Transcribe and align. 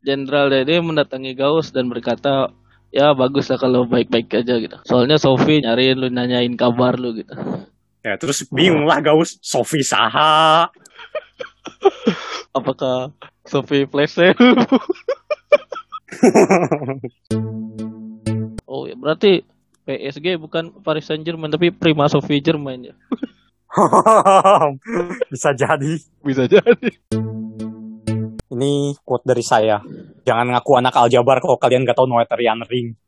Jenderal 0.00 0.48
Dede 0.48 0.80
mendatangi 0.80 1.36
Gauss 1.36 1.76
dan 1.76 1.92
berkata, 1.92 2.52
ya 2.88 3.12
bagus 3.12 3.52
lah 3.52 3.58
kalau 3.60 3.84
baik-baik 3.84 4.32
aja 4.32 4.56
gitu. 4.56 4.76
Soalnya 4.88 5.20
Sofi 5.20 5.60
nyariin 5.60 6.00
lu 6.00 6.08
nanyain 6.08 6.56
kabar 6.56 6.96
lu 6.96 7.14
gitu. 7.20 7.34
Ya 8.00 8.16
terus 8.16 8.48
bingung 8.48 8.88
lah 8.88 9.04
Gaus, 9.04 9.36
Sofi 9.44 9.84
saha. 9.84 10.72
Apakah 12.56 13.12
Sofi 13.44 13.84
Plesel? 13.84 14.32
oh 18.70 18.88
ya 18.88 18.96
berarti 18.98 19.44
PSG 19.84 20.40
bukan 20.40 20.82
Paris 20.82 21.06
Saint 21.06 21.22
Germain 21.22 21.52
tapi 21.52 21.70
Prima 21.70 22.08
Sofi 22.08 22.40
Jerman 22.40 22.90
ya. 22.90 22.94
Bisa 25.32 25.54
jadi. 25.54 26.00
Bisa 26.24 26.48
jadi. 26.50 26.90
Ini 28.50 28.98
quote 29.06 29.22
dari 29.22 29.46
saya. 29.46 29.78
Jangan 30.26 30.50
ngaku 30.50 30.82
anak 30.82 30.98
aljabar 30.98 31.38
kalau 31.38 31.54
kalian 31.54 31.86
gak 31.86 31.94
tahu 31.94 32.10
Noetherian 32.10 32.66
Ring. 32.66 32.98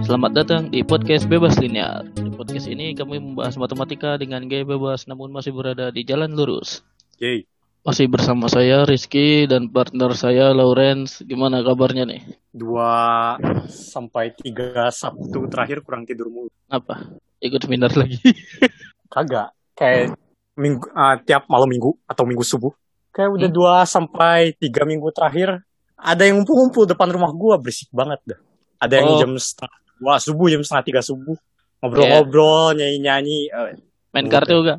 Selamat 0.00 0.32
datang 0.32 0.72
di 0.72 0.80
podcast 0.80 1.28
Bebas 1.28 1.60
Linear. 1.60 2.08
Di 2.16 2.32
podcast 2.32 2.64
ini 2.72 2.96
kami 2.96 3.20
membahas 3.20 3.60
matematika 3.60 4.16
dengan 4.16 4.48
gaya 4.48 4.64
bebas 4.64 5.04
namun 5.04 5.28
masih 5.28 5.52
berada 5.52 5.92
di 5.92 6.08
jalan 6.08 6.32
lurus. 6.32 6.80
Yay. 7.20 7.44
Masih 7.82 8.06
bersama 8.06 8.46
saya 8.46 8.86
Rizky 8.86 9.50
dan 9.50 9.66
partner 9.66 10.14
saya 10.14 10.54
Lawrence. 10.54 11.18
Gimana 11.26 11.66
kabarnya 11.66 12.06
nih? 12.06 12.22
Dua 12.54 13.34
sampai 13.66 14.30
tiga 14.38 14.86
Sabtu 14.94 15.50
terakhir 15.50 15.82
kurang 15.82 16.06
tidur 16.06 16.30
mulu. 16.30 16.50
Apa? 16.70 17.10
Ikut 17.42 17.58
seminar 17.58 17.90
lagi? 17.98 18.22
Kagak. 19.12 19.50
Kayak 19.74 20.14
minggu, 20.54 20.86
uh, 20.94 21.18
tiap 21.26 21.50
malam 21.50 21.66
minggu 21.66 21.90
atau 22.06 22.22
minggu 22.22 22.46
subuh. 22.46 22.70
Kayak 23.10 23.30
udah 23.34 23.48
Hmm. 23.50 23.56
dua 23.58 23.74
sampai 23.82 24.54
tiga 24.54 24.86
minggu 24.86 25.10
terakhir. 25.10 25.58
Ada 25.98 26.30
yang 26.30 26.38
ngumpul-ngumpul 26.38 26.86
depan 26.86 27.10
rumah 27.10 27.34
gua 27.34 27.58
berisik 27.58 27.90
banget 27.90 28.22
dah. 28.24 28.40
Ada 28.78 29.02
yang 29.02 29.08
Oh. 29.10 29.18
jam 29.18 29.32
setengah 29.34 29.74
dua 29.98 30.14
subuh, 30.22 30.46
jam 30.46 30.62
setengah 30.62 30.84
tiga 30.86 31.02
subuh. 31.02 31.34
Ngobrol-ngobrol, 31.82 32.78
nyanyi-nyanyi. 32.78 33.50
Eh, 33.50 33.74
Main 34.14 34.30
kartu 34.30 34.54
gak? 34.62 34.78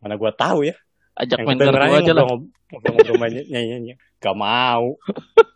mana 0.00 0.16
gua 0.16 0.32
tahu 0.32 0.64
ya. 0.64 0.74
Ajak 1.12 1.36
Yang 1.38 1.46
main 1.46 1.56
kartu 1.56 1.64
kedengerannya 1.68 1.98
aja 1.98 2.12
lah. 2.12 2.24
ngobrol- 2.24 2.50
ngobrol-ngobrol 2.68 3.16
main 3.18 3.32
nyanyi-nyanyi. 3.44 3.92
Gak 4.18 4.36
mau. 4.36 4.84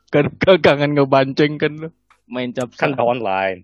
Kan 0.06 0.24
kan- 0.36 0.60
kangen 0.60 0.92
ngebanceng 0.92 1.56
kan 1.56 1.72
lu. 1.76 1.88
Main 2.26 2.50
Kan 2.50 2.68
capsa. 2.68 2.92
udah 2.92 3.06
online. 3.06 3.60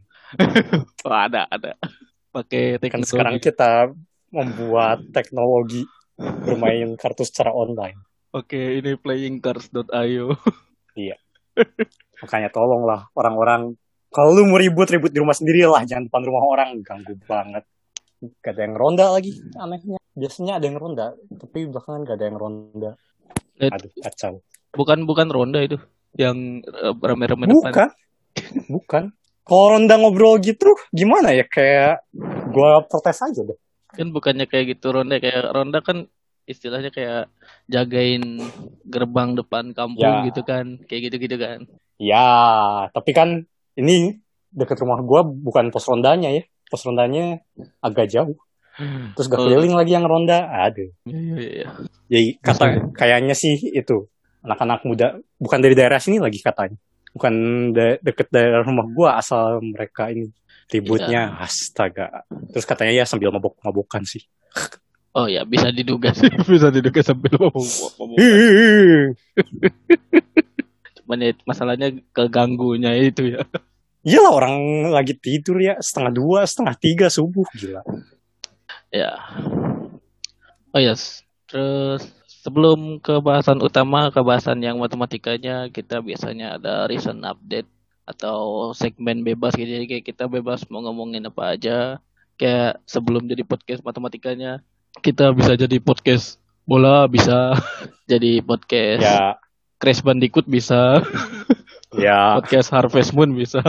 Oh, 1.03 1.13
ada 1.13 1.45
ada. 1.47 1.77
Pakai 2.31 2.81
Kan 2.89 3.05
sekarang 3.05 3.37
kita 3.37 3.93
membuat 4.29 5.05
teknologi 5.11 5.85
bermain 6.17 6.97
kartu 6.97 7.23
secara 7.23 7.51
online. 7.51 8.01
Oke, 8.31 8.81
ini 8.81 8.97
playingcards.io. 8.97 10.33
Makanya 12.19 12.49
tolonglah 12.49 13.13
orang-orang 13.13 13.77
kalau 14.09 14.33
lu 14.33 14.45
mau 14.45 14.57
ribut-ribut 14.57 15.09
di 15.09 15.19
rumah 15.19 15.33
sendiri 15.33 15.65
lah, 15.65 15.85
jangan 15.85 16.09
depan 16.09 16.23
rumah 16.23 16.45
orang, 16.47 16.81
ganggu 16.81 17.17
banget. 17.23 17.65
Gak 18.39 18.53
ada 18.55 18.61
yang 18.63 18.75
ronda 18.75 19.07
lagi, 19.09 19.33
anehnya. 19.55 19.99
Biasanya 20.13 20.61
ada 20.61 20.65
yang 20.69 20.77
ronda, 20.77 21.07
tapi 21.41 21.65
belakangan 21.65 22.05
gak 22.05 22.17
ada 22.21 22.27
yang 22.29 22.39
ronda. 22.39 22.91
Eh, 23.57 23.73
Aduh, 23.73 23.89
kacau. 24.05 24.45
Bukan 24.77 25.09
bukan 25.09 25.29
ronda 25.33 25.61
itu 25.65 25.81
yang 26.17 26.61
eh, 26.61 26.93
rame-rame 26.93 27.49
depan. 27.49 27.73
Bukan, 27.73 27.89
bukan. 28.69 29.05
Kalau 29.43 29.67
ronda 29.75 29.97
ngobrol 29.97 30.37
gitu, 30.39 30.71
gimana 30.93 31.33
ya? 31.33 31.49
Kayak 31.49 32.05
gua 32.53 32.85
protes 32.85 33.25
aja 33.25 33.41
deh. 33.43 33.59
Kan 33.93 34.13
bukannya 34.13 34.45
kayak 34.49 34.77
gitu 34.79 34.93
ronda 34.93 35.17
kayak 35.21 35.49
ronda 35.53 35.81
kan 35.81 36.09
istilahnya 36.45 36.93
kayak 36.93 37.29
jagain 37.69 38.41
gerbang 38.87 39.33
depan 39.37 39.73
kampung 39.73 40.05
Ya. 40.23 40.29
gitu 40.29 40.45
kan. 40.45 40.77
Kayak 40.87 41.11
gitu-gitu 41.11 41.37
kan. 41.41 41.65
Ya, 41.97 42.29
tapi 42.93 43.11
kan 43.17 43.49
ini 43.75 44.21
deket 44.53 44.77
rumah 44.85 45.01
gua 45.01 45.25
bukan 45.25 45.73
pos 45.73 45.89
rondanya 45.89 46.29
ya. 46.29 46.45
Pos 46.69 46.85
rondanya 46.85 47.41
agak 47.81 48.09
jauh. 48.13 48.37
Terus 49.17 49.27
gak 49.29 49.41
keliling 49.41 49.75
lagi 49.77 49.93
yang 49.93 50.07
ronda. 50.09 50.49
Aduh. 50.69 50.89
Iya 51.05 51.21
iya 51.37 51.51
iya. 51.53 51.67
Jadi 52.09 52.27
kata 52.41 52.65
kayaknya 52.97 53.35
sih 53.37 53.57
itu 53.73 54.09
anak-anak 54.43 54.83
muda 54.89 55.07
bukan 55.39 55.59
dari 55.61 55.77
daerah 55.77 56.01
sini 56.01 56.19
lagi 56.19 56.41
katanya. 56.41 56.77
Bukan 57.13 57.33
de- 57.77 58.01
deket 58.01 58.33
daerah 58.33 58.65
rumah 58.65 58.89
gua 58.89 59.21
asal 59.21 59.61
mereka 59.61 60.09
ini 60.09 60.33
ributnya 60.73 61.37
astaga. 61.37 62.25
Terus 62.53 62.65
katanya 62.65 62.93
ya 62.97 63.05
sambil 63.05 63.29
mabok-mabokan 63.29 64.09
sih. 64.09 64.25
Oh 65.13 65.29
ya 65.29 65.45
bisa 65.45 65.69
diduga 65.69 66.17
sih, 66.17 66.25
bisa 66.53 66.73
diduga 66.73 67.05
sambil 67.05 67.37
ngomong. 67.37 67.69
Cuman 70.97 71.19
ya 71.21 71.31
masalahnya 71.45 71.93
keganggunya 72.17 72.97
itu 72.97 73.37
ya. 73.37 73.45
Iyalah 74.03 74.33
orang 74.33 74.55
lagi 74.91 75.15
tidur 75.15 75.61
ya 75.61 75.77
setengah 75.79 76.13
dua, 76.17 76.41
setengah 76.49 76.75
tiga 76.81 77.07
subuh 77.13 77.45
gila. 77.55 77.85
Ya. 78.93 79.17
Oh 80.77 80.81
yes. 80.81 81.25
Terus 81.49 82.05
sebelum 82.29 83.01
ke 83.01 83.17
bahasan 83.25 83.65
utama, 83.65 84.13
ke 84.13 84.21
bahasan 84.21 84.61
yang 84.61 84.77
matematikanya, 84.77 85.73
kita 85.73 86.05
biasanya 86.05 86.61
ada 86.61 86.85
recent 86.85 87.25
update 87.25 87.67
atau 88.05 88.71
segmen 88.77 89.25
bebas 89.25 89.57
gitu. 89.57 89.69
Jadi 89.69 89.89
kayak 89.89 90.05
kita 90.05 90.29
bebas 90.29 90.69
mau 90.69 90.85
ngomongin 90.85 91.25
apa 91.25 91.57
aja. 91.57 91.97
Kayak 92.37 92.85
sebelum 92.85 93.25
jadi 93.29 93.49
podcast 93.49 93.81
matematikanya, 93.81 94.61
kita 95.01 95.33
bisa 95.33 95.57
jadi 95.57 95.81
podcast 95.81 96.37
bola, 96.69 97.09
bisa 97.09 97.57
jadi 98.13 98.45
podcast 98.45 99.01
Ya, 99.01 99.41
Crash 99.81 100.05
Bandicoot 100.05 100.45
bisa, 100.45 101.01
ya, 102.05 102.37
podcast 102.41 102.69
Harvest 102.69 103.17
Moon 103.17 103.33
bisa. 103.33 103.65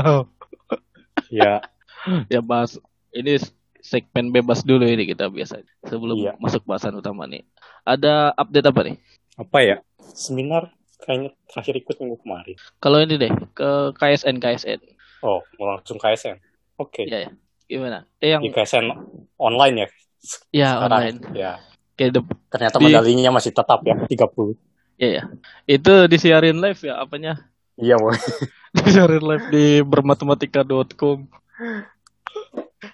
ya. 1.32 1.64
ya 2.34 2.40
bahas 2.44 2.76
ini 3.16 3.40
segmen 3.84 4.32
bebas 4.32 4.64
dulu 4.64 4.88
ini 4.88 5.04
kita 5.04 5.28
biasa 5.28 5.60
sebelum 5.84 6.16
Iya. 6.18 6.34
masuk 6.40 6.64
bahasan 6.64 6.96
utama 6.96 7.28
nih. 7.28 7.44
Ada 7.84 8.32
update 8.34 8.68
apa 8.72 8.82
nih? 8.82 8.96
Apa 9.36 9.58
ya? 9.60 9.76
Seminar 10.00 10.72
kayaknya 10.98 11.36
terakhir 11.46 11.76
ikut 11.78 11.96
minggu 12.00 12.18
kemarin. 12.18 12.56
Kalau 12.80 12.98
ini 12.98 13.20
deh 13.20 13.28
ke 13.52 13.70
KSN 13.94 14.40
KSN. 14.40 14.80
Oh, 15.20 15.44
mau 15.58 15.68
langsung 15.70 16.00
KSN. 16.00 16.40
Oke. 16.76 17.04
Ya 17.04 17.28
ya. 17.28 17.32
Gimana? 17.64 18.08
Eh 18.18 18.32
yang 18.32 18.40
Di 18.40 18.50
KSN 18.50 18.88
online 19.36 19.76
ya. 19.76 19.88
ya 20.54 20.70
sekarang. 20.74 20.88
online. 20.88 21.18
Ya. 21.36 21.52
Kayak 21.94 22.12
the- 22.16 22.40
Ternyata 22.50 22.78
Di- 22.78 22.86
medalinya 22.86 23.32
masih 23.32 23.52
tetap 23.52 23.84
ya 23.84 23.96
30. 24.00 24.56
ya 24.96 25.10
ya. 25.12 25.24
Itu 25.66 26.08
disiarin 26.08 26.58
live 26.58 26.80
ya 26.80 26.98
apanya? 26.98 27.52
Iya, 27.76 27.98
boy. 27.98 28.14
disiarin 28.78 29.22
live 29.22 29.46
di 29.50 29.66
bermatematika.com. 29.84 31.28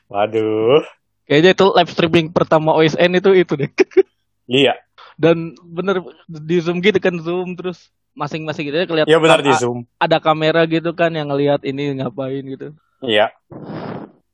Waduh. 0.08 0.82
Kayaknya 1.24 1.52
itu 1.54 1.66
live 1.70 1.92
streaming 1.92 2.28
pertama 2.30 2.74
OSN 2.74 3.12
itu 3.16 3.30
itu 3.34 3.54
deh. 3.56 3.70
Iya, 4.50 4.74
Dan 5.14 5.54
bener 5.62 6.02
di 6.26 6.58
zoom 6.58 6.82
gitu 6.82 6.98
kan 6.98 7.14
zoom 7.22 7.54
terus 7.54 7.94
masing-masing 8.18 8.66
gitu 8.66 8.74
ya 8.76 8.90
kelihatan 8.90 9.08
iya 9.08 9.22
benar 9.22 9.40
di 9.40 9.54
Zoom. 9.54 9.86
ada 9.96 10.18
kamera 10.18 10.66
gitu 10.66 10.90
kan 10.92 11.14
yang 11.14 11.30
ngelihat 11.30 11.62
ini 11.62 11.94
ngapain 11.96 12.42
gitu. 12.42 12.74
Iya. 13.00 13.30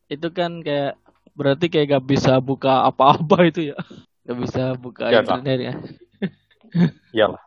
itu 0.08 0.28
kan 0.32 0.64
kayak 0.64 0.96
berarti 1.36 1.68
kayak 1.68 1.88
gak 1.92 2.06
bisa 2.08 2.40
buka 2.40 2.88
apa-apa 2.88 3.44
itu 3.46 3.70
ya 3.70 3.78
gak 4.24 4.38
bisa 4.40 4.64
buka 4.74 5.12
Ya, 5.12 5.20
internet 5.20 5.60
ya 5.60 5.74
Iyalah. 7.16 7.42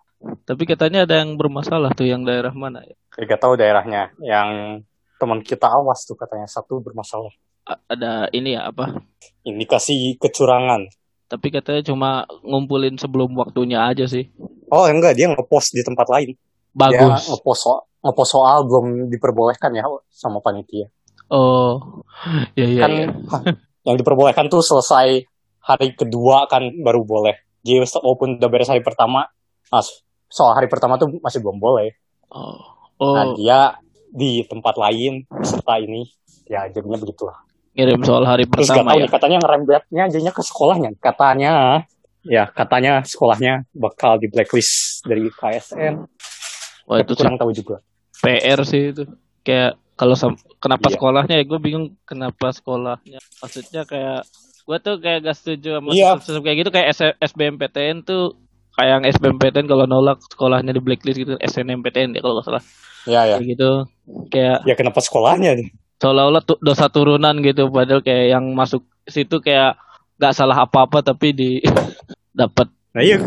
tapi 0.45 0.63
katanya 0.63 1.09
ada 1.09 1.25
yang 1.25 1.35
bermasalah 1.35 1.97
tuh 1.97 2.05
yang 2.05 2.21
daerah 2.23 2.53
mana 2.53 2.85
ya 2.85 2.97
Ya, 3.17 3.25
gak 3.27 3.41
tahu 3.41 3.57
daerahnya. 3.57 4.13
Yang 4.21 4.49
teman 5.17 5.41
kita 5.41 5.67
awas 5.67 6.05
tuh 6.05 6.15
katanya 6.15 6.47
satu 6.47 6.79
bermasalah. 6.79 7.33
Ada 7.89 8.33
ini 8.33 8.57
ya 8.57 8.73
apa 8.73 8.97
Indikasi 9.45 10.17
kecurangan. 10.17 10.89
tapi 11.29 11.53
katanya 11.53 11.85
cuma 11.85 12.25
ngumpulin 12.41 12.97
sebelum 12.97 13.37
waktunya 13.37 13.85
aja 13.85 14.09
sih 14.09 14.33
Oh 14.69 14.85
enggak, 14.85 15.17
dia 15.17 15.33
ngepost 15.33 15.73
di 15.73 15.81
tempat 15.81 16.07
lain. 16.13 16.37
Dia 16.37 16.77
bagus 16.77 17.25
ngepost 17.33 17.61
soal, 17.65 17.81
ngepost 18.05 18.31
soal 18.37 18.59
belum 18.69 19.09
diperbolehkan 19.09 19.73
ya 19.73 19.85
sama 20.13 20.45
panitia. 20.45 20.93
oh 21.29 22.05
ya 22.57 22.65
ya 22.65 22.83
kan 22.89 22.93
ya. 22.93 23.07
yang 23.89 23.97
diperbolehkan 24.01 24.49
tuh 24.49 24.65
selesai 24.65 25.25
hari 25.65 25.89
kedua 25.97 26.49
kan 26.49 26.69
baru 26.85 27.05
boleh. 27.05 27.37
Jadi 27.65 27.85
walaupun 28.01 28.41
udah 28.41 28.49
beres 28.49 28.69
hari 28.69 28.81
pertama, 28.85 29.29
nah, 29.69 29.85
soal 30.29 30.57
hari 30.57 30.69
pertama 30.69 30.97
tuh 31.01 31.17
masih 31.21 31.41
belum 31.41 31.61
boleh. 31.61 31.97
oh 32.33 32.77
Nah 33.01 33.33
oh 33.33 33.37
dia 33.37 33.77
di 34.09 34.45
tempat 34.49 34.77
lain 34.77 35.25
serta 35.45 35.81
ini 35.81 36.05
ya 36.49 36.69
jadinya 36.69 36.97
begitulah. 37.01 37.48
Ngirim 37.73 38.01
soal 38.03 38.23
hari 38.23 38.45
Terus 38.45 38.67
pertama 38.67 38.93
tahu 38.93 39.01
ya 39.01 39.09
katanya 39.09 39.39
ngerembetnya 39.41 40.05
jadinya 40.09 40.33
ke 40.33 40.43
sekolahnya. 40.43 40.91
Katanya 40.99 41.53
ya 42.23 42.45
katanya 42.47 42.93
sekolahnya 43.03 43.65
bakal 43.73 44.17
di 44.17 44.27
blacklist 44.27 45.03
dari 45.03 45.29
KSN. 45.31 46.05
wah 46.85 46.99
itu 46.99 47.13
kurang 47.13 47.37
tahu 47.37 47.53
juga. 47.53 47.85
PR 48.19 48.61
sih 48.63 48.91
itu 48.91 49.05
kayak 49.43 49.77
kalau 49.93 50.17
kenapa 50.57 50.89
Iya. 50.89 50.95
sekolahnya 50.95 51.35
ya 51.37 51.45
gue 51.45 51.59
bingung 51.59 51.87
kenapa 52.03 52.51
sekolahnya 52.51 53.21
maksudnya 53.39 53.83
kayak 53.85 54.25
gue 54.65 54.79
tuh 54.79 54.95
kayak 54.99 55.19
gak 55.23 55.37
setuju 55.37 55.71
sama 55.77 55.89
Iya. 55.91 56.11
sistem 56.19 56.43
kayak 56.43 56.57
gitu 56.59 56.71
kayak 56.71 56.89
S- 56.91 57.17
SBMPTN 57.23 58.03
tuh 58.03 58.35
kayak 58.73 58.91
yang 58.91 59.05
SBMPTN 59.07 59.67
kalau 59.67 59.85
nolak 59.85 60.19
sekolahnya 60.25 60.71
di 60.71 60.81
blacklist 60.81 61.19
gitu 61.19 61.35
SNMPTN 61.37 62.15
ya 62.15 62.21
kalau 62.21 62.39
nggak 62.39 62.47
salah 62.47 62.65
Ya 63.05 63.21
ya. 63.25 63.37
kayak 63.37 63.47
gitu 63.49 63.71
kayak 64.29 64.57
Ya 64.65 64.75
kenapa 64.75 65.01
sekolahnya 65.01 65.55
nih? 65.55 65.69
Seolah-olah 65.99 66.43
tu- 66.43 66.61
dosa 66.61 66.87
turunan 66.87 67.35
gitu 67.39 67.69
padahal 67.69 68.01
kayak 68.01 68.27
yang 68.33 68.45
masuk 68.51 68.81
situ 69.05 69.39
kayak 69.39 69.75
nggak 70.15 70.33
salah 70.33 70.59
apa-apa 70.61 71.03
tapi 71.05 71.31
di 71.31 71.51
dapat 72.33 72.71
Nah 72.91 73.03
iya. 73.03 73.21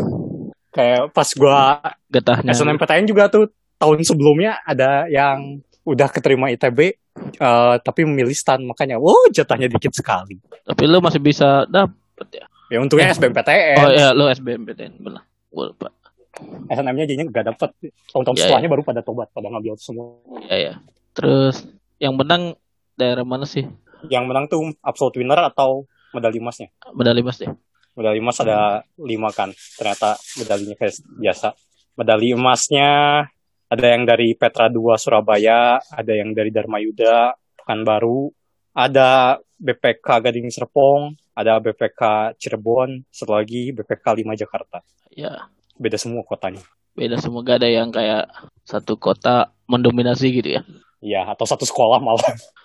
Kayak 0.68 1.12
pas 1.12 1.28
gua 1.32 1.78
getahnya 2.06 2.50
SNMPTN 2.50 3.04
juga 3.04 3.28
tuh 3.28 3.48
tahun 3.76 4.00
sebelumnya 4.02 4.56
ada 4.62 5.04
yang 5.06 5.60
udah 5.82 6.08
keterima 6.08 6.48
ITB 6.48 6.78
eh, 7.34 7.74
tapi 7.78 8.00
memilih 8.02 8.32
stan 8.32 8.62
makanya 8.62 8.96
wow 8.96 9.28
jatahnya 9.28 9.68
dikit 9.68 9.92
sekali. 9.92 10.40
tapi 10.62 10.82
lu 10.84 10.98
masih 10.98 11.18
bisa 11.18 11.66
dapet 11.66 11.96
ya 12.32 12.46
Ya 12.68 12.78
untungnya 12.78 13.04
Eh. 13.06 13.12
SBMPTN. 13.12 13.76
oh 13.76 13.90
ya 13.90 14.08
lu 14.10 14.24
SBMPTN 14.26 14.92
benar 14.98 15.22
gue 15.46 15.64
lupa 15.68 15.92
SNM-nya 16.66 17.04
jadinya 17.04 17.26
nggak 17.28 17.46
dapet. 17.46 17.70
Tahun-tahun 18.08 18.34
Ya, 18.34 18.42
setelahnya 18.42 18.68
baru 18.68 18.82
pada 18.82 19.00
tobat, 19.00 19.28
pada 19.28 19.46
ngambil 19.46 19.76
semua. 19.76 20.16
ya 20.46 20.56
ya 20.58 20.74
terus 21.12 21.68
yang 22.02 22.18
menang 22.18 22.58
daerah 22.98 23.22
mana 23.22 23.46
sih 23.46 23.62
Yang 24.10 24.24
menang 24.26 24.44
tuh 24.50 24.74
absolute 24.82 25.22
winner 25.22 25.38
atau 25.38 25.86
medali 26.10 26.42
emasnya? 26.42 26.74
medali 26.90 27.22
emas 27.22 27.38
deh 27.38 27.54
Medali 27.92 28.18
emas 28.18 28.40
ada 28.40 28.80
lima 28.98 29.28
kan. 29.30 29.52
Ternyata 29.76 30.16
medalinya 30.40 30.72
kayak 30.74 30.96
biasa. 31.12 31.52
Medali 31.92 32.32
emasnya 32.32 32.88
ada 33.68 33.86
yang 33.86 34.02
dari 34.02 34.32
Petra 34.32 34.72
2 34.72 34.96
Surabaya, 34.96 35.76
ada 35.76 36.12
yang 36.16 36.32
dari 36.32 36.48
Dharma 36.48 36.80
Yuda 36.80 37.36
Pekanbaru, 37.52 38.32
ada 38.72 39.36
BPK 39.60 40.08
Gading 40.24 40.48
Serpong, 40.48 41.12
ada 41.36 41.60
BPK 41.60 42.32
Cirebon, 42.40 43.04
satu 43.12 43.36
lagi 43.36 43.70
BPK 43.70 44.24
5 44.24 44.40
Jakarta. 44.40 44.80
ya 45.12 45.52
Beda 45.76 46.00
semua 46.00 46.24
kotanya. 46.24 46.64
beda 46.92 47.16
semua 47.16 47.40
gak 47.40 47.60
ada 47.60 47.68
yang 47.68 47.88
kayak 47.88 48.24
satu 48.64 48.96
kota 48.96 49.52
mendominasi 49.64 50.32
gitu 50.32 50.56
ya 50.56 50.62
Iya, 51.02 51.26
atau 51.26 51.42
satu 51.42 51.66
sekolah 51.66 51.98
malah. 51.98 52.22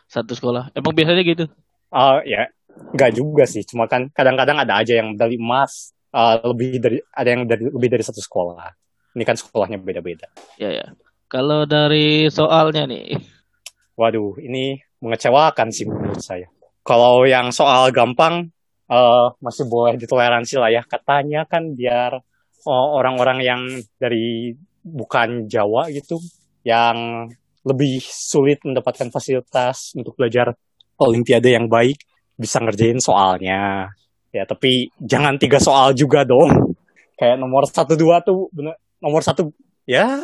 satu 0.07 0.37
sekolah 0.37 0.71
emang 0.71 0.95
biasanya 0.95 1.25
gitu 1.25 1.45
Ah 1.91 2.23
ya, 2.23 2.47
nggak 2.95 3.11
juga 3.15 3.43
sih. 3.47 3.63
Cuma 3.63 3.87
kan 3.87 4.11
kadang-kadang 4.11 4.59
ada 4.59 4.79
aja 4.79 4.99
yang 4.99 5.15
medali 5.15 5.39
emas 5.39 5.95
ah, 6.11 6.39
lebih 6.43 6.79
dari 6.79 6.97
ada 7.15 7.29
yang 7.31 7.43
dari 7.47 7.63
lebih 7.67 7.89
dari 7.97 8.03
satu 8.03 8.19
sekolah. 8.19 8.69
Ini 9.17 9.23
kan 9.25 9.35
sekolahnya 9.39 9.81
beda-beda. 9.81 10.29
ya 10.61 10.69
ya 10.69 10.85
kalau 11.27 11.67
dari 11.67 12.31
soalnya 12.31 12.87
nih 12.87 13.17
Waduh, 13.97 14.37
ini 14.45 14.77
mengecewakan 15.01 15.73
sih 15.73 15.89
menurut 15.89 16.21
saya. 16.21 16.45
Kalau 16.85 17.25
yang 17.25 17.49
soal 17.49 17.89
gampang 17.89 18.53
eh, 18.87 19.27
masih 19.41 19.65
boleh 19.65 19.97
ditoleransi 19.97 20.55
lah 20.61 20.69
ya. 20.69 20.85
Katanya 20.85 21.49
kan 21.49 21.73
biar 21.73 22.13
oh, 22.69 22.87
orang-orang 23.01 23.41
yang 23.41 23.61
dari 23.97 24.53
bukan 24.85 25.49
Jawa 25.49 25.89
gitu 25.89 26.21
yang 26.61 27.27
lebih 27.67 27.99
sulit 28.07 28.63
mendapatkan 28.63 29.11
fasilitas 29.11 29.91
untuk 29.99 30.15
belajar 30.15 30.55
olimpiade 30.95 31.51
yang 31.51 31.67
baik 31.67 31.99
bisa 32.39 32.63
ngerjain 32.63 33.03
soalnya. 33.03 33.91
Ya, 34.31 34.43
tapi 34.47 34.87
jangan 35.03 35.35
tiga 35.35 35.59
soal 35.59 35.91
juga 35.91 36.23
dong. 36.23 36.75
Kayak 37.19 37.37
nomor 37.41 37.67
satu 37.67 37.99
dua 37.99 38.23
tuh 38.23 38.47
bener 38.55 38.79
nomor 39.03 39.19
satu 39.25 39.51
ya 39.83 40.15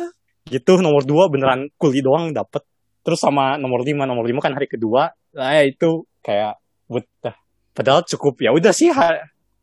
gitu. 0.48 0.80
Nomor 0.80 1.04
dua 1.04 1.28
beneran 1.28 1.68
kuli 1.76 2.00
doang 2.00 2.32
dapet. 2.32 2.64
Terus 3.04 3.20
sama 3.20 3.60
nomor 3.60 3.84
lima 3.84 4.08
nomor 4.08 4.24
lima 4.24 4.40
kan 4.40 4.56
hari 4.56 4.70
kedua. 4.70 5.12
Nah 5.36 5.60
itu 5.60 6.08
kayak 6.24 6.56
betah 6.88 7.36
padahal 7.74 8.06
cukup 8.06 8.38
ya 8.40 8.54
udah 8.54 8.70
sih 8.70 8.88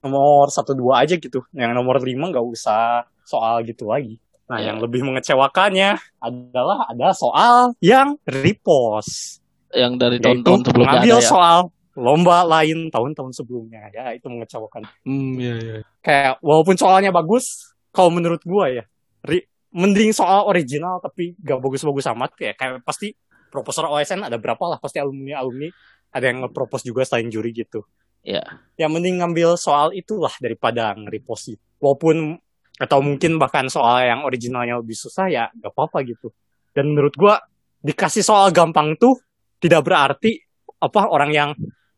nomor 0.03 0.51
satu 0.51 0.77
dua 0.77 1.07
aja 1.07 1.17
gitu. 1.17 1.41
Yang 1.55 1.71
nomor 1.73 1.97
lima 2.03 2.29
nggak 2.29 2.45
usah 2.45 3.07
soal 3.25 3.63
gitu 3.63 3.87
lagi 3.87 4.19
nah 4.51 4.59
Ya. 4.59 4.75
yang 4.75 4.83
lebih 4.83 4.99
mengecewakannya 5.07 5.95
adalah 6.19 6.91
ada 6.91 7.15
soal 7.15 7.71
yang 7.79 8.19
repost. 8.27 9.39
Yang 9.71 9.93
dari 9.95 10.17
tahun-tahun 10.19 10.59
sebelumnya 10.67 10.99
ada 10.99 11.07
ya? 11.07 11.23
soal 11.23 11.59
lomba 11.95 12.43
lain 12.43 12.91
tahun-tahun 12.91 13.31
sebelumnya. 13.31 13.87
Ya 13.95 14.11
itu 14.11 14.27
mengecewakan. 14.27 14.83
Hmm 15.07 15.39
ya 15.39 15.55
ya 15.55 15.77
kayak 16.03 16.43
walaupun 16.43 16.75
soalnya 16.75 17.15
bagus 17.15 17.71
kalau 17.95 18.11
menurut 18.11 18.43
gua 18.43 18.67
ya 18.67 18.83
ri- 19.23 19.47
mending 19.71 20.11
soal 20.11 20.51
original 20.51 20.99
tapi 20.99 21.31
gak 21.39 21.63
bagus-bagus 21.63 22.11
amat 22.11 22.35
ya 22.35 22.51
kayak 22.51 22.83
pasti 22.83 23.15
proposal 23.47 23.87
OSN 23.87 24.27
ada 24.27 24.35
berapa 24.35 24.59
lah 24.67 24.83
pasti 24.83 24.99
alumni 24.99 25.39
alumni 25.39 25.71
ada 26.11 26.27
yang 26.27 26.43
nge-propose 26.43 26.83
juga 26.83 27.07
selain 27.07 27.31
juri 27.31 27.55
gitu. 27.55 27.87
Ya 28.19 28.43
ya 28.75 28.91
mending 28.91 29.23
ngambil 29.23 29.55
soal 29.55 29.95
itulah 29.95 30.31
daripada 30.43 30.91
nge-repost 30.99 31.55
walaupun 31.79 32.35
atau 32.81 32.97
mungkin 33.05 33.37
bahkan 33.37 33.69
soal 33.69 34.01
yang 34.01 34.25
originalnya 34.25 34.81
lebih 34.81 34.97
susah 34.97 35.29
ya 35.29 35.45
gak 35.53 35.69
apa-apa 35.69 36.01
gitu. 36.01 36.33
Dan 36.73 36.97
menurut 36.97 37.13
gua 37.13 37.37
dikasih 37.85 38.25
soal 38.25 38.49
gampang 38.49 38.97
tuh 38.97 39.21
tidak 39.61 39.85
berarti 39.85 40.41
apa 40.81 41.13
orang 41.13 41.29
yang 41.29 41.49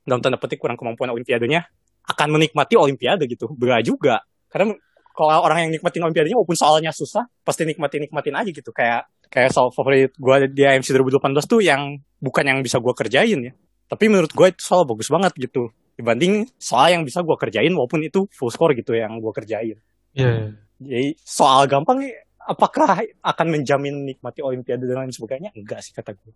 dalam 0.04 0.20
tanda 0.20 0.36
petik 0.36 0.60
kurang 0.60 0.76
kemampuan 0.76 1.16
olimpiadenya 1.16 1.64
akan 2.04 2.28
menikmati 2.36 2.76
olimpiade 2.76 3.24
gitu. 3.32 3.48
Berat 3.56 3.88
juga. 3.88 4.20
Karena 4.52 4.76
kalau 5.16 5.40
orang 5.48 5.68
yang 5.68 5.72
nikmatin 5.72 6.04
olimpiadenya 6.04 6.36
walaupun 6.36 6.60
soalnya 6.60 6.92
susah 6.92 7.24
pasti 7.48 7.64
nikmatin 7.64 8.04
nikmatin 8.04 8.36
aja 8.36 8.52
gitu. 8.52 8.76
Kayak 8.76 9.08
kayak 9.32 9.56
soal 9.56 9.72
favorit 9.72 10.12
gua 10.20 10.44
di 10.44 10.68
AMC 10.68 10.92
2018 10.92 11.48
tuh 11.48 11.64
yang 11.64 11.96
bukan 12.20 12.44
yang 12.44 12.60
bisa 12.60 12.84
gua 12.84 12.92
kerjain 12.92 13.40
ya. 13.40 13.54
Tapi 13.88 14.12
menurut 14.12 14.36
gua 14.36 14.52
itu 14.52 14.60
soal 14.60 14.84
bagus 14.84 15.08
banget 15.08 15.32
gitu. 15.40 15.72
Dibanding 15.96 16.52
soal 16.60 16.92
yang 16.92 17.08
bisa 17.08 17.24
gua 17.24 17.40
kerjain 17.40 17.72
walaupun 17.72 18.04
itu 18.04 18.28
full 18.36 18.52
score 18.52 18.76
gitu 18.76 18.92
yang 19.00 19.16
gua 19.24 19.32
kerjain. 19.32 19.80
Ya 20.12 20.52
jadi 20.80 21.14
soal 21.22 21.70
gampang 21.70 22.08
apakah 22.44 23.04
akan 23.24 23.48
menjamin 23.50 24.08
nikmati 24.08 24.42
olimpiade 24.44 24.88
dan 24.88 25.08
lain 25.08 25.14
sebagainya? 25.16 25.52
Enggak 25.56 25.86
sih 25.86 25.94
kata 25.96 26.16
gue 26.16 26.34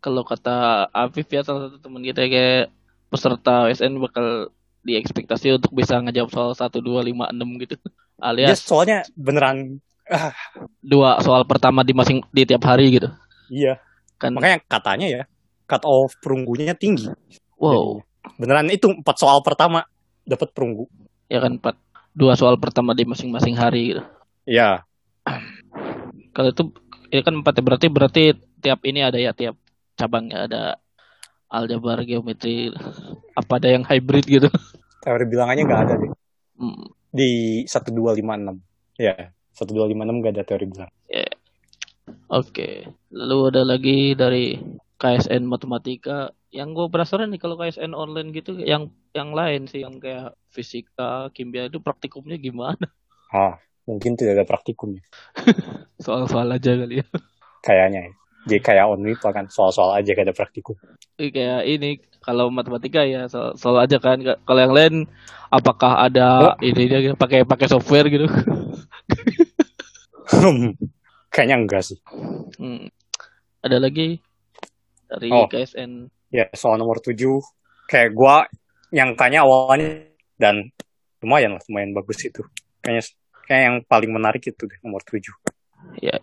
kalau 0.00 0.24
kata 0.24 0.88
Afif 0.90 1.28
ya 1.28 1.44
salah 1.44 1.68
satu 1.68 1.78
teman 1.78 2.00
kita 2.00 2.24
kayak 2.24 2.72
peserta 3.12 3.68
OSN 3.68 4.00
bakal 4.00 4.48
diekspektasi 4.80 5.60
untuk 5.60 5.76
bisa 5.76 6.00
ngejawab 6.00 6.32
soal 6.32 6.50
1, 6.56 6.80
2, 6.80 7.12
5, 7.12 7.36
6 7.36 7.62
gitu. 7.68 7.76
Ya 8.20 8.36
alias 8.36 8.60
soalnya 8.60 9.00
beneran 9.16 9.80
dua 10.84 11.24
soal 11.24 11.48
pertama 11.48 11.80
di 11.80 11.96
masing 11.96 12.20
di 12.28 12.44
tiap 12.44 12.68
hari 12.68 13.00
gitu. 13.00 13.08
Iya. 13.48 13.80
Kan 14.20 14.36
makanya 14.36 14.60
katanya 14.68 15.08
ya 15.08 15.22
cut 15.64 15.80
off 15.88 16.12
perunggunya 16.20 16.76
tinggi. 16.76 17.08
Wow. 17.56 18.04
Beneran 18.36 18.68
itu 18.68 18.92
empat 18.92 19.16
soal 19.16 19.40
pertama 19.40 19.88
dapat 20.28 20.52
perunggu. 20.52 20.84
Ya 21.32 21.40
kan 21.40 21.56
empat 21.56 21.80
dua 22.14 22.34
soal 22.34 22.58
pertama 22.58 22.92
di 22.92 23.06
masing-masing 23.06 23.54
hari 23.56 23.94
gitu. 23.94 24.02
Iya, 24.48 24.82
kalau 26.34 26.50
itu 26.50 26.62
ya 27.10 27.20
kan 27.22 27.34
empat 27.42 27.58
ya, 27.58 27.62
berarti 27.62 27.86
berarti 27.90 28.22
tiap 28.60 28.80
ini 28.86 29.00
ada 29.02 29.18
ya 29.18 29.32
tiap 29.34 29.56
cabangnya 29.96 30.46
ada 30.46 30.62
aljabar 31.50 32.02
geometri 32.06 32.70
apa 33.34 33.52
ada 33.58 33.68
yang 33.70 33.84
hybrid 33.86 34.24
gitu. 34.26 34.48
Teori 35.00 35.24
bilangannya 35.26 35.64
nggak 35.66 35.82
ada 35.88 35.94
deh 35.96 36.12
Hmm, 36.60 36.92
di 37.08 37.64
1256. 37.64 38.60
Ya, 39.00 39.32
1256 39.56 40.20
nggak 40.20 40.32
ada 40.36 40.44
teori 40.44 40.66
bilang. 40.68 40.90
oke. 42.28 42.68
Lalu 43.08 43.38
ada 43.48 43.62
lagi 43.64 44.12
dari 44.12 44.60
KSN 45.00 45.48
matematika 45.48 46.28
yang 46.50 46.74
gue 46.74 46.86
penasaran 46.90 47.30
nih 47.30 47.38
kalau 47.38 47.54
KSN 47.54 47.94
online 47.94 48.34
gitu 48.34 48.58
yang 48.58 48.90
yang 49.14 49.30
lain 49.30 49.70
sih 49.70 49.86
yang 49.86 50.02
kayak 50.02 50.34
fisika 50.50 51.30
kimia 51.30 51.70
itu 51.70 51.78
praktikumnya 51.78 52.36
gimana 52.36 52.86
Ah, 53.30 53.54
mungkin 53.86 54.18
tidak 54.18 54.42
ada 54.42 54.44
praktikumnya. 54.44 55.06
soal-soal 56.02 56.50
aja 56.50 56.74
kali 56.74 56.98
ya 56.98 57.06
Kayaknya 57.62 58.10
ya. 58.10 58.12
Jadi 58.40 58.60
kayak 58.64 58.84
lah 59.20 59.32
kan, 59.36 59.46
soal-soal 59.52 59.92
aja 59.94 60.10
gak 60.10 60.26
ada 60.26 60.34
praktikum. 60.34 60.72
Ini 61.14 61.28
kayak 61.28 61.60
ini 61.68 61.90
kalau 62.18 62.48
matematika 62.48 63.04
ya 63.04 63.28
soal, 63.28 63.52
soal 63.54 63.78
aja 63.78 64.00
kan 64.00 64.16
kalau 64.42 64.60
yang 64.64 64.72
lain 64.74 64.94
apakah 65.52 66.02
ada 66.02 66.56
ini 66.58 66.88
dia 66.88 66.98
gitu, 67.04 67.14
pakai 67.14 67.44
pakai 67.44 67.68
software 67.68 68.08
gitu 68.08 68.26
Kayaknya 71.30 71.56
enggak 71.60 71.82
sih. 71.84 71.98
Hmm. 72.58 72.90
ada 73.60 73.76
lagi 73.76 74.18
dari 75.04 75.28
Oh. 75.28 75.44
KSN 75.46 76.08
Ya, 76.30 76.46
soal 76.54 76.78
nomor 76.78 77.02
7. 77.02 77.18
Kayak 77.90 78.10
gua 78.14 78.46
nyangkanya 78.94 79.42
awalnya 79.42 80.06
dan 80.38 80.70
lumayan 81.22 81.58
lah, 81.58 81.62
lumayan 81.66 81.90
bagus 81.94 82.22
itu. 82.22 82.42
Kayaknya 82.80 83.02
kayak 83.50 83.62
yang 83.66 83.76
paling 83.84 84.10
menarik 84.14 84.42
itu 84.46 84.62
deh, 84.66 84.78
nomor 84.82 85.02
7. 85.02 85.26
ya 85.98 86.14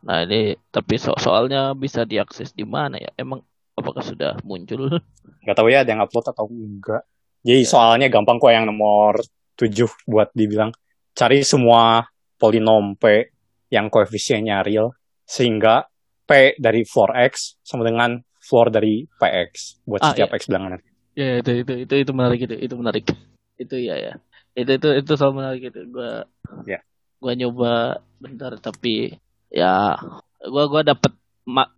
nah 0.00 0.24
ini 0.24 0.56
tapi 0.72 0.96
so 0.96 1.12
soalnya 1.20 1.76
bisa 1.76 2.08
diakses 2.08 2.56
di 2.56 2.64
mana 2.64 2.96
ya 2.96 3.12
emang 3.20 3.44
apakah 3.76 4.00
sudah 4.00 4.38
muncul 4.48 4.88
Gak 5.44 5.56
tahu 5.56 5.72
ya 5.72 5.84
ada 5.84 5.90
yang 5.96 6.04
upload 6.04 6.26
atau 6.36 6.46
enggak. 6.52 7.02
Jadi 7.40 7.64
soalnya 7.64 8.12
gampang 8.12 8.36
kok 8.36 8.52
yang 8.52 8.68
nomor 8.68 9.16
7 9.56 9.72
buat 10.04 10.28
dibilang. 10.36 10.68
Cari 11.16 11.40
semua 11.40 12.04
polinom 12.36 12.92
P 13.00 13.32
yang 13.72 13.88
koefisiennya 13.88 14.60
real. 14.60 14.92
Sehingga 15.24 15.88
P 16.28 16.60
dari 16.60 16.84
floor 16.84 17.16
X 17.32 17.56
sama 17.64 17.88
dengan 17.88 18.20
floor 18.50 18.74
dari 18.74 19.06
PX 19.06 19.78
buat 19.86 20.02
Ah, 20.02 20.10
setiap 20.10 20.34
iya. 20.34 20.38
X 20.38 20.42
bilangan. 20.50 20.82
Ya 21.14 21.38
itu 21.38 21.50
itu 21.62 21.72
itu 21.86 21.94
itu 22.02 22.10
menarik 22.10 22.40
itu 22.42 22.54
itu 22.58 22.74
menarik 22.74 23.06
itu 23.54 23.76
ya 23.78 23.94
ya 23.94 24.12
itu 24.58 24.70
itu 24.74 24.88
itu 24.98 25.12
soal 25.14 25.30
menarik 25.30 25.70
itu 25.70 25.86
gua 25.86 26.26
Ya. 26.66 26.82
gua 27.22 27.32
nyoba 27.38 27.74
bentar 28.18 28.58
tapi 28.58 29.14
ya 29.46 29.94
gua 30.42 30.66
gua 30.66 30.82
dapet 30.82 31.14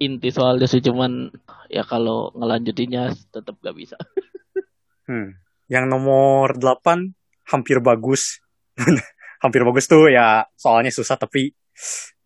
inti 0.00 0.28
soalnya 0.32 0.68
sih 0.68 0.80
cuman 0.80 1.28
ya 1.72 1.84
kalau 1.84 2.32
ngelanjutinnya 2.36 3.12
tetap 3.28 3.60
gak 3.60 3.76
bisa 3.76 3.96
Hmm. 5.02 5.34
Yang 5.66 5.84
nomor 5.90 6.54
8 6.56 7.10
hampir 7.50 7.82
bagus. 7.82 8.38
hampir 9.42 9.66
bagus 9.66 9.90
tuh 9.90 10.06
ya 10.06 10.46
soalnya 10.54 10.94
susah 10.94 11.18
tapi 11.18 11.50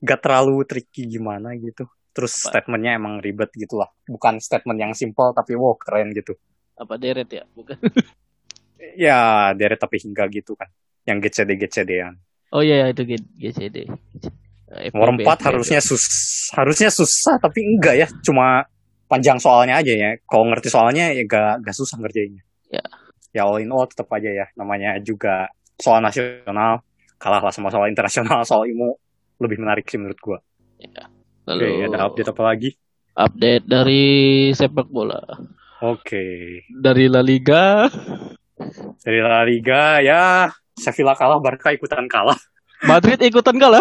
gak 0.04 0.20
terlalu 0.20 0.60
tricky 0.68 1.08
gimana 1.08 1.56
gitu. 1.56 1.88
Terus 2.16 2.32
Apa? 2.40 2.56
statementnya 2.56 2.96
emang 2.96 3.20
ribet 3.20 3.52
gitu 3.52 3.76
lah. 3.76 3.92
Bukan 4.08 4.40
statement 4.40 4.80
yang 4.80 4.92
simple 4.96 5.36
tapi 5.36 5.52
wow 5.52 5.76
keren 5.76 6.16
gitu. 6.16 6.32
apa 6.76 6.96
deret 7.00 7.28
ya 7.32 7.44
bukan 7.56 7.76
Ya 8.96 9.52
deret 9.56 9.76
tapi 9.76 10.00
hingga 10.00 10.24
gitu 10.32 10.56
kan. 10.56 10.68
Yang 11.04 11.28
GCD 11.28 11.50
GCD-an. 11.60 12.16
oh 12.56 12.62
iya 12.64 12.84
ya, 12.84 12.86
itu 12.96 13.02
GCD 13.36 13.88
Eh, 14.66 14.90
Nomor 14.90 15.14
4 15.14 15.46
harusnya 15.46 15.78
sus 15.78 16.02
harusnya 16.50 16.90
susah 16.90 17.38
tapi 17.38 17.62
enggak 17.62 17.94
ya. 17.96 18.08
Cuma 18.24 18.66
panjang 19.06 19.38
soalnya 19.38 19.78
aja 19.78 19.92
ya. 19.94 20.10
Kalau 20.26 20.44
ngerti 20.50 20.68
soalnya 20.72 21.14
ya 21.14 21.22
gak, 21.22 21.62
gak 21.62 21.76
susah 21.76 21.96
ngerjainnya. 22.02 22.42
Ya. 22.72 22.82
Ya 23.30 23.46
all 23.46 23.62
in 23.62 23.70
all 23.70 23.86
tetap 23.86 24.10
aja 24.10 24.26
ya. 24.26 24.46
Namanya 24.58 24.98
juga 25.00 25.46
soal 25.78 26.02
nasional. 26.02 26.82
Kalah 27.16 27.40
lah 27.40 27.52
sama 27.54 27.70
soal 27.70 27.86
internasional. 27.88 28.42
Soal 28.42 28.66
IMO 28.66 28.98
lebih 29.38 29.62
menarik 29.62 29.86
sih 29.86 29.96
menurut 30.02 30.18
gua. 30.18 30.38
Lalu 31.46 31.64
Oke, 31.64 31.86
ada 31.86 31.98
update 32.06 32.28
apa 32.30 32.42
lagi? 32.42 32.70
update 33.16 33.64
dari 33.64 34.04
sepak 34.52 34.88
bola 34.90 35.22
Oke. 35.80 36.24
dari 36.68 37.06
La 37.08 37.20
Liga 37.24 37.88
Dari 39.04 39.20
La 39.20 39.44
Liga 39.44 40.00
ya 40.00 40.48
Sevilla 40.76 41.16
kalah, 41.16 41.40
Barca 41.40 41.72
ikutan 41.72 42.04
kalah. 42.08 42.36
Madrid 42.84 43.16
ikutan 43.24 43.56
kalah 43.56 43.80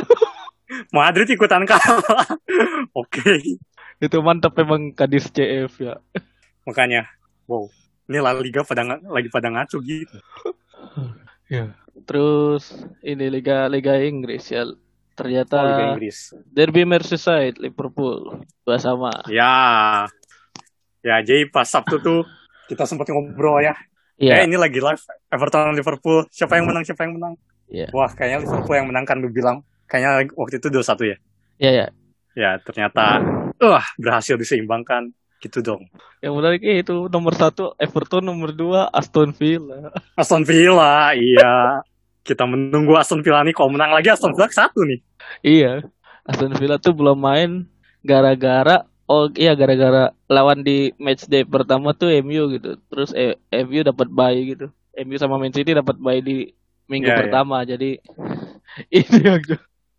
Madrid 0.96 1.28
ikutan 1.28 1.64
kalah. 1.68 2.28
Oke. 3.00 3.60
itu 3.96 4.18
mantap 4.20 4.56
memang 4.56 4.92
Kadis 4.92 5.32
CF 5.32 5.72
ya 5.80 5.96
Makanya, 6.66 7.06
wow. 7.48 7.68
Ini 8.06 8.20
La 8.22 8.34
Liga 8.38 8.62
pada 8.66 8.82
lagi 8.86 9.30
pada 9.30 9.50
ngaco 9.50 9.78
gitu. 9.82 10.18
Terus 12.06 12.74
ini 13.02 13.30
Liga 13.30 13.66
Liga 13.70 13.98
Inggris 14.02 14.50
ya. 14.50 14.66
Ternyata 15.16 15.56
Oh, 15.56 15.64
Liga 15.64 15.84
Inggris. 15.96 16.36
Derby 16.52 16.84
Merseyside 16.84 17.56
Liverpool 17.58 18.44
dua 18.68 18.78
sama. 18.78 19.24
Ya. 19.32 20.04
Ya, 21.00 21.16
jadi 21.24 21.48
pas 21.48 21.64
Sabtu 21.66 22.04
tuh 22.04 22.28
kita 22.70 22.84
sempat 22.84 23.08
ngobrol 23.08 23.64
ya. 23.64 23.74
Iya. 24.20 24.44
Eh, 24.44 24.48
ini 24.48 24.60
lagi 24.60 24.80
live 24.80 25.00
Everton 25.32 25.72
Liverpool. 25.76 26.28
Siapa 26.32 26.60
yang 26.60 26.68
menang? 26.68 26.84
Siapa 26.84 27.08
yang 27.08 27.16
menang? 27.16 27.34
Iya. 27.68 27.88
Wah, 27.96 28.12
kayaknya 28.12 28.44
Liverpool 28.44 28.76
yang 28.76 28.88
menang 28.92 29.06
kan 29.08 29.18
lu 29.20 29.32
bilang. 29.32 29.64
Kayaknya 29.88 30.34
waktu 30.36 30.58
itu 30.60 30.68
2-1 30.72 31.12
ya. 31.14 31.18
Iya 31.62 31.72
ya. 31.72 31.88
Ya, 32.36 32.52
ternyata 32.60 33.24
wah, 33.60 33.86
berhasil 33.96 34.36
diseimbangkan. 34.36 35.16
Gitu 35.40 35.62
dong. 35.62 35.86
Yang 36.20 36.34
menarik 36.36 36.62
eh, 36.66 36.82
itu 36.82 37.06
nomor 37.06 37.38
satu 37.38 37.78
Everton, 37.78 38.26
nomor 38.26 38.50
dua 38.50 38.90
Aston 38.90 39.30
Villa. 39.32 39.94
Aston 40.18 40.42
Villa, 40.42 41.14
iya. 41.14 41.80
Kita 42.26 42.50
menunggu 42.50 42.98
Aston 42.98 43.22
Villa 43.22 43.46
nih. 43.46 43.54
Kalau 43.54 43.70
menang 43.70 43.94
lagi 43.94 44.10
Aston 44.10 44.34
Villa 44.34 44.50
satu 44.50 44.82
nih. 44.82 45.00
Iya. 45.46 45.86
Aston 46.26 46.58
Villa 46.58 46.82
tuh 46.82 46.98
belum 46.98 47.22
main 47.22 47.70
gara-gara 48.02 48.82
oh 49.06 49.30
iya 49.38 49.54
gara-gara 49.54 50.10
lawan 50.26 50.66
di 50.66 50.90
match 50.98 51.30
day 51.30 51.46
pertama 51.46 51.94
tuh 51.94 52.10
MU 52.26 52.50
gitu. 52.52 52.82
Terus 52.90 53.14
eh, 53.14 53.38
MU 53.54 53.86
dapat 53.86 54.10
bye 54.10 54.34
gitu. 54.42 54.74
MU 54.98 55.16
sama 55.22 55.38
Man 55.38 55.54
City 55.54 55.78
dapat 55.78 56.02
bye 56.02 56.18
di 56.20 56.50
minggu 56.90 57.06
Iya, 57.06 57.14
iya. 57.14 57.22
pertama. 57.22 57.62
Jadi 57.62 58.02
itu 58.90 59.18
yang 59.22 59.42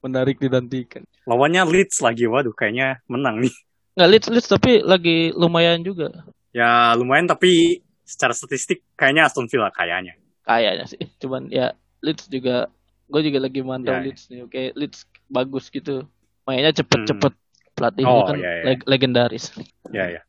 menarik 0.02 0.42
dinantikan. 0.42 1.06
Lawannya 1.26 1.62
Leeds 1.62 2.02
lagi. 2.02 2.26
Waduh, 2.26 2.54
kayaknya 2.54 2.98
menang 3.06 3.38
nih. 3.38 3.54
Nggak 3.94 4.08
Leeds, 4.12 4.28
Leeds 4.28 4.48
tapi 4.50 4.72
lagi 4.84 5.32
lumayan 5.32 5.80
juga 5.80 6.10
Ya, 6.52 6.92
lumayan 6.96 7.28
tapi 7.28 7.80
secara 8.02 8.32
statistik 8.32 8.82
kayaknya 8.96 9.28
Aston 9.28 9.46
Villa 9.46 9.68
kayaknya. 9.70 10.16
kayaknya 10.42 10.84
sih. 10.88 11.00
Cuman 11.20 11.50
ya 11.52 11.74
Leeds 12.00 12.26
juga 12.26 12.68
gue 13.06 13.20
juga 13.22 13.38
lagi 13.38 13.60
mantau 13.60 13.92
Ya, 13.92 13.98
ya. 13.98 14.04
Leeds 14.04 14.22
nih. 14.28 14.40
Oke, 14.42 14.62
Leeds 14.72 14.98
bagus 15.26 15.68
gitu. 15.68 16.04
Mainnya 16.42 16.72
cepet-cepet. 16.72 17.32
Pelatihnya 17.72 18.08
Oh, 18.08 18.24
kan 18.24 18.36
ya, 18.36 18.50
ya. 18.50 18.62
leg- 18.64 18.86
legendaris. 18.86 19.52
Ya, 19.90 20.08
ya. 20.08 20.20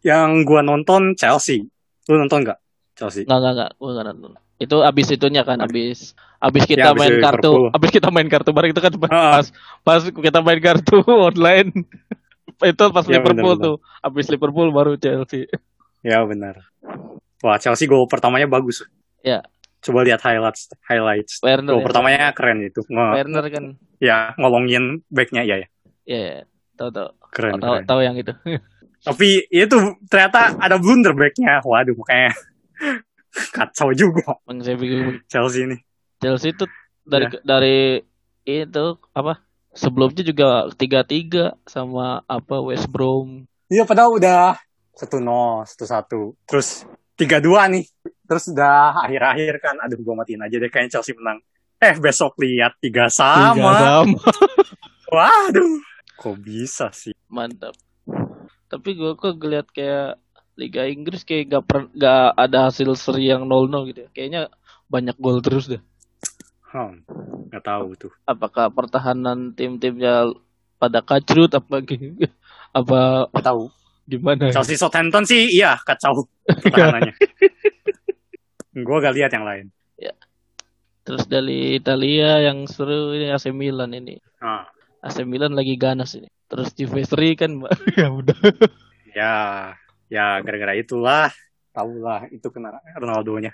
Yang 0.00 0.44
gua 0.44 0.60
nonton 0.60 1.12
Chelsea. 1.14 1.68
Lu 2.06 2.16
nonton 2.16 2.42
nggak? 2.42 2.58
Chelsea. 2.94 3.24
Nggak, 3.24 3.38
nggak, 3.38 3.52
nggak. 3.54 3.70
Gue 3.76 3.90
nggak 3.90 4.06
nonton. 4.08 4.32
Itu 4.54 4.76
abis 4.80 5.06
itunya 5.10 5.42
kan, 5.42 5.58
abis 5.58 6.14
abis 6.38 6.62
kita 6.64 6.80
Ya, 6.80 6.92
abis 6.92 7.00
main 7.02 7.16
kartu, 7.18 7.50
Liverpool. 7.50 7.74
abis 7.74 7.90
kita 7.90 8.08
main 8.08 8.28
kartu 8.28 8.50
bareng 8.52 8.70
itu 8.70 8.80
kan 8.80 8.92
pas 8.94 9.10
Ah. 9.10 9.40
pas 9.82 10.00
kita 10.00 10.38
main 10.40 10.60
kartu 10.60 10.96
online. 11.28 11.70
itu 12.62 12.84
pas 12.86 13.04
Ya, 13.04 13.18
Liverpool 13.18 13.52
benar-benar. 13.52 13.66
tuh. 13.66 13.76
Abis 14.00 14.26
Liverpool 14.28 14.68
baru 14.70 14.92
Chelsea. 14.94 15.50
Ya, 16.00 16.22
benar. 16.22 16.70
Wah, 17.40 17.58
Chelsea 17.58 17.84
gol 17.84 18.06
pertamanya 18.06 18.46
bagus. 18.46 18.84
Ya. 19.20 19.42
Coba 19.84 20.00
lihat 20.00 20.24
highlights 20.24 20.72
highlights. 20.82 21.44
Werner. 21.44 21.76
Ya. 21.76 21.84
pertamanya 21.84 22.32
keren 22.32 22.64
itu. 22.64 22.80
Nge- 22.88 23.14
Werner 23.14 23.44
kan. 23.52 23.64
ya, 24.00 24.32
ngolongin 24.34 25.04
backnya 25.08 25.44
ya, 25.44 25.60
ya. 25.60 25.68
Ya, 26.04 26.20
ya. 26.20 26.38
tahu 26.74 26.88
tahu. 26.88 27.08
Keren, 27.30 27.60
Tahu 27.60 27.74
tahu 27.84 28.00
yang 28.00 28.16
itu. 28.16 28.32
Tapi 29.06 29.44
itu 29.46 29.76
ternyata 30.08 30.56
ada 30.56 30.80
blunder 30.80 31.12
backnya. 31.12 31.60
Waduh, 31.60 31.92
makanya 31.92 32.32
kacau 33.56 33.92
juga 33.92 34.40
Bang 34.42 34.60
saya 34.60 34.74
bingung. 34.74 35.20
Chelsea 35.26 35.66
ini. 35.66 35.76
Chelsea 36.18 36.50
itu 36.50 36.64
dari 37.04 37.28
Ya. 37.28 37.40
dari 37.44 37.78
itu 38.44 38.84
apa? 39.12 39.44
Sebelumnya 39.70 40.22
juga 40.22 40.48
tiga 40.72 41.02
tiga 41.02 41.44
sama 41.66 42.22
apa 42.24 42.62
West 42.62 42.86
Brom. 42.86 43.44
Iya, 43.66 43.82
padahal 43.82 44.14
udah 44.14 44.54
1-0, 44.94 45.66
1-1. 45.66 46.38
Terus 46.46 46.86
3-2 47.18 47.42
nih. 47.68 47.84
Terus 48.24 48.44
udah 48.48 49.04
akhir-akhir 49.04 49.54
kan. 49.60 49.76
Aduh, 49.80 50.00
gua 50.00 50.20
matiin 50.20 50.40
aja 50.40 50.56
deh. 50.56 50.68
Kayaknya 50.68 50.98
Chelsea 50.98 51.12
menang. 51.12 51.38
Eh, 51.76 51.94
besok 51.96 52.40
lihat 52.40 52.78
3 52.78 52.80
Tiga 52.80 53.04
sama. 53.08 53.72
sama. 53.76 54.18
Waduh. 55.14 55.80
Kok 56.14 56.36
bisa 56.38 56.88
sih? 56.90 57.12
Mantap. 57.28 57.74
Tapi 58.64 58.90
gue 58.92 59.12
kok 59.14 59.36
ngeliat 59.36 59.68
kayak 59.68 60.16
Liga 60.54 60.86
Inggris 60.86 61.22
kayak 61.22 61.50
gak, 61.50 61.64
per, 61.66 61.78
gak 61.92 62.32
ada 62.34 62.70
hasil 62.70 62.94
seri 62.94 63.28
yang 63.28 63.44
0-0 63.44 63.90
gitu 63.90 64.00
ya. 64.00 64.10
Kayaknya 64.10 64.42
banyak 64.86 65.16
gol 65.18 65.38
terus 65.38 65.66
deh. 65.66 65.82
Hmm, 66.64 67.02
nggak 67.50 67.62
tahu 67.62 67.94
tuh. 67.94 68.12
Apakah 68.24 68.66
pertahanan 68.66 69.54
tim-timnya 69.54 70.34
pada 70.74 70.98
kacrut 71.00 71.50
apa 71.50 71.78
gi- 71.80 72.18
apa 72.78 73.30
Nggak 73.30 73.44
tahu. 73.44 73.70
gimana? 74.04 74.50
Chelsea 74.50 74.74
Southampton 74.74 75.22
sih 75.22 75.54
iya 75.54 75.78
kacau 75.78 76.26
pertahanannya. 76.66 77.14
Gua 78.82 78.98
gak 78.98 79.14
lihat 79.14 79.30
yang 79.30 79.46
lain. 79.46 79.66
Terus 81.04 81.28
dari 81.28 81.76
Italia 81.76 82.40
yang 82.40 82.64
seru 82.64 83.12
ini 83.12 83.28
AC 83.28 83.52
Milan 83.52 83.92
ini. 83.92 84.16
Ah, 84.40 84.64
AC 85.04 85.20
Milan 85.28 85.52
lagi 85.52 85.76
ganas 85.76 86.16
ini. 86.16 86.32
Terus 86.48 86.72
Juve 86.72 87.04
kan 87.36 87.60
ya 88.00 88.08
udah. 88.08 88.40
ya, 89.12 89.34
ya 90.08 90.26
gara-gara 90.40 90.72
itulah. 90.72 91.28
Tahu 91.76 92.00
lah 92.00 92.24
itu 92.32 92.48
kena 92.48 92.80
Ronaldo-nya. 92.96 93.52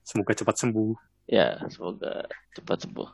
Semoga 0.00 0.32
cepat 0.32 0.56
sembuh. 0.56 0.96
Ya, 1.28 1.60
semoga 1.68 2.24
cepat 2.56 2.88
sembuh. 2.88 3.08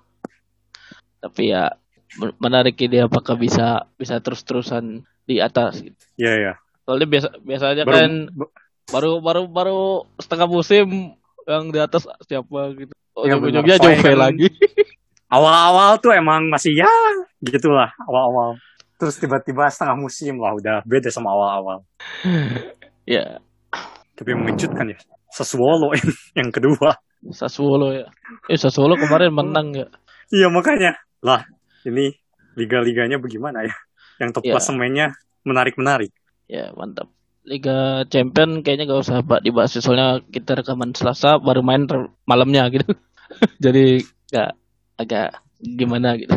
Tapi 1.18 1.50
ya 1.50 1.72
men- 2.20 2.36
menarik 2.38 2.78
ini 2.78 3.02
apakah 3.02 3.34
bisa 3.34 3.88
bisa 3.98 4.20
terus-terusan 4.22 5.02
di 5.26 5.42
atas 5.42 5.82
gitu. 5.82 5.98
Iya, 6.20 6.32
iya. 6.38 6.52
Soalnya 6.86 7.08
biasa 7.10 7.28
biasanya 7.42 7.82
Baru- 7.82 7.94
kan 7.98 8.10
ba- 8.30 8.52
baru 8.92 9.12
baru 9.18 9.42
baru 9.50 9.80
setengah 10.20 10.46
musim 10.46 11.16
yang 11.44 11.68
di 11.68 11.78
atas 11.78 12.06
siapa 12.22 12.60
gitu. 12.74 12.92
Oh, 13.12 13.28
Ya, 13.28 13.36
ujung-ujungnya 13.36 13.76
kan- 13.76 14.16
lagi. 14.18 14.48
awal-awal 15.34 15.96
tuh 15.96 16.12
emang 16.12 16.48
masih 16.48 16.72
ya 16.76 16.88
gitulah 17.40 17.88
awal-awal. 18.04 18.56
Terus 18.96 19.18
tiba-tiba 19.18 19.66
setengah 19.66 19.98
musim 19.98 20.38
lah 20.38 20.54
udah 20.54 20.76
beda 20.84 21.10
sama 21.10 21.32
awal-awal. 21.32 21.82
ya, 23.08 23.40
Tapi 24.14 24.30
mengejutkan 24.32 24.92
ya. 24.92 24.98
Sassuolo 25.28 25.90
yang, 25.96 26.10
yang 26.44 26.50
kedua. 26.52 26.94
Sassuolo 27.32 27.90
ya. 27.90 28.06
Eh 28.46 28.56
Sassuolo 28.56 28.94
kemarin 28.94 29.32
menang 29.32 29.72
ya. 29.74 29.86
Iya 30.30 30.48
makanya. 30.48 30.96
Lah, 31.20 31.42
ini 31.82 32.12
liga-liganya 32.54 33.18
bagaimana 33.18 33.64
ya? 33.64 33.74
Yang 34.20 34.38
top 34.38 34.44
Ya. 34.44 34.52
klasemennya 34.54 35.06
menarik-menarik. 35.42 36.12
Ya, 36.46 36.70
mantap. 36.76 37.08
Liga 37.42 38.06
Champion 38.06 38.62
kayaknya 38.62 38.86
gak 38.86 39.02
usah 39.02 39.18
ba- 39.26 39.42
dibahas 39.42 39.74
soalnya 39.74 40.22
kita 40.30 40.62
rekaman 40.62 40.94
Selasa 40.94 41.42
baru 41.42 41.60
main 41.60 41.86
malamnya 42.22 42.66
gitu. 42.70 42.94
Jadi 43.64 44.06
gak 44.30 44.54
agak 44.98 45.42
gimana 45.62 46.14
gitu. 46.18 46.34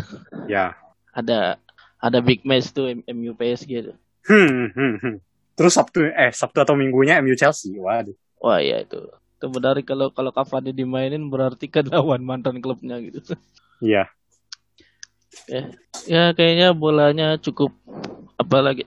Ya, 0.50 0.74
Ada 1.14 1.58
ada 2.02 2.18
big 2.22 2.42
match 2.42 2.70
tuh 2.74 2.90
M- 2.90 3.06
MU 3.06 3.32
PSG 3.34 3.70
gitu. 3.70 3.92
Hmm, 4.26 4.70
hmm, 4.74 4.94
hmm. 5.02 5.16
Terus 5.56 5.72
Sabtu 5.78 6.10
eh 6.10 6.30
Sabtu 6.34 6.58
atau 6.62 6.74
Minggunya 6.74 7.22
MU 7.22 7.38
Chelsea. 7.38 7.74
Waduh. 7.78 8.14
Wah 8.42 8.58
iya 8.58 8.82
itu. 8.82 8.98
Itu 9.38 9.46
benar 9.52 9.78
kalau 9.86 10.10
kalau 10.10 10.30
Cavani 10.34 10.74
dimainin 10.74 11.30
berarti 11.30 11.70
kan 11.74 11.86
lawan 11.86 12.22
mantan 12.26 12.58
klubnya 12.58 12.98
gitu. 12.98 13.22
Iya. 13.80 14.10
ya, 15.46 15.62
ya 16.08 16.22
kayaknya 16.34 16.72
bolanya 16.74 17.36
cukup 17.38 17.70
apa 18.40 18.58
lagi? 18.62 18.82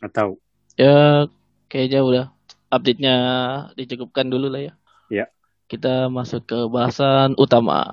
Tahu. 0.00 0.38
Ya 0.78 1.26
kayaknya 1.68 2.00
udah 2.00 2.24
update-nya 2.72 3.16
dicukupkan 3.76 4.24
dulu 4.24 4.48
lah 4.48 4.62
ya. 4.64 4.72
Iya. 5.12 5.26
Kita 5.68 6.08
masuk 6.08 6.48
ke 6.48 6.58
bahasan 6.72 7.36
utama. 7.36 7.84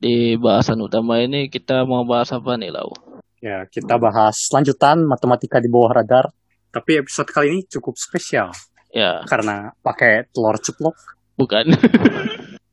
Di 0.00 0.40
bahasan 0.40 0.80
utama 0.80 1.20
ini 1.20 1.52
kita 1.52 1.84
mau 1.84 2.04
bahas 2.08 2.32
apa 2.32 2.56
nih, 2.56 2.72
Lau? 2.72 2.96
Ya, 3.44 3.68
kita 3.68 4.00
bahas 4.00 4.40
lanjutan 4.48 5.04
matematika 5.04 5.60
di 5.60 5.68
bawah 5.68 6.00
radar. 6.00 6.32
Tapi 6.72 7.04
episode 7.04 7.28
kali 7.28 7.46
ini 7.52 7.60
cukup 7.68 7.96
spesial 7.96 8.52
Ya, 8.92 9.20
karena 9.28 9.76
pakai 9.84 10.24
telur 10.32 10.56
ceplok. 10.56 10.96
bukan. 11.36 11.68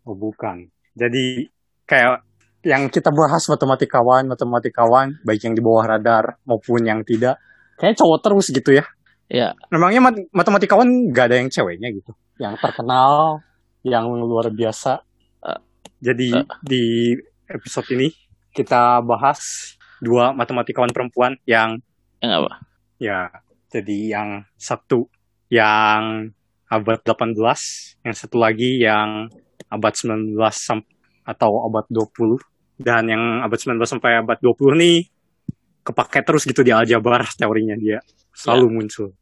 Oh, 0.08 0.16
bukan. 0.16 0.68
Jadi 0.96 1.48
kayak 1.84 2.24
yang 2.64 2.88
kita 2.88 3.12
bahas 3.12 3.44
matematikawan, 3.46 4.24
matematikawan, 4.26 5.20
baik 5.22 5.44
yang 5.44 5.54
di 5.54 5.62
bawah 5.62 5.84
radar 5.86 6.40
maupun 6.44 6.84
yang 6.84 7.04
tidak, 7.04 7.38
kayak 7.76 8.00
cowok 8.00 8.20
terus 8.24 8.48
gitu 8.50 8.72
ya. 8.74 8.86
ya, 9.28 9.52
Memangnya 9.68 10.00
mat- 10.00 10.30
matematikawan 10.32 10.88
gak 11.12 11.26
ada 11.32 11.36
yang 11.40 11.50
ceweknya 11.52 11.92
gitu, 11.92 12.12
yang 12.40 12.56
terkenal, 12.56 13.44
yang 13.84 14.08
luar 14.08 14.48
biasa. 14.48 15.04
Ah. 15.40 15.60
Jadi 16.00 16.32
Ah. 16.32 16.48
di 16.64 17.16
episode 17.46 17.88
ini 17.92 18.16
kita 18.52 19.04
bahas 19.04 19.74
dua 20.00 20.32
matematikawan 20.32 20.92
perempuan 20.92 21.36
yang 21.44 21.80
yang 22.20 22.44
apa? 22.44 22.64
ya 22.96 23.28
jadi 23.68 23.98
yang 24.16 24.30
satu 24.56 25.12
yang 25.50 26.32
abad 26.68 27.00
18, 27.04 28.00
yang 28.02 28.16
satu 28.16 28.38
lagi 28.40 28.80
yang 28.80 29.28
abad 29.68 29.94
19 29.94 30.38
sam- 30.56 30.88
atau 31.24 31.66
abad 31.66 31.84
20 31.90 32.40
dan 32.84 33.08
yang 33.08 33.24
abad 33.42 33.56
19 33.56 33.80
sampai 33.88 34.20
abad 34.20 34.38
20 34.44 34.76
nih 34.76 35.08
kepake 35.84 36.20
terus 36.28 36.44
gitu 36.44 36.64
di 36.64 36.76
aljabar 36.76 37.24
teorinya 37.40 37.76
dia 37.80 38.04
selalu 38.36 38.68
muncul. 38.80 39.16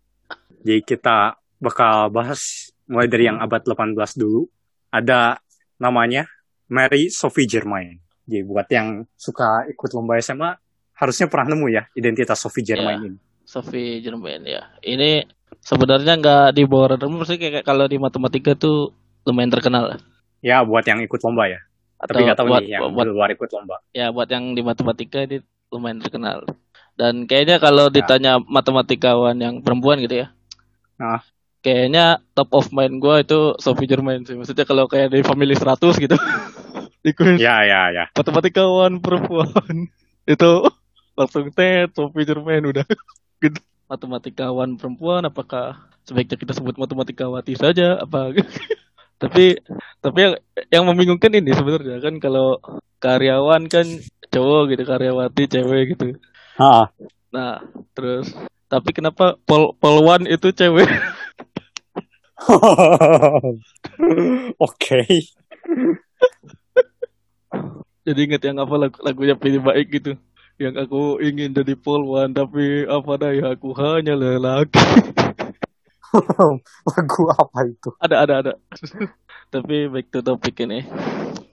Jadi 0.62 0.82
kita 0.86 1.38
bakal 1.62 2.10
bahas 2.10 2.74
mulai 2.90 3.06
dari 3.10 3.30
yang 3.30 3.38
abad 3.38 3.62
18 3.62 3.98
dulu. 4.18 4.50
Ada 4.92 5.38
namanya 5.78 6.26
Mary 6.70 7.14
Sophie 7.14 7.50
Germain. 7.50 7.98
Jadi 8.26 8.42
buat 8.46 8.68
yang 8.70 9.06
suka 9.18 9.66
ikut 9.70 9.90
lomba 9.94 10.18
SMA 10.22 10.54
harusnya 10.98 11.26
pernah 11.26 11.58
nemu 11.58 11.68
ya 11.74 11.84
identitas 11.98 12.38
Sophie 12.38 12.66
Germain 12.66 13.02
ini. 13.02 13.18
Sophie 13.46 14.02
Germain 14.06 14.42
ya. 14.46 14.70
Ini 14.86 15.26
sebenarnya 15.62 16.18
nggak 16.18 16.46
di 16.54 16.64
bawah 16.70 16.98
maksudnya 17.10 17.62
kayak 17.62 17.66
kalau 17.66 17.90
di 17.90 17.98
matematika 17.98 18.54
tuh 18.54 18.94
lumayan 19.26 19.50
terkenal. 19.50 19.98
Ya 20.42 20.62
buat 20.62 20.86
yang 20.86 21.02
ikut 21.02 21.22
lomba 21.26 21.50
ya. 21.50 21.60
Tapi 22.02 22.20
nggak 22.26 22.38
tahu 22.38 22.48
buat, 22.50 22.62
nih 22.66 22.70
yang 22.74 22.82
buat, 22.92 23.06
luar 23.08 23.30
ikut 23.30 23.50
lomba. 23.54 23.78
ya 23.94 24.10
buat 24.10 24.26
yang 24.26 24.58
di 24.58 24.62
matematika 24.62 25.22
ini 25.22 25.38
lumayan 25.70 26.02
terkenal. 26.02 26.44
Dan 26.98 27.26
kayaknya 27.26 27.58
kalau 27.58 27.88
Ya. 27.88 28.02
ditanya 28.02 28.34
matematikawan 28.42 29.38
yang 29.38 29.62
perempuan 29.62 30.02
gitu 30.02 30.26
ya. 30.26 30.28
Ah. 30.98 31.22
Kayaknya 31.62 32.20
top 32.34 32.50
of 32.58 32.74
mind 32.74 32.98
gue 32.98 33.16
itu 33.22 33.40
Sophie 33.62 33.86
Germain 33.86 34.26
sih. 34.26 34.34
Maksudnya 34.34 34.66
kalau 34.66 34.90
kayak 34.90 35.14
di 35.14 35.22
Family 35.22 35.54
100 35.54 35.78
gitu. 35.98 36.18
di 37.06 37.12
kuis 37.14 37.38
Ya 37.38 37.62
ya 37.66 37.90
ya. 37.90 38.06
matematikawan 38.14 38.98
perempuan. 39.02 39.90
itu 40.30 40.52
langsung 41.14 41.50
tet 41.54 41.94
Sophie 41.94 42.26
Germain 42.26 42.66
udah. 42.66 42.86
gitu. 43.46 43.62
Matematikawan 43.86 44.78
perempuan 44.78 45.22
apakah 45.26 45.78
sebaiknya 46.02 46.38
kita 46.38 46.54
sebut 46.58 46.82
matematikawati 46.82 47.54
saja 47.54 48.02
apa 48.02 48.34
tapi 49.22 49.54
tapi 50.02 50.18
yang, 50.18 50.34
yang 50.74 50.84
membingungkan 50.90 51.30
ini 51.30 51.54
sebenarnya 51.54 52.02
kan 52.02 52.18
kalau 52.18 52.58
karyawan 52.98 53.70
kan 53.70 53.86
cowok 54.34 54.74
gitu 54.74 54.84
karyawati 54.84 55.44
cewek 55.46 55.94
gitu 55.94 56.18
Ah. 56.58 56.90
nah 57.30 57.62
terus 57.94 58.34
tapi 58.66 58.90
kenapa 58.92 59.38
pol 59.46 59.78
polwan 59.78 60.26
itu 60.26 60.50
cewek 60.52 60.90
Oke. 64.58 65.06
jadi 68.02 68.20
inget 68.26 68.42
yang 68.42 68.58
apa 68.58 68.74
lagu 68.82 68.98
lagunya 69.06 69.38
pilih 69.38 69.62
baik 69.62 69.88
gitu 69.94 70.18
yang 70.58 70.74
aku 70.78 71.22
ingin 71.22 71.54
jadi 71.54 71.78
polwan 71.78 72.34
tapi 72.34 72.86
apa 72.90 73.12
daya 73.18 73.54
aku 73.54 73.74
hanya 73.78 74.18
lelaki 74.18 74.82
Lagu 76.92 77.22
apa 77.32 77.60
itu? 77.66 77.90
ada 78.00 78.16
ada 78.24 78.34
ada 78.42 78.54
tapi 79.54 79.88
back 79.88 80.08
to 80.12 80.20
topic 80.20 80.56
ini 80.64 80.84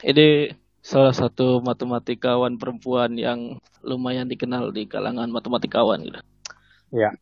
ini 0.03 0.55
salah 0.79 1.12
satu 1.12 1.59
matematikawan 1.61 2.55
perempuan 2.57 3.18
yang 3.18 3.59
lumayan 3.83 4.27
dikenal 4.27 4.71
di 4.71 4.87
kalangan 4.87 5.29
matematikawan 5.29 6.03
gitu 6.03 6.21
Ya. 6.88 7.12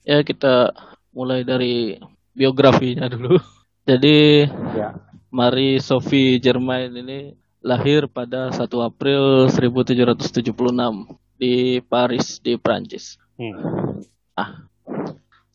ya 0.00 0.24
kita 0.24 0.72
mulai 1.12 1.44
dari 1.44 2.00
biografinya 2.32 3.04
dulu 3.06 3.36
jadi 3.88 4.48
Ya. 4.72 4.96
Marie 5.28 5.76
Sophie 5.76 6.40
Germain 6.40 6.88
ini 6.88 7.36
lahir 7.60 8.08
pada 8.08 8.48
1 8.48 8.64
April 8.80 9.50
1776 9.52 10.48
di 11.36 11.82
Paris 11.84 12.38
di 12.40 12.56
Prancis 12.56 13.18
Hmm. 13.38 14.02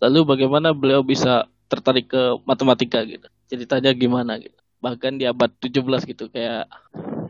Lalu 0.03 0.19
bagaimana 0.27 0.75
beliau 0.75 0.99
bisa 0.99 1.47
tertarik 1.71 2.11
ke 2.11 2.21
matematika 2.43 2.99
gitu? 3.07 3.23
Ceritanya 3.47 3.95
gimana 3.95 4.35
gitu? 4.35 4.55
Bahkan 4.83 5.15
di 5.15 5.23
abad 5.23 5.47
17 5.63 5.79
gitu 6.03 6.27
kayak 6.27 6.67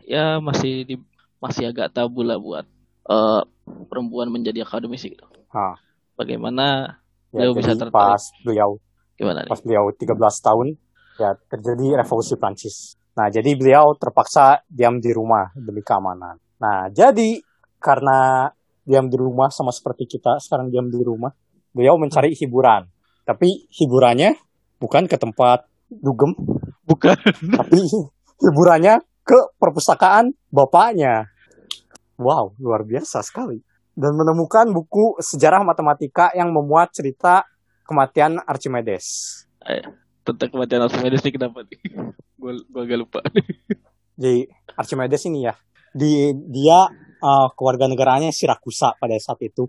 ya 0.02 0.42
masih 0.42 0.82
di 0.82 0.94
masih 1.38 1.70
agak 1.70 1.94
tabu 1.94 2.26
lah 2.26 2.34
buat 2.36 2.66
eh, 3.06 3.42
perempuan 3.86 4.26
menjadi 4.28 4.66
akademisi 4.66 5.14
gitu. 5.14 5.22
Ah. 5.54 5.78
Bagaimana 6.18 6.98
Ya, 7.34 7.50
Beliau 7.50 7.58
bisa 7.58 7.74
tertarik. 7.74 7.90
pas 8.14 8.22
beliau 8.46 8.70
gimana 9.18 9.42
nih? 9.42 9.50
pas 9.50 9.58
beliau 9.58 9.90
13 9.90 10.14
tahun 10.38 10.66
ya 11.18 11.34
terjadi 11.50 11.98
revolusi 11.98 12.38
Prancis. 12.38 12.94
Nah, 13.18 13.26
jadi 13.26 13.58
beliau 13.58 13.90
terpaksa 13.98 14.62
diam 14.70 15.02
di 15.02 15.10
rumah 15.10 15.50
demi 15.58 15.82
keamanan. 15.82 16.38
Nah, 16.62 16.86
jadi 16.94 17.42
karena 17.82 18.46
diam 18.86 19.10
di 19.10 19.18
rumah 19.18 19.50
sama 19.50 19.74
seperti 19.74 20.06
kita 20.06 20.38
sekarang 20.38 20.70
diam 20.70 20.86
di 20.86 21.02
rumah, 21.02 21.34
beliau 21.74 21.98
mencari 21.98 22.32
hiburan. 22.38 22.86
Tapi 23.26 23.66
hiburannya 23.74 24.38
bukan 24.78 25.10
ke 25.10 25.18
tempat 25.18 25.66
dugem, 25.90 26.32
Bukan. 26.84 27.16
tapi 27.60 27.78
hiburannya 28.40 29.00
ke 29.24 29.38
perpustakaan 29.56 30.36
bapaknya. 30.52 31.28
Wow, 32.20 32.54
luar 32.60 32.86
biasa 32.86 33.24
sekali. 33.24 33.58
Dan 33.94 34.14
menemukan 34.14 34.70
buku 34.70 35.18
sejarah 35.18 35.62
matematika 35.66 36.30
yang 36.34 36.50
memuat 36.50 36.94
cerita 36.94 37.46
kematian 37.86 38.38
Archimedes. 38.44 39.42
Tentang 40.24 40.50
kematian 40.50 40.82
Archimedes 40.84 41.22
ini 41.24 41.32
kenapa 41.34 41.64
nih? 41.64 41.78
Gua 42.40 42.82
agak 42.84 42.98
lupa. 43.00 43.20
Jadi 44.14 44.46
Archimedes 44.76 45.22
ini 45.26 45.48
ya, 45.48 45.54
di 45.90 46.36
dia 46.52 46.86
uh, 47.24 47.48
keluarga 47.56 47.88
negaranya 47.88 48.28
Sirakusa 48.30 48.94
pada 49.00 49.16
saat 49.16 49.40
itu. 49.40 49.64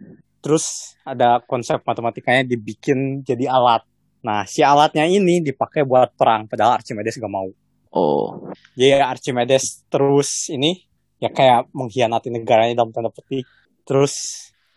Terus 0.46 0.94
ada 1.02 1.42
konsep 1.42 1.82
matematikanya 1.82 2.46
dibikin 2.46 3.26
jadi 3.26 3.50
alat. 3.50 3.82
Nah, 4.22 4.46
si 4.46 4.62
alatnya 4.62 5.10
ini 5.10 5.42
dipakai 5.42 5.82
buat 5.82 6.14
perang, 6.14 6.46
padahal 6.46 6.78
Archimedes 6.78 7.18
gak 7.18 7.34
mau. 7.34 7.50
Oh, 7.90 8.54
Jadi 8.78 9.02
Archimedes 9.02 9.88
terus 9.90 10.54
ini 10.54 10.86
ya 11.18 11.34
kayak 11.34 11.74
mengkhianati 11.74 12.30
negaranya 12.30 12.78
dalam 12.78 12.94
tanda 12.94 13.10
petik. 13.10 13.50
Terus 13.90 14.14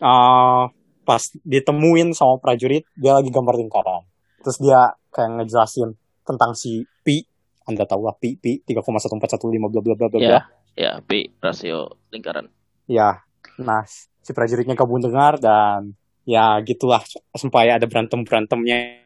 uh, 0.01 0.71
pas 1.05 1.23
ditemuin 1.45 2.17
sama 2.17 2.41
prajurit, 2.41 2.89
dia 2.97 3.13
lagi 3.13 3.29
gambar 3.29 3.61
lingkaran. 3.61 4.09
Terus 4.41 4.57
dia 4.57 4.97
kayak 5.13 5.37
ngejelasin 5.37 5.93
tentang 6.25 6.57
si 6.57 6.81
pi, 7.05 7.21
Anda 7.69 7.85
tahu 7.85 8.09
lah 8.09 8.17
pi, 8.17 8.41
pi 8.41 8.65
3,1415 8.65 9.69
bla 9.69 9.69
bla 9.69 9.81
bla 9.83 9.93
bla 9.93 10.07
bla. 10.17 10.21
ya, 10.25 10.41
ya, 10.73 10.91
P 11.03 11.29
rasio 11.43 12.01
lingkaran. 12.09 12.49
Ya, 12.89 13.21
nah 13.61 13.85
si 14.29 14.37
prajuritnya 14.37 14.77
kabur 14.77 15.01
dengar 15.01 15.41
dan 15.41 15.97
ya 16.21 16.61
gitulah 16.61 17.01
sampai 17.33 17.73
ada 17.73 17.89
berantem 17.89 18.21
berantemnya. 18.21 19.01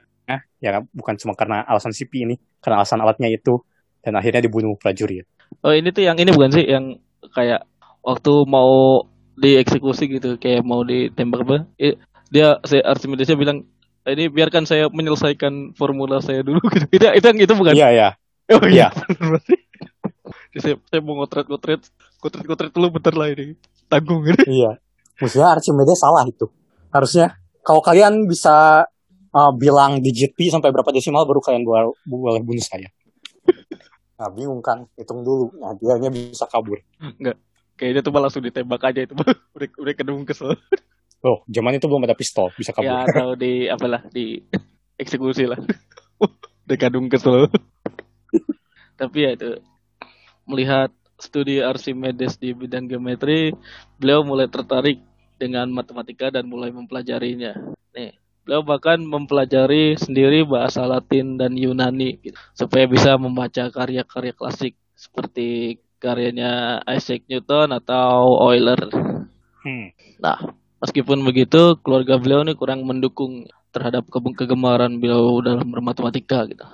Ya 0.59 0.83
bukan 0.91 1.15
cuma 1.15 1.31
karena 1.35 1.63
alasan 1.63 1.95
pi 1.95 2.27
ini, 2.27 2.35
karena 2.59 2.83
alasan 2.83 2.99
alatnya 2.99 3.31
itu 3.31 3.63
dan 4.03 4.19
akhirnya 4.19 4.43
dibunuh 4.43 4.75
prajurit. 4.75 5.23
Oh, 5.63 5.71
ini 5.71 5.95
tuh 5.95 6.03
yang 6.03 6.19
ini 6.19 6.31
bukan 6.35 6.51
sih 6.51 6.67
yang 6.67 6.99
kayak 7.31 7.63
waktu 8.03 8.33
mau 8.47 9.03
dieksekusi 9.39 10.19
gitu, 10.19 10.35
kayak 10.39 10.63
mau 10.67 10.83
ditembak 10.83 11.47
apa? 11.47 11.57
Eh, 11.79 11.95
dia 12.31 12.59
si 12.67 12.79
Archimedesnya 12.79 13.39
bilang 13.39 13.67
ini 14.03 14.27
biarkan 14.27 14.67
saya 14.67 14.91
menyelesaikan 14.91 15.75
formula 15.79 16.19
saya 16.19 16.43
dulu 16.43 16.59
gitu. 16.75 16.87
Itu 16.91 17.05
itu 17.07 17.25
yang 17.27 17.39
itu 17.39 17.53
bukan? 17.55 17.73
Iya 17.75 17.89
ya, 17.91 18.09
Oh 18.51 18.67
Iya. 18.67 18.91
berarti. 19.19 19.55
saya, 20.63 20.75
saya 20.87 21.01
mau 21.01 21.17
ngotret-ngotret, 21.19 21.81
ngotret-ngotret 22.19 22.71
dulu 22.75 22.87
bentar 22.99 23.13
lah 23.15 23.27
ini. 23.31 23.55
Tanggung 23.87 24.23
gitu. 24.27 24.43
iya. 24.47 24.79
Maksudnya 25.21 25.53
Archimedes 25.53 25.99
salah 26.01 26.23
itu. 26.25 26.49
Harusnya 26.89 27.37
kalau 27.61 27.81
kalian 27.81 28.25
bisa 28.29 28.85
uh, 29.33 29.51
bilang 29.57 29.99
digit 29.99 30.37
pi 30.37 30.53
sampai 30.53 30.69
berapa 30.69 30.89
desimal 30.93 31.25
baru 31.25 31.41
kalian 31.41 31.63
boleh, 31.65 32.41
bunuh 32.41 32.63
saya. 32.63 32.89
Nah, 34.13 34.29
bingung 34.31 34.63
kan, 34.63 34.87
hitung 34.95 35.19
dulu. 35.19 35.51
Nah, 35.59 35.75
dia 35.75 36.07
bisa 36.07 36.47
kabur. 36.47 36.79
Enggak. 37.01 37.35
Kayaknya 37.75 38.01
tuh 38.05 38.11
malah 38.13 38.29
langsung 38.29 38.45
ditembak 38.45 38.79
aja 38.79 39.03
itu. 39.03 39.13
udah 39.57 39.67
udah 39.83 39.93
kedung 39.99 40.23
kesel. 40.23 40.55
Oh, 41.25 41.43
zaman 41.51 41.75
itu 41.75 41.91
belum 41.91 42.07
ada 42.07 42.15
pistol, 42.15 42.47
bisa 42.55 42.71
kabur. 42.71 42.87
Ya, 42.87 43.03
atau 43.03 43.35
di 43.35 43.67
apalah, 43.67 44.07
di 44.13 44.39
eksekusi 44.95 45.43
lah. 45.43 45.59
udah 46.69 46.77
kadung 46.79 47.11
kesel. 47.11 47.51
Tapi 48.95 49.17
ya 49.27 49.35
itu 49.35 49.59
melihat 50.47 50.93
studi 51.23 51.63
Archimedes 51.63 52.35
di 52.35 52.51
bidang 52.51 52.91
geometri, 52.91 53.55
beliau 53.95 54.27
mulai 54.27 54.51
tertarik 54.51 54.99
dengan 55.39 55.71
matematika 55.71 56.27
dan 56.27 56.51
mulai 56.51 56.75
mempelajarinya. 56.75 57.55
Nih, 57.95 58.11
beliau 58.43 58.59
bahkan 58.67 58.99
mempelajari 58.99 59.95
sendiri 59.95 60.43
bahasa 60.43 60.83
Latin 60.83 61.39
dan 61.39 61.55
Yunani 61.55 62.19
gitu, 62.19 62.35
supaya 62.51 62.83
bisa 62.83 63.15
membaca 63.15 63.71
karya-karya 63.71 64.35
klasik 64.35 64.75
seperti 64.99 65.79
karyanya 66.03 66.83
Isaac 66.91 67.23
Newton 67.31 67.71
atau 67.71 68.43
Euler. 68.51 68.91
Hmm. 69.63 69.95
Nah, 70.19 70.51
meskipun 70.83 71.23
begitu, 71.23 71.79
keluarga 71.79 72.19
beliau 72.19 72.43
ini 72.43 72.59
kurang 72.59 72.83
mendukung 72.83 73.47
terhadap 73.71 74.05
ke 74.11 74.19
kegemaran 74.43 74.99
beliau 74.99 75.39
dalam 75.39 75.65
bermatematika 75.71 76.43
gitu. 76.51 76.67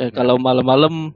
Kayak 0.00 0.16
kalau 0.16 0.40
malam-malam 0.40 1.12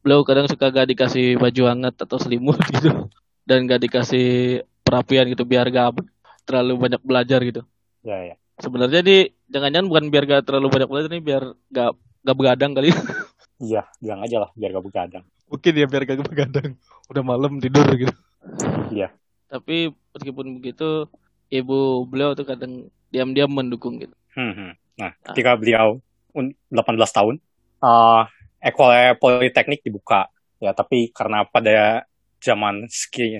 beliau 0.00 0.24
kadang 0.24 0.48
suka 0.48 0.72
gak 0.72 0.88
dikasih 0.90 1.36
baju 1.36 1.62
hangat 1.68 1.94
atau 2.00 2.16
selimut 2.16 2.58
gitu. 2.74 3.08
Dan 3.44 3.68
gak 3.68 3.84
dikasih 3.84 4.60
perapian 4.84 5.28
gitu 5.28 5.44
biar 5.44 5.68
gak 5.68 6.00
terlalu 6.48 6.88
banyak 6.88 7.02
belajar 7.04 7.40
gitu. 7.44 7.62
Ya 8.04 8.34
ya. 8.34 8.34
Sebenarnya 8.60 9.00
di 9.00 9.32
jangan-jangan 9.48 9.86
bukan 9.88 10.04
biar 10.12 10.24
gak 10.28 10.44
terlalu 10.48 10.66
banyak 10.72 10.88
belajar 10.88 11.08
nih 11.12 11.24
biar 11.24 11.42
gak 11.72 11.90
gak 12.24 12.36
begadang 12.36 12.72
kali. 12.76 12.92
Iya 13.60 13.84
bilang 14.00 14.24
aja 14.24 14.40
lah 14.40 14.50
biar 14.56 14.72
gak 14.72 14.86
begadang. 14.88 15.24
Mungkin 15.44 15.72
ya 15.76 15.84
biar 15.84 16.02
gak 16.08 16.24
begadang. 16.24 16.80
Udah 17.12 17.20
malam 17.20 17.60
tidur 17.60 17.84
gitu. 17.92 18.14
Iya. 18.88 19.12
Tapi 19.52 19.92
meskipun 20.16 20.56
begitu 20.56 21.04
ibu 21.52 22.08
beliau 22.08 22.32
tuh 22.32 22.48
kadang 22.48 22.88
diam-diam 23.12 23.52
mendukung 23.52 24.00
gitu. 24.00 24.14
Hmm, 24.32 24.54
hmm. 24.54 24.72
nah 24.94 25.10
ketika 25.26 25.58
beliau 25.58 25.98
18 26.32 26.70
tahun 27.10 27.42
uh, 27.82 28.22
ekole 28.60 29.16
politeknik 29.16 29.80
dibuka 29.82 30.28
ya 30.60 30.76
tapi 30.76 31.10
karena 31.10 31.48
pada 31.48 32.04
zaman 32.40 32.88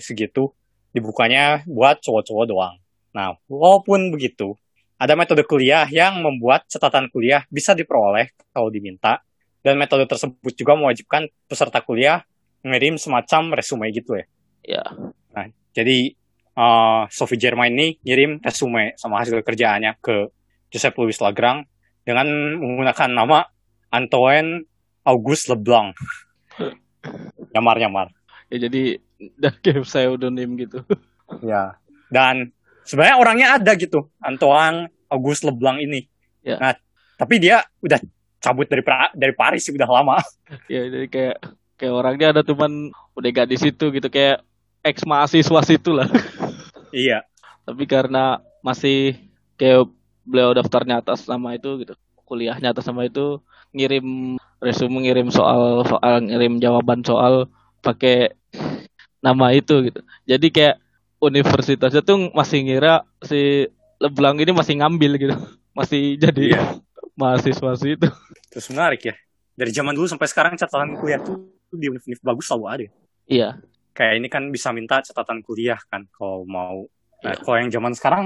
segitu 0.01 0.53
dibukanya 0.91 1.63
buat 1.69 2.01
cowok-cowok 2.01 2.47
doang 2.49 2.77
nah 3.13 3.37
walaupun 3.49 4.11
begitu 4.11 4.57
ada 5.01 5.17
metode 5.17 5.49
kuliah 5.49 5.89
yang 5.89 6.21
membuat 6.21 6.69
catatan 6.69 7.09
kuliah 7.09 7.49
bisa 7.49 7.73
diperoleh 7.73 8.37
kalau 8.53 8.69
diminta, 8.69 9.25
dan 9.65 9.81
metode 9.81 10.05
tersebut 10.05 10.53
juga 10.53 10.77
mewajibkan 10.77 11.25
peserta 11.49 11.81
kuliah 11.81 12.21
mengirim 12.61 13.01
semacam 13.01 13.57
resume 13.57 13.89
gitu 13.97 14.21
ya. 14.21 14.25
Ya. 14.61 14.85
Nah, 15.33 15.49
jadi 15.73 16.13
uh, 16.53 17.09
Sophie 17.09 17.41
Germain 17.41 17.73
ini 17.73 17.97
ngirim 18.05 18.45
resume 18.45 18.93
sama 19.01 19.25
hasil 19.25 19.41
kerjaannya 19.41 19.97
ke 20.05 20.29
Joseph 20.69 20.93
Louis 21.01 21.17
Lagrange 21.17 21.65
dengan 22.05 22.29
menggunakan 22.61 23.09
nama 23.09 23.49
Antoine 23.89 24.69
Auguste 25.07 25.53
Leblanc. 25.53 25.97
Nyamar-nyamar. 27.55 28.13
Ya 28.51 28.69
jadi 28.69 28.99
dan 29.37 29.55
kayak 29.63 29.85
pseudonym 29.85 30.57
gitu. 30.59 30.85
ya. 31.41 31.79
Dan 32.11 32.51
sebenarnya 32.91 33.17
orangnya 33.23 33.49
ada 33.55 33.73
gitu 33.79 34.11
Antoine 34.19 34.91
Auguste 35.07 35.47
Leblanc 35.47 35.79
ini 35.79 36.11
ya. 36.43 36.57
nah 36.59 36.75
tapi 37.15 37.39
dia 37.39 37.63
udah 37.85 38.03
cabut 38.41 38.67
dari 38.67 38.83
dari 39.15 39.35
Paris 39.37 39.63
sih 39.69 39.75
udah 39.77 39.87
lama 39.87 40.19
ya 40.73 40.89
jadi 40.91 41.07
kayak 41.07 41.37
kayak 41.79 41.95
orangnya 41.95 42.27
ada 42.35 42.43
cuman 42.43 42.91
udah 43.15 43.29
gak 43.31 43.49
di 43.51 43.57
situ 43.61 43.95
gitu 43.95 44.09
kayak 44.09 44.43
ex 44.83 45.05
mahasiswa 45.05 45.61
situ 45.63 45.91
lah 45.93 46.09
iya 46.91 47.23
tapi 47.63 47.85
karena 47.85 48.41
masih 48.65 49.17
kayak 49.55 49.89
beliau 50.25 50.57
daftarnya 50.57 50.99
atas 51.05 51.29
nama 51.29 51.57
itu 51.57 51.85
gitu 51.85 51.95
kuliahnya 52.27 52.73
atas 52.73 52.89
nama 52.89 53.07
itu 53.07 53.39
ngirim 53.71 54.37
resume 54.61 55.03
ngirim 55.03 55.33
soal 55.33 55.83
soal 55.89 56.21
ngirim 56.25 56.61
jawaban 56.61 57.01
soal 57.01 57.49
pakai 57.81 58.37
nama 59.25 59.53
itu 59.53 59.89
gitu. 59.89 60.01
Jadi 60.29 60.49
kayak 60.53 60.77
universitasnya 61.21 62.01
tuh 62.01 62.33
masih 62.33 62.65
ngira 62.65 63.05
si 63.25 63.69
Leblanc 64.01 64.41
ini 64.41 64.53
masih 64.57 64.75
ngambil 64.81 65.13
gitu. 65.21 65.37
Masih 65.71 66.19
jadi 66.19 66.59
iya. 66.59 66.83
mahasiswa 67.21 67.79
itu. 67.87 68.11
Terus 68.51 68.67
menarik 68.75 69.07
ya. 69.07 69.15
Dari 69.55 69.71
zaman 69.71 69.95
dulu 69.95 70.11
sampai 70.11 70.27
sekarang 70.27 70.59
catatan 70.59 70.99
kuliah 70.99 71.23
tuh 71.23 71.47
di 71.71 71.87
universitas 71.87 72.27
bagus 72.27 72.51
selalu 72.51 72.65
ada. 72.67 72.87
Iya. 73.31 73.49
Kayak 73.95 74.15
ini 74.19 74.29
kan 74.29 74.51
bisa 74.51 74.75
minta 74.75 74.99
catatan 74.99 75.47
kuliah 75.47 75.79
kan 75.87 76.11
kalau 76.11 76.43
mau. 76.43 76.91
Nah 77.23 77.33
iya. 77.33 77.39
kalau 77.39 77.57
yang 77.63 77.71
zaman 77.71 77.95
sekarang 77.95 78.25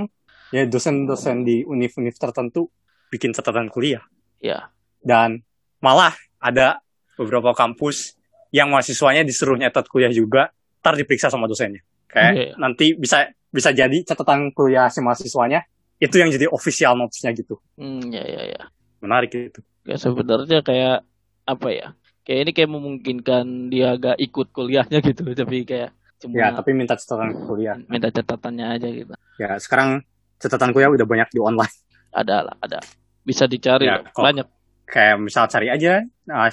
ya 0.57 0.65
dosen-dosen 0.65 1.45
di 1.45 1.69
universitas 1.69 2.33
tertentu 2.33 2.73
bikin 3.13 3.37
catatan 3.37 3.69
kuliah. 3.69 4.03
Iya. 4.41 4.73
Dan 5.05 5.45
malah 5.79 6.15
ada 6.43 6.83
beberapa 7.15 7.55
kampus 7.55 8.19
yang 8.55 8.71
mahasiswanya 8.71 9.27
disuruh 9.27 9.59
nyatat 9.59 9.87
kuliah 9.91 10.11
juga 10.11 10.55
ntar 10.83 10.99
diperiksa 10.99 11.33
sama 11.33 11.49
dosennya 11.49 11.83
kayak 12.07 12.33
yeah. 12.35 12.55
nanti 12.61 12.95
bisa 12.95 13.31
bisa 13.55 13.71
jadi 13.71 14.03
catatan 14.03 14.51
kuliah 14.51 14.91
si 14.91 14.99
mahasiswanya 14.99 15.63
itu 16.03 16.17
yang 16.19 16.31
jadi 16.31 16.51
official 16.51 16.99
notes-nya 16.99 17.31
gitu. 17.33 17.63
Hmm, 17.79 18.03
ya 18.11 18.25
ya 18.27 18.43
ya. 18.51 18.63
Menarik 18.99 19.31
itu. 19.33 19.61
Ya 19.87 19.97
sebenarnya 20.01 20.61
kayak 20.65 21.07
apa 21.47 21.69
ya? 21.71 21.89
Kayak 22.25 22.41
ini 22.41 22.51
kayak 22.57 22.71
memungkinkan 22.73 23.45
dia 23.69 23.95
agak 23.95 24.17
ikut 24.17 24.49
kuliahnya 24.51 24.99
gitu, 25.05 25.23
tapi 25.41 25.63
kayak 25.69 25.93
cuma 26.19 26.35
Ya, 26.41 26.49
tapi 26.57 26.73
minta 26.73 26.97
catatan 26.97 27.37
kuliah. 27.47 27.77
Minta 27.87 28.09
catatannya 28.09 28.67
aja 28.75 28.89
gitu. 28.89 29.13
Ya, 29.37 29.55
sekarang 29.61 30.03
catatan 30.41 30.73
kuliah 30.73 30.91
udah 30.91 31.07
banyak 31.07 31.29
di 31.31 31.41
online. 31.41 31.75
Ada 32.11 32.49
lah, 32.49 32.57
ada. 32.59 32.81
Bisa 33.25 33.45
dicari 33.45 33.89
ya, 33.89 34.03
banyak. 34.13 34.47
Kayak 34.85 35.17
misal 35.21 35.49
cari 35.49 35.73
aja 35.73 36.05
nah, 36.29 36.49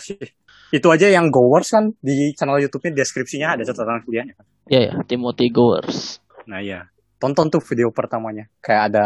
itu 0.72 0.88
aja 0.88 1.08
yang 1.12 1.28
Gowers 1.28 1.72
kan 1.72 1.92
di 2.00 2.32
channel 2.32 2.64
YouTube-nya 2.64 2.96
deskripsinya 2.96 3.60
ada 3.60 3.64
catatan 3.68 4.04
kuliahnya 4.08 4.34
kan. 4.40 4.46
Iya 4.72 4.82
ya, 4.88 4.94
Timothy 5.04 5.52
Gowers. 5.52 6.24
Nah 6.48 6.64
iya, 6.64 6.88
tonton 7.20 7.52
tuh 7.52 7.60
video 7.60 7.92
pertamanya. 7.92 8.48
Kayak 8.64 8.84
ada 8.92 9.06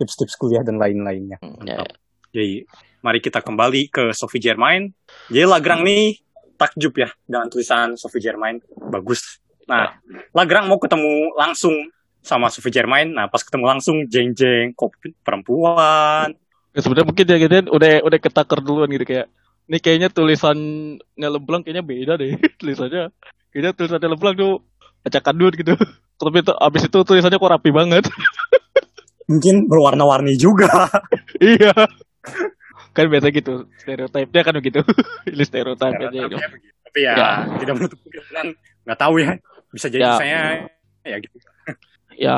tips-tips 0.00 0.40
kuliah 0.40 0.64
dan 0.64 0.80
lain-lainnya. 0.80 1.36
Hmm, 1.44 1.60
ya, 1.68 1.84
ya. 1.84 1.92
Jadi 2.32 2.64
mari 3.04 3.20
kita 3.20 3.44
kembali 3.44 3.92
ke 3.92 4.04
Sophie 4.16 4.40
Germain. 4.40 4.88
Jadi 5.28 5.44
Lagrang 5.44 5.84
nih 5.84 6.16
takjub 6.56 6.94
ya 6.96 7.12
dengan 7.28 7.52
tulisan 7.52 7.98
Sophie 8.00 8.24
Germain 8.24 8.56
bagus. 8.88 9.42
Nah, 9.68 10.00
Lagrang 10.32 10.66
mau 10.66 10.80
ketemu 10.80 11.36
langsung 11.36 11.74
sama 12.22 12.48
Sophie 12.48 12.72
Germain. 12.72 13.10
Nah, 13.10 13.28
pas 13.28 13.42
ketemu 13.42 13.64
langsung 13.66 13.96
jeng-jeng 14.08 14.72
kopi 14.72 15.12
perempuan. 15.20 16.32
Ya, 16.72 16.80
sebenarnya 16.80 17.06
mungkin 17.08 17.24
ya 17.28 17.36
gitu 17.36 17.54
udah 17.68 17.92
udah 18.08 18.18
ketakar 18.18 18.58
duluan 18.64 18.88
gitu 18.88 19.04
kayak 19.04 19.28
ini 19.68 19.78
kayaknya 19.78 20.08
tulisannya 20.08 21.28
Leblanc 21.28 21.62
kayaknya 21.68 21.84
beda 21.84 22.12
deh 22.18 22.34
tulisannya. 22.60 23.12
Kayaknya 23.52 23.70
tulisannya 23.76 24.08
Leblanc 24.08 24.36
tuh 24.40 24.52
acak 25.04 25.22
kadut 25.22 25.52
gitu. 25.54 25.74
Tapi 26.22 26.38
itu 26.40 26.52
abis 26.54 26.82
itu 26.86 26.98
tulisannya 27.02 27.38
kok 27.38 27.52
rapi 27.52 27.70
banget. 27.74 28.04
Mungkin 29.30 29.70
berwarna-warni 29.70 30.34
juga. 30.38 30.70
iya. 31.38 31.72
Kan 32.92 33.08
biasa 33.08 33.32
gitu, 33.32 33.64
stereotipnya 33.80 34.42
kan 34.44 34.54
begitu. 34.60 34.80
Ini 35.24 35.44
stereotipnya 35.46 36.12
aja 36.12 36.20
gitu. 36.28 36.36
Tapi 36.92 36.98
ya, 37.00 37.14
ya, 37.16 37.30
tidak 37.56 37.74
menutup 37.80 37.98
kemungkinan 38.04 38.46
nggak 38.84 38.98
tahu 39.00 39.14
ya. 39.22 39.30
Bisa 39.72 39.86
jadi 39.88 40.04
ya. 40.04 40.12
saya 40.20 40.40
ya 41.02 41.16
gitu. 41.18 41.36
ya, 42.20 42.36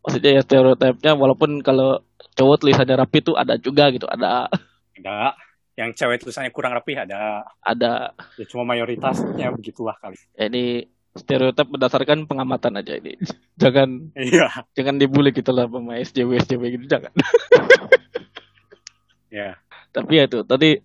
maksudnya 0.00 0.30
ya 0.40 0.42
stereotipnya 0.42 1.12
walaupun 1.12 1.60
kalau 1.60 2.00
cowok 2.40 2.56
tulisannya 2.64 2.96
rapi 2.96 3.18
tuh 3.20 3.36
ada 3.36 3.60
juga 3.60 3.92
gitu, 3.92 4.08
ada. 4.08 4.48
Ada. 4.96 5.36
Yang 5.76 5.90
cewek 6.00 6.24
tulisannya 6.24 6.52
kurang 6.56 6.72
rapi 6.72 6.96
ada. 6.96 7.44
Ada. 7.60 8.16
Ya 8.40 8.44
cuma 8.48 8.64
mayoritasnya 8.64 9.52
begitulah 9.52 10.00
kali. 10.00 10.16
Ya, 10.40 10.48
ini 10.48 10.88
stereotip 11.12 11.68
berdasarkan 11.68 12.24
pengamatan 12.24 12.80
aja 12.80 12.96
ini. 12.96 13.20
Jangan 13.60 14.16
iya. 14.16 14.48
jangan 14.72 14.96
dibully 14.96 15.36
gitu 15.36 15.52
lah 15.52 15.68
sama 15.68 16.00
SJW 16.00 16.40
SJW 16.48 16.62
gitu 16.80 16.86
jangan. 16.88 17.12
Ya 19.30 19.62
tapi 19.90 20.22
ya 20.22 20.24
tuh 20.30 20.46
tadi 20.46 20.78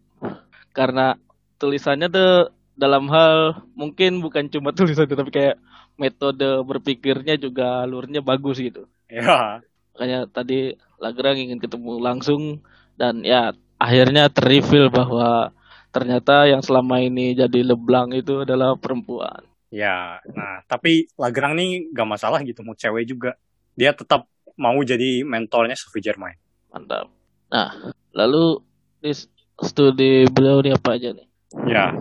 karena 0.73 1.17
tulisannya 1.61 2.09
tuh 2.09 2.51
dalam 2.75 3.07
hal 3.07 3.63
mungkin 3.77 4.19
bukan 4.19 4.49
cuma 4.51 4.73
tulisan 4.77 5.07
tapi 5.07 5.31
kayak 5.31 5.57
metode 5.95 6.65
berpikirnya 6.67 7.39
juga 7.39 7.85
alurnya 7.87 8.19
bagus 8.19 8.59
gitu. 8.59 8.89
Ya 9.07 9.61
makanya 9.95 10.27
tadi 10.27 10.75
Lagrang 10.99 11.39
ingin 11.39 11.59
ketemu 11.63 12.03
langsung 12.03 12.59
dan 12.99 13.23
ya 13.23 13.55
akhirnya 13.79 14.27
terreveal 14.27 14.91
bahwa 14.91 15.55
ternyata 15.95 16.47
yang 16.51 16.59
selama 16.59 16.99
ini 16.99 17.31
jadi 17.31 17.63
leblang 17.63 18.11
itu 18.11 18.43
adalah 18.43 18.75
perempuan. 18.75 19.47
Ya, 19.71 20.19
nah 20.35 20.63
tapi 20.67 21.07
Lagrang 21.15 21.55
nih 21.55 21.91
gak 21.95 22.07
masalah 22.07 22.43
gitu 22.43 22.59
mau 22.63 22.75
cewek 22.75 23.07
juga. 23.07 23.39
dia 23.75 23.91
tetap 23.91 24.23
mau 24.55 24.79
jadi 24.79 25.27
mentornya 25.27 25.75
Sophie 25.75 25.99
Germain. 25.99 26.39
Mantap. 26.71 27.11
Nah, 27.51 27.91
lalu 28.15 28.63
di 29.03 29.11
studi 29.59 30.23
beliau 30.31 30.63
ini 30.63 30.71
apa 30.71 30.95
aja 30.95 31.11
nih? 31.11 31.27
Ya, 31.67 31.91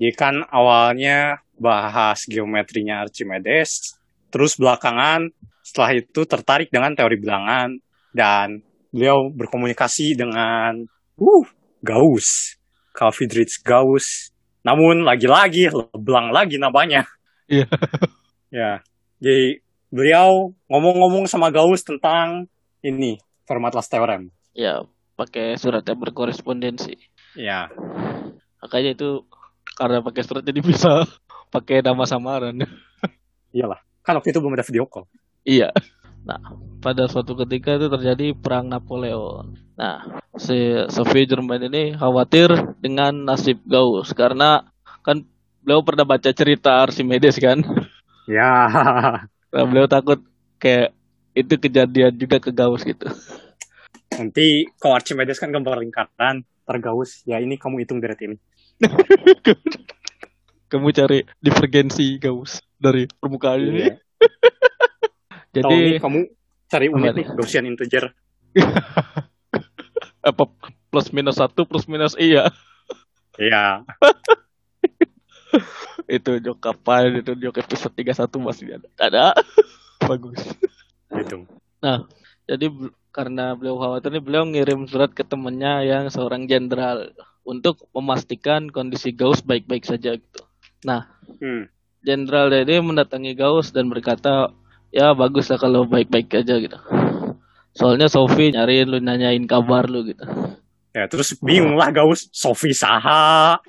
dia 0.00 0.12
kan 0.16 0.40
awalnya 0.48 1.44
bahas 1.60 2.24
geometrinya 2.24 3.04
Archimedes, 3.04 3.97
terus 4.28 4.56
belakangan 4.56 5.32
setelah 5.64 5.90
itu 6.00 6.20
tertarik 6.24 6.72
dengan 6.72 6.96
teori 6.96 7.16
bilangan 7.20 7.76
dan 8.16 8.64
beliau 8.88 9.28
berkomunikasi 9.28 10.16
dengan 10.16 10.88
uh, 11.20 11.44
Gauss, 11.84 12.56
Carl 12.96 13.12
Friedrich 13.12 13.60
Gauss. 13.60 14.32
Namun 14.64 15.04
lagi-lagi 15.04 15.68
leblang 15.70 16.32
lagi 16.32 16.56
namanya. 16.56 17.04
Iya. 17.46 17.68
ya. 18.58 18.72
Jadi 19.20 19.60
beliau 19.92 20.52
ngomong-ngomong 20.68 21.28
sama 21.28 21.52
Gauss 21.52 21.84
tentang 21.84 22.48
ini 22.80 23.20
Fermat-Last 23.48 23.92
Theorem. 23.92 24.32
Ya, 24.52 24.84
pakai 25.16 25.56
surat 25.56 25.84
yang 25.86 26.00
berkorespondensi. 26.00 26.98
Ya. 27.36 27.70
Makanya 28.64 28.96
itu 28.98 29.24
karena 29.78 30.02
pakai 30.02 30.22
surat 30.26 30.42
jadi 30.42 30.60
bisa 30.64 31.06
pakai 31.54 31.80
nama 31.80 32.04
samaran. 32.04 32.56
Iyalah, 33.54 33.80
kan 34.08 34.16
waktu 34.16 34.32
itu 34.32 34.40
belum 34.40 34.56
ada 34.56 34.64
video 34.64 34.88
call. 34.88 35.04
Iya. 35.44 35.68
Nah, 36.24 36.40
pada 36.80 37.04
suatu 37.04 37.36
ketika 37.44 37.76
itu 37.76 37.92
terjadi 37.92 38.32
perang 38.32 38.72
Napoleon. 38.72 39.52
Nah, 39.76 40.24
si 40.40 40.56
Sophie 40.88 41.28
Germain 41.28 41.60
ini 41.60 41.92
khawatir 41.92 42.48
dengan 42.80 43.12
nasib 43.28 43.60
Gauss 43.68 44.16
karena 44.16 44.64
kan 45.04 45.28
beliau 45.60 45.84
pernah 45.84 46.08
baca 46.08 46.32
cerita 46.32 46.80
Archimedes 46.80 47.36
kan. 47.36 47.60
Ya. 48.28 48.68
Nah, 49.48 49.64
beliau 49.64 49.88
takut 49.88 50.20
kayak 50.60 50.92
itu 51.32 51.56
kejadian 51.56 52.12
juga 52.12 52.36
ke 52.36 52.52
Gauss 52.52 52.84
gitu. 52.84 53.08
Nanti 54.20 54.68
kalau 54.76 55.00
Archimedes 55.00 55.40
kan 55.40 55.48
gambar 55.48 55.80
lingkaran, 55.80 56.44
tergaus. 56.68 57.24
Ya 57.24 57.40
ini 57.40 57.56
kamu 57.56 57.88
hitung 57.88 58.04
dari 58.04 58.20
ini. 58.20 58.36
Kamu 60.68 60.92
cari 60.92 61.24
divergensi 61.40 62.20
Gauss 62.20 62.60
dari 62.76 63.08
permukaan 63.08 63.60
ini. 63.64 63.80
Iya. 63.88 63.94
Jadi 65.58 65.76
ini 65.96 65.98
kamu 65.98 66.20
cari 66.68 66.86
unit 66.92 67.12
nih, 67.16 67.26
Gaussian 67.32 67.64
integer. 67.64 68.12
apa 70.28 70.44
plus 70.92 71.08
minus 71.14 71.40
satu 71.40 71.64
plus 71.64 71.88
minus 71.88 72.12
iya 72.18 72.48
Iya. 73.38 73.86
itu 76.10 76.42
jok 76.42 76.58
kapan 76.58 77.22
itu 77.22 77.32
jok 77.38 77.62
episode 77.62 77.94
31 77.94 78.26
masih 78.42 78.66
ada 78.76 78.88
ada 78.98 79.24
bagus 80.02 80.42
Hitung. 81.08 81.46
jadi 82.44 82.66
bel- 82.66 82.92
karena 83.14 83.54
beliau 83.54 83.78
khawatir 83.78 84.10
ini 84.14 84.20
beliau 84.20 84.44
ngirim 84.44 84.84
surat 84.90 85.14
ke 85.14 85.22
temannya 85.22 85.86
yang 85.86 86.04
seorang 86.10 86.50
jenderal 86.50 87.14
untuk 87.46 87.86
memastikan 87.94 88.68
kondisi 88.68 89.14
Gauss 89.14 89.40
baik-baik 89.40 89.86
saja 89.86 90.18
gitu 90.18 90.42
nah 90.82 91.06
Hmm. 91.38 91.70
jenderal 92.02 92.50
ini 92.50 92.80
mendatangi 92.80 93.34
Gauss 93.34 93.70
dan 93.70 93.86
berkata 93.86 94.50
ya 94.88 95.12
bagus 95.12 95.46
lah 95.48 95.58
kalau 95.58 95.84
baik-baik 95.84 96.32
aja 96.34 96.56
gitu 96.56 96.78
soalnya 97.70 98.08
Sophie 98.08 98.50
nyariin 98.50 98.88
lu 98.88 98.98
nanyain 98.98 99.44
kabar 99.44 99.86
lu 99.86 100.02
gitu 100.04 100.24
Ya, 100.96 101.04
terus 101.06 101.36
bingung 101.38 101.76
lah 101.78 101.92
Gauss. 101.94 102.26
Sophie 102.34 102.74
Saha. 102.74 103.60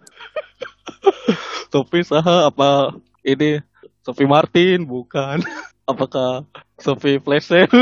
Sophie 1.70 2.02
Saha 2.02 2.50
apa 2.50 2.96
ini 3.22 3.62
Sophie 4.02 4.26
Martin 4.26 4.88
bukan 4.88 5.44
apakah 5.92 6.48
Sophie 6.80 7.22
Flesel 7.22 7.68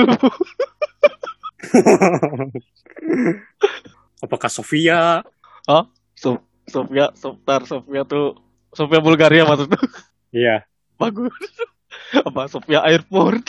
Apakah 4.20 4.50
Sofia? 4.50 5.22
so 6.18 6.42
Sofia 6.68 7.14
Softar 7.14 7.64
Sofia 7.64 8.04
tuh 8.04 8.34
Sofia 8.72 9.00
Bulgaria 9.00 9.44
maksudnya 9.44 9.80
Iya. 10.30 10.66
bagus 10.96 11.32
apa 12.26 12.48
Sofia 12.48 12.84
Airport 12.84 13.48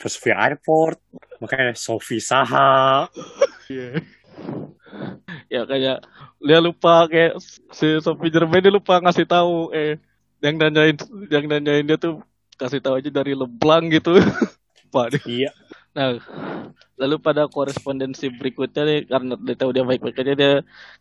Sofia 0.00 0.32
Airport. 0.40 0.96
Makanya 1.44 1.76
Sophie 1.76 2.24
Saha. 2.24 3.04
ya 5.52 5.68
kayak 5.68 6.00
dia 6.40 6.58
lupa 6.58 7.04
kayak 7.04 7.36
si 7.70 8.00
Sophie 8.00 8.32
Germain 8.32 8.64
dia 8.64 8.72
lupa 8.72 8.96
ngasih 8.96 9.28
tahu 9.28 9.70
eh 9.76 10.00
yang 10.40 10.56
nanyain 10.56 10.96
yang 11.28 11.44
nanyain 11.44 11.84
dia 11.84 12.00
tuh 12.00 12.24
kasih 12.56 12.80
tahu 12.80 12.96
aja 12.96 13.12
dari 13.12 13.36
Leblanc 13.36 13.92
gitu 13.92 14.16
Pak 14.94 15.20
Iya. 15.28 15.52
Nah, 15.90 16.18
lalu 16.96 17.18
pada 17.18 17.50
korespondensi 17.50 18.30
berikutnya 18.30 18.82
nih, 18.86 19.00
karena 19.10 19.34
dia 19.38 19.54
tahu 19.58 19.70
dia 19.74 19.82
baik-baik 19.82 20.22
aja, 20.22 20.34
dia 20.38 20.52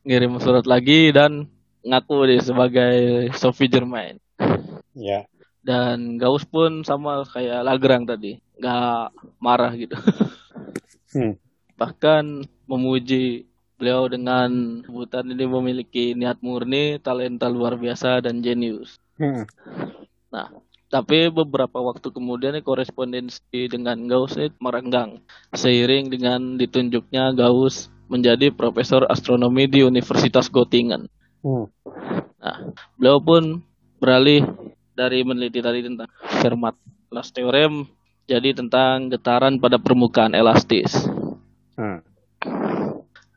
ngirim 0.02 0.38
surat 0.42 0.66
lagi 0.66 1.14
dan 1.14 1.46
ngaku 1.86 2.16
dia 2.28 2.42
sebagai 2.44 2.96
Sophie 3.36 3.72
Germain. 3.72 4.20
Iya. 4.96 5.26
Dan 5.60 6.16
Gauss 6.18 6.48
pun 6.48 6.88
sama 6.88 7.28
kayak 7.28 7.64
Lagrang 7.68 8.08
tadi, 8.08 8.40
nggak 8.58 9.12
marah 9.44 9.72
gitu. 9.76 9.96
Hmm. 11.10 11.36
Bahkan 11.76 12.46
memuji 12.70 13.50
beliau 13.80 14.12
dengan 14.12 14.84
sebutan 14.84 15.32
ini 15.32 15.46
memiliki 15.48 16.12
niat 16.14 16.44
murni, 16.44 17.00
talenta 17.00 17.48
luar 17.48 17.80
biasa, 17.80 18.20
dan 18.24 18.44
jenius. 18.44 19.00
Hmm. 19.16 19.48
Tapi 20.90 21.30
beberapa 21.30 21.80
waktu 21.86 22.10
kemudian 22.10 22.58
korespondensi 22.66 23.70
dengan 23.70 24.10
Gauss 24.10 24.38
ini 24.42 24.50
merenggang 24.58 25.22
seiring 25.54 26.10
dengan 26.10 26.58
ditunjuknya 26.58 27.38
Gauss 27.38 27.94
menjadi 28.10 28.50
profesor 28.50 29.06
astronomi 29.06 29.70
di 29.70 29.86
Universitas 29.86 30.50
Göttingen. 30.50 31.06
Hmm. 31.44 31.66
Beliau 33.00 33.18
pun 33.24 33.64
beralih 34.00 34.44
dari 34.96 35.24
meneliti 35.24 35.64
tadi 35.64 35.84
tentang 35.84 36.10
Fermat 36.44 36.76
Last 37.12 37.36
Theorem 37.36 37.88
jadi 38.30 38.54
tentang 38.54 39.10
getaran 39.10 39.58
pada 39.58 39.82
permukaan 39.82 40.38
elastis. 40.38 41.10
Hmm. 41.74 42.06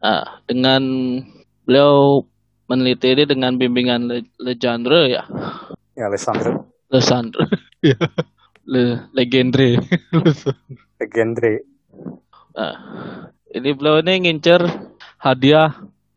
Nah, 0.02 0.42
dengan 0.44 0.82
beliau 1.64 2.26
meneliti 2.68 3.14
ini 3.16 3.24
dengan 3.24 3.56
bimbingan 3.56 4.10
Le 4.10 4.26
Legendre 4.36 5.08
ya, 5.08 5.24
Ya, 5.92 6.08
Alessandro 6.08 6.72
Lesandre, 6.92 7.48
ya, 7.88 7.96
Le 8.68 9.08
Legendre. 9.16 9.80
Legendre. 11.00 11.64
Nah, 12.52 12.74
ini 13.48 13.70
beliau 13.72 14.04
ini 14.04 14.28
ngincer 14.28 14.60
hadiah 15.16 15.72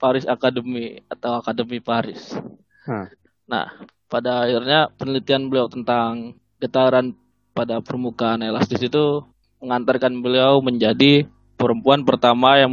Paris 0.06 0.30
Academy 0.30 1.02
atau 1.10 1.42
Akademi 1.42 1.82
Paris. 1.82 2.38
Hmm. 2.86 3.10
Nah, 3.50 3.74
pada 4.06 4.46
akhirnya 4.46 4.94
penelitian 4.94 5.50
beliau 5.50 5.66
tentang 5.66 6.38
getaran 6.62 7.18
pada 7.58 7.82
permukaan 7.82 8.46
elastis 8.46 8.86
itu 8.86 9.26
mengantarkan 9.58 10.22
beliau 10.22 10.62
menjadi 10.62 11.26
perempuan 11.58 12.06
pertama 12.06 12.62
yang 12.62 12.70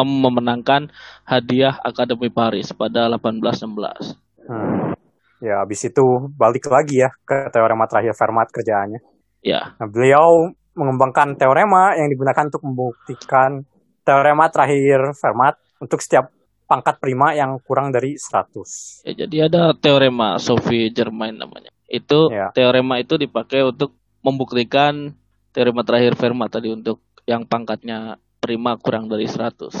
memenangkan 0.00 0.88
hadiah 1.28 1.76
Akademi 1.84 2.32
Paris 2.32 2.72
pada 2.72 3.12
1816. 3.12 4.16
Hmm. 4.48 4.96
Ya, 5.44 5.60
habis 5.60 5.84
itu 5.84 6.04
balik 6.32 6.64
lagi 6.72 7.04
ya 7.04 7.12
ke 7.28 7.52
teorema 7.52 7.84
terakhir 7.84 8.16
Fermat 8.16 8.48
kerjaannya. 8.48 9.00
Ya, 9.44 9.76
Nah, 9.76 9.88
beliau 9.88 10.52
mengembangkan 10.72 11.36
teorema 11.36 11.92
yang 11.96 12.08
digunakan 12.08 12.48
untuk 12.48 12.64
membuktikan 12.64 13.68
teorema 14.04 14.48
terakhir 14.48 15.12
Fermat 15.16 15.60
untuk 15.80 16.00
setiap 16.00 16.28
pangkat 16.70 17.02
prima 17.02 17.34
yang 17.34 17.58
kurang 17.66 17.90
dari 17.90 18.14
100. 18.14 19.02
ya 19.02 19.26
jadi 19.26 19.50
ada 19.50 19.74
teorema 19.74 20.38
Sophie 20.38 20.94
Germain 20.94 21.34
namanya. 21.34 21.74
Itu 21.90 22.30
Ya. 22.30 22.54
teorema 22.54 23.02
itu 23.02 23.18
dipakai 23.18 23.66
untuk 23.66 23.98
membuktikan 24.22 25.10
teorema 25.50 25.82
terakhir 25.82 26.14
Fermat 26.14 26.54
tadi 26.54 26.70
untuk 26.70 27.02
yang 27.26 27.42
pangkatnya 27.42 28.14
prima 28.38 28.78
kurang 28.78 29.10
dari 29.10 29.26
100. 29.26 29.74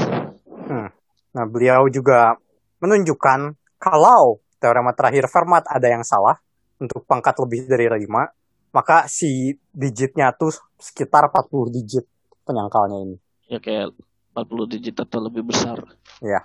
Nah, 1.30 1.46
beliau 1.46 1.86
juga 1.86 2.34
menunjukkan 2.82 3.54
kalau 3.78 4.42
teorema 4.58 4.90
terakhir 4.90 5.30
Fermat 5.30 5.62
ada 5.70 5.86
yang 5.86 6.02
salah 6.02 6.34
untuk 6.82 7.06
pangkat 7.06 7.38
lebih 7.38 7.70
dari 7.70 7.86
5, 7.86 8.26
maka 8.74 9.06
si 9.06 9.54
digitnya 9.70 10.34
tuh 10.34 10.50
sekitar 10.74 11.30
40 11.30 11.70
digit 11.70 12.04
penyangkalnya 12.42 12.98
ini. 13.06 13.16
Ya 13.46 13.62
kayak 13.62 13.94
40 14.34 14.66
digit 14.66 14.96
atau 14.98 15.22
lebih 15.22 15.46
besar. 15.46 15.78
Ya. 16.18 16.42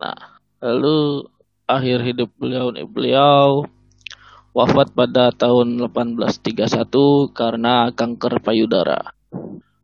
Nah, 0.00 0.18
lalu 0.60 1.24
akhir 1.64 1.98
hidup 2.04 2.30
beliau 2.36 2.70
nih, 2.70 2.86
beliau 2.86 3.64
wafat 4.54 4.94
pada 4.94 5.30
tahun 5.34 5.78
1831 5.80 7.34
karena 7.34 7.90
kanker 7.90 8.38
payudara. 8.40 9.14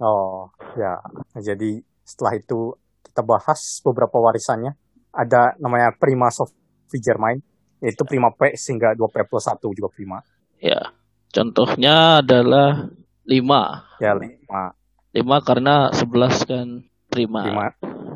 Oh, 0.01 0.49
ya. 0.77 0.97
Jadi 1.37 1.79
setelah 2.03 2.35
itu 2.35 2.75
kita 3.05 3.23
bahas 3.23 3.81
beberapa 3.83 4.17
warisannya. 4.19 4.73
Ada 5.11 5.59
namanya 5.59 5.91
Prima 5.99 6.31
Sophie 6.31 7.03
Germain, 7.03 7.43
yaitu 7.83 8.07
Prima 8.07 8.31
P 8.31 8.55
sehingga 8.55 8.95
2P 8.95 9.27
plus 9.27 9.45
1 9.45 9.59
juga 9.75 9.91
Prima. 9.91 10.23
Ya, 10.63 10.95
contohnya 11.35 12.23
adalah 12.23 12.87
lima 13.25 13.87
Ya 14.03 14.11
lima. 14.17 14.75
lima 15.13 15.37
karena 15.45 15.93
sebelas 15.95 16.43
kan 16.43 16.83
prima 17.07 17.47
Lima. 17.47 17.67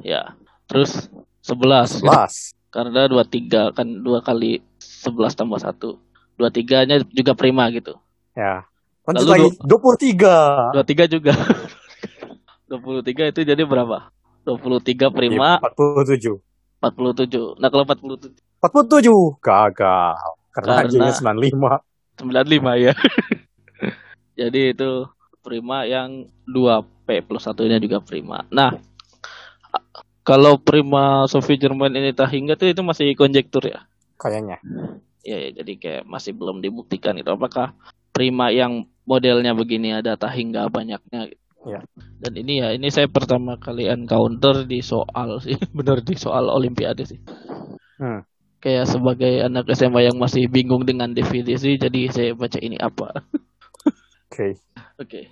ya 0.02 0.34
terus 0.66 1.06
sebelas 1.44 2.00
Sebelas. 2.00 2.32
karena 2.74 3.04
dua 3.04 3.22
tiga 3.22 3.68
kan 3.70 3.84
dua 3.84 4.18
kali 4.18 4.58
sebelas 4.78 5.32
tambah 5.32 5.56
satu 5.56 6.00
dua 6.34 6.48
tiganya 6.48 7.04
juga 7.06 7.32
prima 7.32 7.68
gitu 7.68 7.94
Ya. 8.32 8.66
Lanjut 9.04 9.28
Lalu 9.28 9.30
lagi. 9.46 9.62
Dua 9.62 9.78
puluh 9.78 9.94
tiga. 9.96 10.36
dua 10.72 10.82
tiga 10.82 11.04
juga 11.06 11.36
dua 12.68 12.78
puluh 12.78 12.98
tiga 13.00 13.28
itu 13.28 13.44
jadi 13.44 13.62
berapa 13.62 14.08
dua 14.42 14.56
puluh 14.56 14.80
tiga 14.80 15.06
prima 15.08 15.60
Empat 15.60 15.72
puluh 15.72 16.02
tujuh. 16.02 16.36
empat 16.80 16.92
puluh 16.92 17.12
tujuh 17.14 17.46
nah 17.56 17.68
kalau 17.68 17.84
empat 17.84 17.98
puluh 17.98 18.16
tujuh 18.16 18.40
Empat 18.58 18.70
puluh 18.72 18.86
tujuh. 18.88 19.20
Gagal. 19.38 20.16
Karena 20.50 20.72
Karena- 20.80 21.36
lima. 21.36 21.72
sembilan 22.14 22.46
lima 22.48 22.72
ya 22.74 22.94
jadi 24.40 24.70
itu 24.70 25.06
prima 25.40 25.84
yang 25.84 26.24
2P 26.44 27.06
plus 27.22 27.42
satunya 27.42 27.76
juga 27.76 27.98
prima 27.98 28.42
nah 28.48 28.70
kalau 30.24 30.56
prima 30.56 31.28
Sophie 31.28 31.60
Germain 31.60 31.92
ini 31.92 32.10
tahingga 32.10 32.56
tuh 32.56 32.72
itu 32.72 32.80
masih 32.80 33.12
konjektur 33.14 33.68
ya 33.68 33.84
Kayaknya. 34.16 34.56
ya, 35.22 35.36
ya 35.36 35.50
jadi 35.60 35.72
kayak 35.76 36.02
masih 36.08 36.32
belum 36.32 36.64
dibuktikan 36.64 37.14
itu 37.14 37.28
apakah 37.28 37.76
prima 38.10 38.48
yang 38.48 38.84
modelnya 39.04 39.52
begini 39.52 39.92
ada 39.92 40.16
tahingga 40.16 40.66
banyaknya 40.68 41.28
gitu. 41.28 41.40
Ya. 41.64 41.80
dan 42.20 42.32
ini 42.36 42.60
ya 42.60 42.76
ini 42.76 42.92
saya 42.92 43.08
pertama 43.08 43.56
kali 43.56 43.88
encounter 43.88 44.68
di 44.68 44.84
soal 44.84 45.40
sih 45.40 45.56
bener 45.76 46.00
di 46.00 46.12
soal 46.16 46.48
olimpiade 46.48 47.04
sih 47.04 47.20
Hmm. 47.94 48.26
kayak 48.58 48.90
sebagai 48.90 49.46
anak 49.46 49.70
SMA 49.70 50.10
yang 50.10 50.18
masih 50.18 50.50
bingung 50.50 50.82
dengan 50.82 51.14
definisi 51.14 51.78
jadi 51.78 52.00
saya 52.10 52.30
baca 52.34 52.58
ini 52.58 52.74
apa 52.74 53.12
Oke. 54.26 54.58
Oke. 54.98 55.30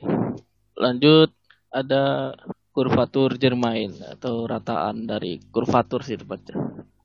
Lanjut 0.78 1.34
ada 1.74 2.30
kurvatur 2.72 3.36
Germain 3.36 3.92
atau 4.00 4.48
rataan 4.48 5.04
dari 5.04 5.38
kurvatur 5.52 6.00
sih 6.02 6.16
tepatnya. 6.16 6.56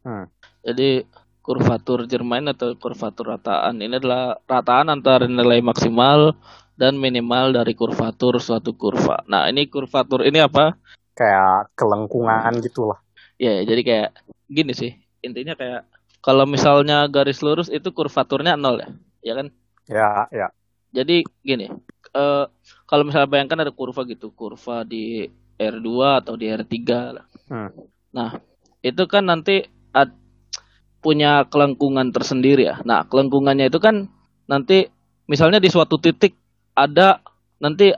Hmm. 0.08 0.26
Jadi 0.64 1.04
kurvatur 1.44 2.08
Germain 2.08 2.48
atau 2.48 2.76
kurvatur 2.80 3.36
rataan 3.36 3.80
ini 3.84 4.00
adalah 4.00 4.40
rataan 4.48 4.92
antara 4.92 5.28
nilai 5.28 5.60
maksimal 5.60 6.36
dan 6.80 6.96
minimal 6.96 7.52
dari 7.52 7.76
kurvatur 7.76 8.40
suatu 8.40 8.76
kurva. 8.76 9.24
Nah, 9.28 9.52
ini 9.52 9.68
kurvatur 9.68 10.24
ini 10.24 10.40
apa? 10.40 10.76
Kayak 11.16 11.74
kelengkungan 11.76 12.64
gitu 12.64 12.92
lah. 12.92 13.00
Ya, 13.36 13.64
jadi 13.64 13.82
kayak 13.84 14.10
gini 14.48 14.72
sih. 14.72 14.92
Intinya 15.24 15.58
kayak 15.58 15.84
kalau 16.22 16.46
misalnya 16.46 17.08
garis 17.12 17.40
lurus 17.42 17.68
itu 17.68 17.90
kurvaturnya 17.92 18.56
nol 18.56 18.84
ya. 18.84 18.90
Ya 19.26 19.34
kan? 19.36 19.48
Ya, 19.90 20.10
ya. 20.30 20.48
Jadi 20.94 21.26
gini, 21.44 21.68
eh, 22.14 22.46
kalau 22.88 23.04
misalnya 23.04 23.28
bayangkan 23.28 23.68
ada 23.68 23.74
kurva 23.74 24.08
gitu, 24.08 24.32
kurva 24.32 24.88
di 24.88 25.28
R2 25.58 26.22
atau 26.24 26.34
di 26.38 26.46
R3 26.50 26.78
lah. 27.14 27.26
Hmm. 27.50 27.70
Nah, 28.14 28.38
itu 28.86 29.04
kan 29.10 29.26
nanti 29.26 29.66
ad- 29.92 30.16
punya 31.02 31.46
kelengkungan 31.50 32.14
tersendiri 32.14 32.70
ya. 32.70 32.82
Nah, 32.86 33.06
kelengkungannya 33.06 33.70
itu 33.70 33.78
kan 33.82 34.10
nanti 34.50 34.90
misalnya 35.28 35.62
di 35.62 35.70
suatu 35.70 36.00
titik 36.02 36.34
ada 36.74 37.22
nanti 37.58 37.94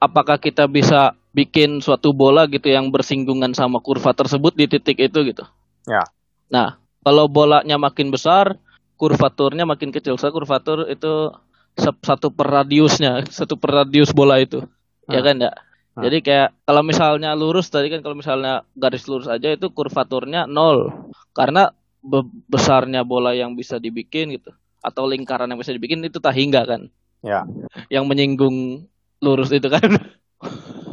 apakah 0.00 0.38
kita 0.38 0.66
bisa 0.70 1.14
bikin 1.30 1.78
suatu 1.78 2.10
bola 2.10 2.46
gitu 2.50 2.66
yang 2.66 2.90
bersinggungan 2.90 3.54
sama 3.54 3.78
kurva 3.78 4.10
tersebut 4.10 4.54
di 4.54 4.66
titik 4.66 4.98
itu 4.98 5.18
gitu. 5.30 5.44
Ya. 5.86 6.02
Nah, 6.50 6.78
kalau 7.06 7.30
bolanya 7.30 7.78
makin 7.78 8.10
besar, 8.10 8.58
kurvaturnya 8.98 9.62
makin 9.64 9.94
kecil. 9.94 10.18
Saya 10.18 10.34
kurvatur 10.34 10.90
itu 10.90 11.30
satu 11.78 12.34
per 12.34 12.50
radiusnya, 12.50 13.24
satu 13.30 13.54
per 13.54 13.82
radius 13.82 14.10
bola 14.10 14.42
itu. 14.42 14.66
Ya 15.06 15.22
Hmm. 15.22 15.26
kan 15.26 15.36
ya? 15.38 15.52
Hmm. 15.90 16.06
Jadi 16.06 16.22
kayak 16.22 16.54
kalau 16.62 16.82
misalnya 16.86 17.34
lurus 17.34 17.66
tadi 17.66 17.90
kan 17.90 17.98
kalau 18.00 18.14
misalnya 18.14 18.62
garis 18.78 19.04
lurus 19.10 19.26
aja 19.26 19.50
itu 19.50 19.66
kurvaturnya 19.74 20.46
nol. 20.46 21.10
Karena 21.34 21.70
be- 22.00 22.30
besarnya 22.46 23.02
bola 23.02 23.34
yang 23.34 23.58
bisa 23.58 23.76
dibikin 23.76 24.30
gitu 24.32 24.54
atau 24.80 25.04
lingkaran 25.04 25.50
yang 25.50 25.60
bisa 25.60 25.74
dibikin 25.74 26.00
itu 26.06 26.22
tak 26.22 26.32
hingga 26.38 26.62
kan. 26.64 26.86
Ya. 27.20 27.44
Yang 27.92 28.04
menyinggung 28.06 28.86
lurus 29.20 29.50
itu 29.52 29.66
kan. 29.68 29.98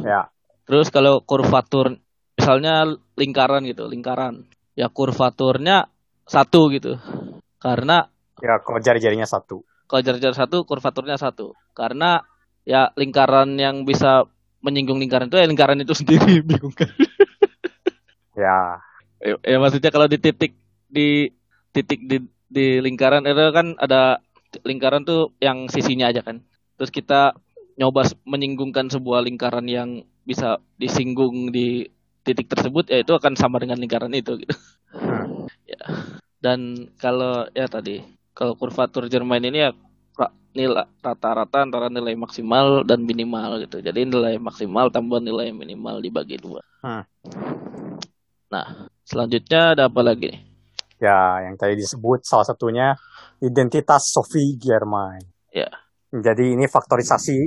Ya. 0.04 0.28
Terus 0.68 0.92
kalau 0.92 1.24
kurvatur 1.24 1.96
misalnya 2.36 2.84
lingkaran 3.16 3.64
gitu, 3.64 3.88
lingkaran. 3.88 4.44
Ya 4.76 4.90
kurvaturnya 4.92 5.88
satu 6.28 6.68
gitu. 6.74 6.98
Karena 7.58 8.06
Ya, 8.38 8.54
kalau 8.62 8.78
jari-jarinya 8.78 9.26
satu. 9.26 9.66
kalau 9.90 9.98
jarak 10.04 10.36
satu 10.36 10.62
kurvaturnya 10.62 11.18
satu. 11.18 11.58
Karena 11.74 12.22
ya 12.62 12.92
lingkaran 12.94 13.56
yang 13.58 13.82
bisa 13.82 14.28
menyinggung 14.64 14.98
lingkaran 14.98 15.30
itu 15.30 15.38
ya 15.38 15.46
lingkaran 15.46 15.78
itu 15.82 15.94
sendiri 16.00 16.42
bingung 16.42 16.74
kan. 16.74 16.90
Ya. 18.38 18.78
ya, 19.18 19.34
ya 19.42 19.58
maksudnya 19.58 19.90
kalau 19.90 20.06
di 20.06 20.14
titik 20.14 20.54
di 20.86 21.26
titik 21.74 22.06
di 22.06 22.22
di 22.46 22.78
lingkaran 22.78 23.26
itu 23.26 23.50
kan 23.50 23.74
ada 23.82 24.22
lingkaran 24.62 25.02
tuh 25.02 25.34
yang 25.42 25.66
sisinya 25.66 26.06
aja 26.06 26.22
kan. 26.22 26.46
Terus 26.78 26.94
kita 26.94 27.34
nyoba 27.74 28.06
menyinggungkan 28.22 28.86
sebuah 28.94 29.26
lingkaran 29.26 29.66
yang 29.66 30.06
bisa 30.22 30.62
disinggung 30.78 31.50
di 31.50 31.90
titik 32.22 32.46
tersebut 32.46 32.86
ya 32.94 33.02
itu 33.02 33.10
akan 33.10 33.34
sama 33.34 33.58
dengan 33.58 33.82
lingkaran 33.82 34.14
itu 34.14 34.38
gitu. 34.38 34.54
Hmm. 34.94 35.50
Dan 36.38 36.94
kalau 37.02 37.50
ya 37.58 37.66
tadi 37.66 38.06
kalau 38.38 38.54
kurvatur 38.54 39.10
Jermain 39.10 39.42
ini 39.42 39.66
ya 39.66 39.74
nilai 40.58 40.90
rata-rata 40.98 41.62
antara 41.62 41.86
nilai 41.86 42.18
maksimal 42.18 42.82
dan 42.82 43.06
minimal 43.06 43.62
gitu. 43.62 43.78
Jadi 43.78 44.08
nilai 44.08 44.42
maksimal 44.42 44.90
tambah 44.90 45.22
nilai 45.22 45.54
minimal 45.54 46.02
dibagi 46.02 46.40
dua. 46.40 46.62
Hmm. 46.82 47.06
Nah, 48.48 48.88
selanjutnya 49.06 49.76
ada 49.76 49.86
apa 49.86 50.00
lagi? 50.02 50.34
Ya, 50.98 51.46
yang 51.46 51.54
tadi 51.54 51.78
disebut 51.78 52.26
salah 52.26 52.42
satunya 52.42 52.98
identitas 53.38 54.10
Sophie 54.10 54.58
Germain. 54.58 55.22
Ya. 55.54 55.70
Jadi 56.10 56.58
ini 56.58 56.66
faktorisasi 56.66 57.38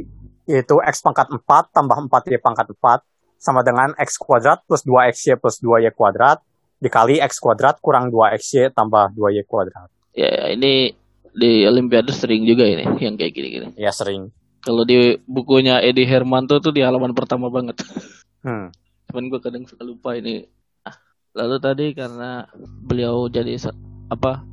yaitu 0.47 0.77
X 0.79 1.03
pangkat 1.03 1.27
4 1.33 1.43
tambah 1.73 1.97
4Y 2.07 2.39
pangkat 2.39 2.71
4 2.77 3.03
sama 3.41 3.65
dengan 3.65 3.91
X 3.97 4.21
kuadrat 4.21 4.61
plus 4.69 4.85
2XY 4.85 5.41
plus 5.41 5.57
2Y 5.59 5.91
kuadrat 5.97 6.39
dikali 6.77 7.17
X 7.17 7.41
kuadrat 7.41 7.81
kurang 7.81 8.13
2XY 8.13 8.73
tambah 8.73 9.13
2Y 9.17 9.49
kuadrat. 9.49 9.89
Ya, 10.13 10.29
ya, 10.29 10.45
ini 10.53 10.93
di 11.31 11.63
Olimpiade 11.63 12.11
sering 12.11 12.43
juga 12.43 12.67
ini 12.67 12.83
yang 12.99 13.15
kayak 13.15 13.33
gini-gini. 13.33 13.67
Ya 13.79 13.91
sering. 13.91 14.31
Kalau 14.61 14.85
di 14.85 15.17
bukunya 15.25 15.81
Edi 15.81 16.05
Hermanto 16.05 16.61
tuh 16.61 16.69
di 16.69 16.85
halaman 16.85 17.17
pertama 17.17 17.49
banget. 17.49 17.81
Hmm. 18.45 18.69
Cuman 19.09 19.29
gue 19.29 19.41
kadang 19.41 19.65
suka 19.65 19.81
lupa 19.81 20.13
ini. 20.13 20.45
Ah, 20.85 20.97
lalu 21.33 21.57
tadi 21.57 21.85
karena 21.97 22.45
beliau 22.85 23.25
jadi 23.25 23.57
apa 24.11 24.45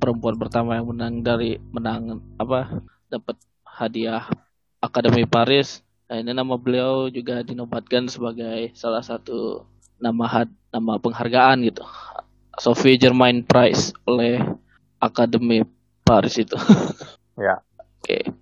perempuan 0.00 0.38
pertama 0.38 0.78
yang 0.78 0.88
menang 0.88 1.20
dari 1.20 1.58
menang 1.74 2.22
apa 2.40 2.80
dapat 3.10 3.36
hadiah 3.66 4.24
Akademi 4.78 5.26
Paris. 5.26 5.82
Nah, 6.08 6.24
ini 6.24 6.32
nama 6.32 6.56
beliau 6.56 7.12
juga 7.12 7.44
dinobatkan 7.44 8.08
sebagai 8.08 8.72
salah 8.72 9.04
satu 9.04 9.66
nama 10.00 10.24
had, 10.24 10.48
nama 10.72 10.96
penghargaan 10.96 11.66
gitu. 11.68 11.84
Sophie 12.58 12.98
Germain 12.98 13.44
Prize 13.44 13.92
oleh 14.08 14.40
Akademi 14.98 15.62
Paris 16.08 16.40
itu. 16.40 16.56
Ya. 17.38 17.62
Oke. 18.02 18.34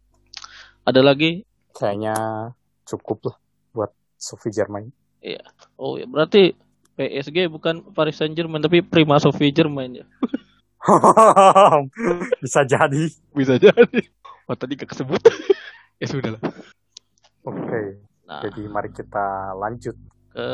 Ada 0.89 1.05
lagi? 1.05 1.45
Kayaknya 1.77 2.17
cukup 2.89 3.29
lah 3.29 3.37
buat 3.77 3.93
Sophie 4.17 4.49
Germain. 4.49 4.89
Oh 5.77 6.01
ya, 6.01 6.09
berarti 6.09 6.57
PSG 6.97 7.53
bukan 7.53 7.93
Paris 7.93 8.17
Saint 8.17 8.33
Germain 8.33 8.65
tapi 8.65 8.81
Prima 8.81 9.21
Sophie 9.21 9.53
Germain 9.53 9.93
ya. 9.93 10.09
Bisa 12.41 12.65
jadi. 12.65 13.05
Bisa 13.37 13.61
jadi. 13.61 14.01
Oh 14.49 14.57
tadi 14.57 14.81
gak 14.81 14.97
kesebut. 14.97 15.21
ya 16.01 16.07
sudah 16.09 16.41
lah. 16.41 16.43
Oke. 17.45 18.01
Nah, 18.25 18.41
Jadi 18.49 18.65
mari 18.67 18.91
kita 18.97 19.53
lanjut. 19.61 19.93
ke 20.33 20.49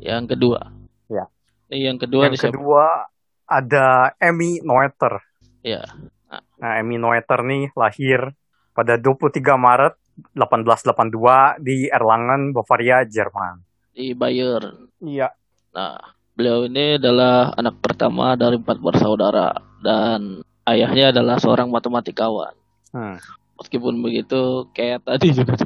yang 0.00 0.24
kedua. 0.24 0.64
Ya. 1.12 1.28
Ini 1.68 1.92
yang 1.92 1.98
kedua 2.00 2.24
Yang 2.24 2.40
siapa? 2.40 2.56
kedua 2.56 2.84
ada 3.44 4.16
Emmy 4.16 4.64
Noether. 4.64 5.20
Ya. 5.60 5.84
Nah, 6.60 6.76
Emmy 6.76 7.00
Noether 7.00 7.40
nih 7.42 7.72
lahir 7.72 8.36
pada 8.76 9.00
23 9.00 9.32
Maret 9.56 9.94
1882 10.36 11.64
di 11.64 11.88
Erlangen, 11.88 12.52
Bavaria, 12.52 13.02
Jerman. 13.08 13.64
Di 13.90 14.12
Bayern. 14.12 14.88
Iya. 15.00 15.32
Nah, 15.72 15.96
beliau 16.36 16.68
ini 16.68 17.00
adalah 17.00 17.56
anak 17.56 17.80
pertama 17.80 18.36
dari 18.36 18.60
empat 18.60 18.78
bersaudara 18.78 19.56
dan 19.80 20.44
ayahnya 20.68 21.16
adalah 21.16 21.40
seorang 21.40 21.72
matematikawan. 21.72 22.52
Hmm. 22.92 23.16
Meskipun 23.60 24.00
begitu, 24.00 24.68
kayak 24.72 25.04
tadi 25.04 25.32
juga 25.40 25.56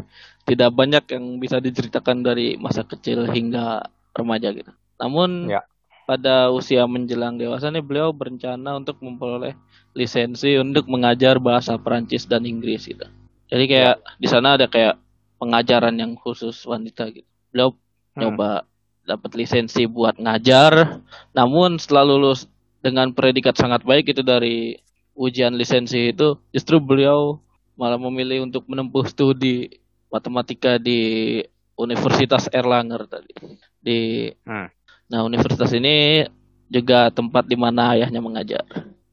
tidak 0.44 0.70
banyak 0.70 1.04
yang 1.10 1.24
bisa 1.42 1.58
diceritakan 1.58 2.22
dari 2.22 2.54
masa 2.60 2.86
kecil 2.86 3.26
hingga 3.30 3.82
remaja 4.14 4.54
gitu. 4.54 4.70
Namun 5.00 5.50
Ya. 5.50 5.66
pada 6.04 6.52
usia 6.52 6.84
menjelang 6.86 7.40
dewasa 7.40 7.72
nih 7.72 7.82
beliau 7.82 8.12
berencana 8.12 8.76
untuk 8.76 9.00
memperoleh 9.00 9.56
lisensi 9.94 10.58
untuk 10.58 10.90
mengajar 10.90 11.38
bahasa 11.38 11.78
Perancis 11.78 12.26
dan 12.26 12.44
Inggris 12.44 12.90
gitu. 12.90 13.06
Jadi 13.48 13.64
kayak 13.70 13.96
di 14.18 14.28
sana 14.28 14.58
ada 14.58 14.66
kayak 14.66 14.98
pengajaran 15.38 15.94
yang 15.94 16.18
khusus 16.18 16.58
wanita 16.66 17.10
gitu. 17.14 17.28
Beliau 17.54 17.70
Hmm. 18.14 18.30
nyoba 18.30 18.66
dapat 19.04 19.30
lisensi 19.34 19.84
buat 19.90 20.16
ngajar, 20.16 21.02
namun 21.34 21.76
setelah 21.82 22.06
lulus 22.06 22.46
dengan 22.78 23.10
predikat 23.10 23.58
sangat 23.58 23.82
baik 23.82 24.14
itu 24.14 24.22
dari 24.22 24.78
ujian 25.14 25.54
lisensi 25.54 26.10
itu, 26.14 26.38
justru 26.54 26.78
beliau 26.78 27.38
malah 27.74 27.98
memilih 27.98 28.46
untuk 28.46 28.66
menempuh 28.70 29.04
studi 29.06 29.82
matematika 30.10 30.78
di 30.78 31.42
Universitas 31.74 32.46
Erlanger 32.54 33.06
tadi. 33.10 33.34
Di 33.82 34.30
Hmm. 34.46 34.70
Nah, 35.04 35.20
universitas 35.20 35.68
ini 35.76 36.24
juga 36.72 37.12
tempat 37.12 37.44
di 37.44 37.54
mana 37.60 37.92
ayahnya 37.92 38.24
mengajar. 38.24 38.64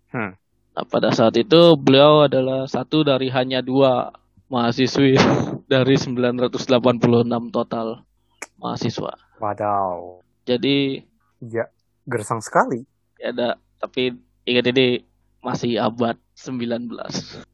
Hmm. 0.09 0.39
Nah, 0.71 0.87
pada 0.87 1.11
saat 1.11 1.35
itu 1.35 1.75
beliau 1.75 2.23
adalah 2.23 2.63
satu 2.63 3.03
dari 3.03 3.27
hanya 3.27 3.59
dua 3.59 4.15
mahasiswi 4.47 5.19
dari 5.71 5.95
986 5.99 6.67
total 7.51 8.03
mahasiswa. 8.55 9.13
Wadaw. 9.39 10.23
Jadi 10.47 11.03
Ya, 11.41 11.65
gersang 12.05 12.37
sekali. 12.37 12.85
ada 13.17 13.57
tapi 13.81 14.13
ingat 14.45 14.65
ini 14.71 15.01
masih 15.41 15.81
abad 15.81 16.15
19. 16.37 16.87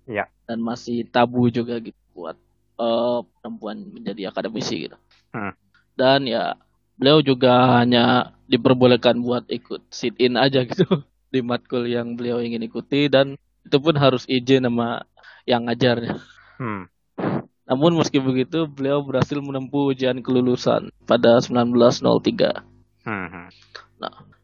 Iya. 0.05 0.28
Dan 0.43 0.59
masih 0.59 1.07
tabu 1.07 1.47
juga 1.47 1.80
gitu 1.80 1.95
buat 2.11 2.36
eh, 2.78 3.20
perempuan 3.39 3.80
menjadi 3.95 4.30
akademisi 4.30 4.91
gitu. 4.91 4.97
Hmm. 5.32 5.55
Dan 5.95 6.28
ya 6.28 6.59
beliau 6.99 7.24
juga 7.24 7.80
hanya 7.80 8.36
diperbolehkan 8.51 9.24
buat 9.24 9.47
ikut 9.49 9.88
sit 9.89 10.20
in 10.20 10.36
aja 10.38 10.61
gitu 10.68 10.86
di 11.32 11.44
matkul 11.44 11.88
yang 11.88 12.16
beliau 12.16 12.40
ingin 12.40 12.64
ikuti 12.64 13.12
dan 13.12 13.36
itu 13.68 13.78
pun 13.84 13.96
harus 14.00 14.24
izin 14.28 14.64
sama 14.64 15.04
yang 15.44 15.68
ngajarnya. 15.68 16.20
Hmm. 16.60 16.88
Namun 17.68 18.00
meski 18.00 18.24
begitu 18.24 18.64
beliau 18.64 19.04
berhasil 19.04 19.36
menempuh 19.44 19.92
ujian 19.92 20.24
kelulusan 20.24 20.92
pada 21.04 21.44
1903. 21.44 22.64
Hmm. 23.04 23.28
hmm. 23.28 23.48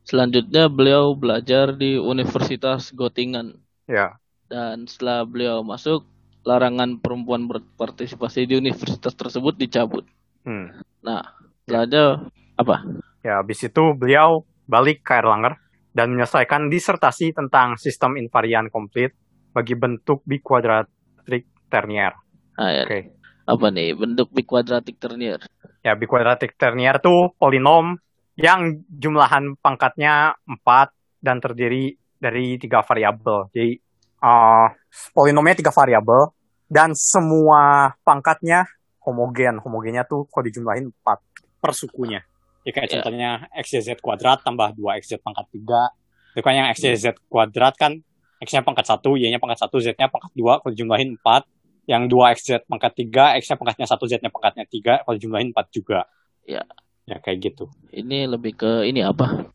Selanjutnya 0.04 0.68
beliau 0.68 1.16
belajar 1.16 1.72
di 1.72 1.96
Universitas 1.96 2.92
Göttingen 2.92 3.64
Ya. 3.88 4.20
dan 4.52 4.88
setelah 4.88 5.24
beliau 5.24 5.64
masuk 5.64 6.04
larangan 6.44 7.00
perempuan 7.00 7.48
berpartisipasi 7.48 8.48
di 8.48 8.60
universitas 8.60 9.16
tersebut 9.16 9.56
dicabut. 9.56 10.04
Hmm. 10.44 10.76
Nah, 11.00 11.24
setelahnya 11.64 12.28
apa? 12.60 12.84
Ya, 13.24 13.40
habis 13.40 13.64
itu 13.64 13.84
beliau 13.96 14.44
balik 14.68 15.08
ke 15.08 15.16
Erlanger 15.16 15.56
dan 15.94 16.10
menyelesaikan 16.12 16.68
disertasi 16.68 17.38
tentang 17.38 17.78
sistem 17.78 18.18
invarian 18.18 18.68
komplit 18.74 19.14
bagi 19.54 19.78
bentuk 19.78 20.26
bikuadratik 20.26 21.70
ternier. 21.70 22.18
Nah, 22.58 22.70
ya, 22.74 22.84
Oke. 22.86 23.14
apa 23.46 23.66
nih 23.70 23.94
bentuk 23.94 24.34
biquadratic 24.34 24.98
ternier? 24.98 25.40
Ya, 25.86 25.94
bikuadratik 25.94 26.58
ternier 26.58 26.98
tuh 26.98 27.38
polinom 27.38 28.02
yang 28.34 28.82
jumlahan 28.90 29.54
pangkatnya 29.62 30.34
4 30.50 30.90
dan 31.22 31.38
terdiri 31.38 31.94
dari 32.18 32.58
tiga 32.58 32.82
variabel. 32.82 33.54
Jadi, 33.54 33.78
eh, 34.18 34.68
polinomnya 35.14 35.54
tiga 35.62 35.70
variabel 35.70 36.34
dan 36.66 36.98
semua 36.98 37.94
pangkatnya 38.02 38.66
homogen. 39.06 39.62
Homogennya 39.62 40.10
tuh 40.10 40.26
kalau 40.34 40.50
dijumlahin 40.50 40.90
4 40.90 41.22
per 41.62 41.72
sukunya. 41.78 42.26
Ya 42.64 42.72
kayak 42.72 42.88
Ya. 42.88 42.94
contohnya 43.00 43.30
x, 43.52 43.76
y, 43.76 43.80
z 43.84 44.00
kuadrat 44.00 44.40
tambah 44.42 44.72
2 44.74 44.96
x, 45.00 45.12
z 45.12 45.20
pangkat 45.20 45.46
3. 45.52 45.92
Itu 46.34 46.42
kan 46.42 46.54
yang 46.56 46.68
x, 46.72 46.80
y, 46.84 46.96
z 46.96 47.12
kuadrat 47.28 47.76
kan 47.76 48.00
x-nya 48.44 48.60
pangkat 48.60 48.84
1, 48.84 49.16
y-nya 49.16 49.40
pangkat 49.40 49.64
1, 49.64 49.80
z-nya 49.80 50.12
pangkat 50.12 50.32
2, 50.36 50.60
kalau 50.60 50.72
dijumlahin 50.76 51.16
4. 51.16 51.48
Yang 51.88 52.04
2 52.12 52.34
x, 52.36 52.38
z 52.44 52.52
pangkat 52.68 52.92
3, 52.96 53.40
x-nya 53.40 53.56
pangkatnya 53.56 53.88
1, 53.88 54.04
z-nya 54.08 54.30
pangkatnya 54.32 54.66
3, 54.68 55.04
kalau 55.04 55.16
dijumlahin 55.16 55.56
4 55.56 55.68
juga. 55.72 56.00
Ya. 56.44 56.64
Ya 57.04 57.20
kayak 57.20 57.40
gitu. 57.40 57.72
Ini 57.92 58.28
lebih 58.28 58.56
ke 58.56 58.84
ini 58.84 59.00
apa? 59.04 59.48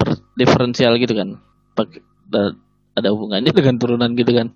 Per- 0.00 0.20
diferensial 0.36 0.96
gitu 0.96 1.12
kan? 1.16 1.36
Pak- 1.76 2.00
da- 2.28 2.56
ada 2.92 3.08
hubungannya 3.12 3.52
dengan 3.56 3.76
turunan 3.80 4.12
gitu 4.16 4.32
kan? 4.36 4.52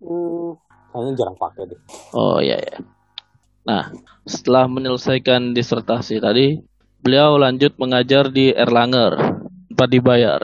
Hmm, 0.00 0.56
kayaknya 0.92 1.12
jarang 1.16 1.36
pakai 1.36 1.62
deh. 1.68 1.80
Oh 2.12 2.40
iya 2.40 2.56
ya. 2.56 2.76
Nah, 3.66 3.90
setelah 4.22 4.70
menyelesaikan 4.70 5.50
disertasi 5.52 6.22
tadi, 6.22 6.62
beliau 7.02 7.34
lanjut 7.34 7.74
mengajar 7.76 8.30
di 8.30 8.54
Erlanger 8.54 9.42
tanpa 9.76 9.84
dibayar. 9.92 10.40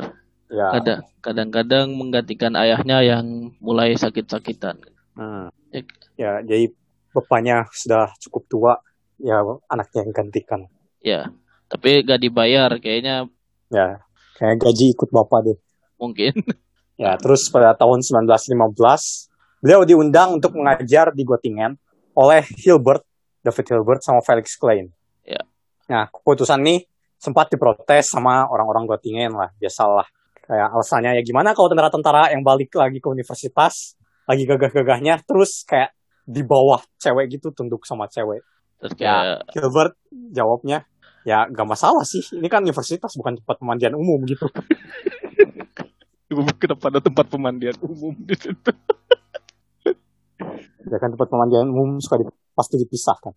Ya. 0.53 0.69
Kadang 0.77 1.01
kadang-kadang 1.25 1.87
menggantikan 1.97 2.53
ayahnya 2.59 3.01
yang 3.01 3.55
mulai 3.63 3.97
sakit-sakitan. 3.97 4.77
Hmm. 5.17 5.49
Ya. 5.73 5.83
Ya, 6.21 6.33
jadi 6.45 6.69
bapaknya 7.17 7.65
sudah 7.73 8.13
cukup 8.21 8.43
tua, 8.51 8.73
ya 9.17 9.41
anaknya 9.73 10.05
yang 10.05 10.13
gantikan. 10.13 10.61
Ya, 11.01 11.33
tapi 11.73 12.05
gak 12.05 12.21
dibayar 12.21 12.69
kayaknya 12.77 13.27
Ya, 13.73 14.05
kayak 14.37 14.61
gaji 14.61 14.93
ikut 14.93 15.09
bapak 15.09 15.49
deh. 15.49 15.59
mungkin. 15.97 16.35
Ya, 17.01 17.17
terus 17.19 17.49
pada 17.51 17.75
tahun 17.75 18.05
1915, 18.05 18.79
beliau 19.65 19.83
diundang 19.83 20.39
untuk 20.39 20.55
mengajar 20.55 21.11
di 21.11 21.25
Göttingen 21.27 21.75
oleh 22.15 22.45
Hilbert, 22.63 23.03
David 23.43 23.67
Hilbert 23.69 24.01
sama 24.07 24.23
Felix 24.23 24.55
Klein. 24.55 24.89
Ya. 25.27 25.43
Nah, 25.91 26.07
keputusan 26.09 26.63
ini 26.63 26.87
sempat 27.19 27.51
diprotes 27.51 28.11
sama 28.11 28.47
orang-orang 28.47 28.87
Göttingen 28.87 29.35
lah, 29.35 29.51
biasalah. 29.59 30.07
Kayak 30.43 30.69
alasannya 30.75 31.11
ya 31.19 31.23
gimana 31.23 31.55
kalau 31.55 31.71
tentara-tentara 31.71 32.35
yang 32.35 32.43
balik 32.43 32.75
lagi 32.75 32.99
ke 32.99 33.07
universitas, 33.07 33.95
lagi 34.27 34.43
gagah-gagahnya, 34.47 35.23
terus 35.23 35.63
kayak 35.63 35.95
di 36.23 36.43
bawah 36.43 36.83
cewek 36.99 37.39
gitu, 37.39 37.55
tunduk 37.55 37.87
sama 37.87 38.11
cewek. 38.11 38.43
Terus 38.83 38.93
Ya. 38.99 38.99
kayak 38.99 39.23
Gilbert 39.55 39.95
jawabnya, 40.11 40.83
ya 41.23 41.47
gak 41.47 41.67
masalah 41.67 42.03
sih, 42.03 42.23
ini 42.35 42.51
kan 42.51 42.67
universitas 42.67 43.15
bukan 43.15 43.39
tempat 43.39 43.59
pemandian 43.63 43.95
umum 43.95 44.19
gitu. 44.27 44.47
kenapa 46.59 46.89
ada 46.91 47.01
tempat 47.03 47.27
pemandian 47.29 47.77
umum 47.83 48.15
di 48.19 48.35
situ? 48.35 48.73
Ya 50.91 50.97
kan 50.99 51.15
tempat 51.15 51.29
pemandian 51.31 51.71
umum 51.71 52.03
suka 52.03 52.19
di- 52.19 52.42
pasti 52.55 52.81
dipisahkan. 52.81 53.35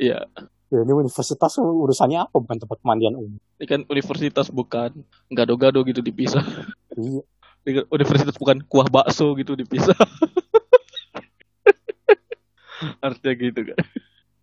Iya, 0.00 0.24
Ya 0.68 0.84
ini 0.84 0.92
universitas 0.92 1.56
urusannya 1.56 2.28
apa 2.28 2.36
bukan 2.36 2.60
tempat 2.60 2.76
pemandian 2.84 3.16
umum. 3.16 3.40
ini 3.56 3.64
kan 3.64 3.80
universitas 3.88 4.52
bukan 4.52 5.00
gado-gado 5.32 5.80
gitu 5.88 6.04
dipisah. 6.04 6.44
Iya. 6.92 7.24
Kan 7.64 7.84
Universitas 7.88 8.36
bukan 8.36 8.60
kuah 8.68 8.92
bakso 8.92 9.32
gitu 9.40 9.56
dipisah. 9.56 9.96
Artinya 13.04 13.34
gitu 13.40 13.60
kan. 13.72 13.78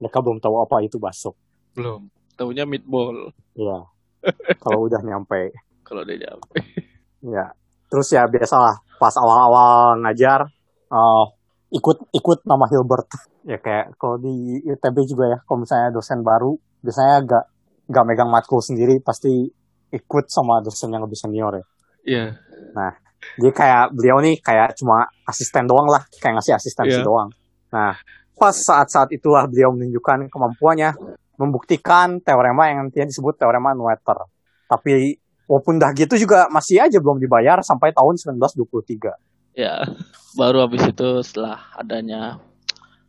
Mereka 0.01 0.17
belum 0.19 0.41
tahu 0.41 0.55
apa 0.65 0.81
itu 0.81 0.97
bakso. 0.97 1.37
Belum. 1.77 2.09
Taunya 2.33 2.65
meatball 2.65 3.29
Iya. 3.53 3.85
Kalau 4.57 4.89
udah 4.89 5.01
nyampe. 5.05 5.53
kalau 5.85 6.01
udah 6.01 6.17
nyampe. 6.17 6.57
Ya. 7.21 7.53
Terus 7.85 8.09
ya 8.09 8.25
biasalah 8.25 8.81
pas 8.97 9.13
awal-awal 9.13 10.01
ngajar 10.01 10.49
eh, 10.89 11.25
ikut 11.73 11.97
ikut 12.13 12.39
nama 12.45 12.65
Hilbert. 12.69 13.09
Ya 13.45 13.57
kayak 13.61 13.97
kalau 13.97 14.17
di 14.21 14.61
ITB 14.65 14.97
juga 15.05 15.25
ya, 15.29 15.37
kalau 15.45 15.65
misalnya 15.65 15.89
dosen 15.93 16.21
baru 16.21 16.57
biasanya 16.81 17.15
gak 17.25 17.45
gak 17.89 18.05
megang 18.05 18.29
matkul 18.29 18.61
sendiri 18.61 19.01
pasti 19.01 19.49
ikut 19.93 20.25
sama 20.29 20.61
dosen 20.61 20.89
yang 20.93 21.05
lebih 21.05 21.17
senior 21.17 21.53
ya. 21.57 21.65
Iya. 22.05 22.25
Jadi 23.41 23.51
kayak 23.53 23.93
beliau 23.93 24.21
nih 24.21 24.37
kayak 24.37 24.77
cuma 24.77 25.09
asisten 25.25 25.65
doang 25.65 25.89
lah, 25.89 26.05
kayak 26.21 26.37
ngasih 26.41 26.53
asistensi 26.57 27.01
Iya. 27.01 27.05
doang. 27.05 27.29
Nah, 27.73 27.97
pas 28.37 28.53
saat-saat 28.53 29.09
itulah 29.15 29.49
beliau 29.49 29.73
menunjukkan 29.73 30.29
kemampuannya 30.29 30.93
membuktikan 31.35 32.21
teorema 32.21 32.69
yang 32.69 32.87
nantinya 32.87 33.09
disebut 33.09 33.41
teorema 33.41 33.73
Noether. 33.73 34.29
Tapi 34.69 35.17
walaupun 35.49 35.81
dah 35.81 35.91
gitu 35.93 36.15
juga 36.17 36.47
masih 36.53 36.81
aja 36.81 36.97
belum 37.01 37.17
dibayar 37.17 37.59
sampai 37.65 37.91
tahun 37.91 38.17
1923. 38.17 39.13
Ya, 39.55 39.87
baru 40.35 40.67
habis 40.67 40.83
itu 40.83 41.23
setelah 41.23 41.71
adanya 41.79 42.43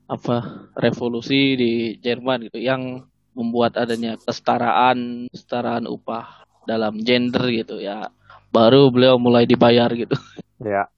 apa 0.06 0.70
revolusi 0.78 1.58
di 1.58 1.72
Jerman 1.98 2.46
gitu 2.46 2.62
yang 2.62 3.02
membuat 3.34 3.74
adanya 3.74 4.14
kesetaraan 4.22 5.26
kesetaraan 5.34 5.90
upah 5.90 6.46
dalam 6.64 7.02
gender 7.02 7.50
gitu 7.50 7.82
ya. 7.82 8.08
Baru 8.54 8.94
beliau 8.94 9.18
mulai 9.18 9.44
dibayar 9.44 9.90
gitu. 9.90 10.14
Ya, 10.62 10.88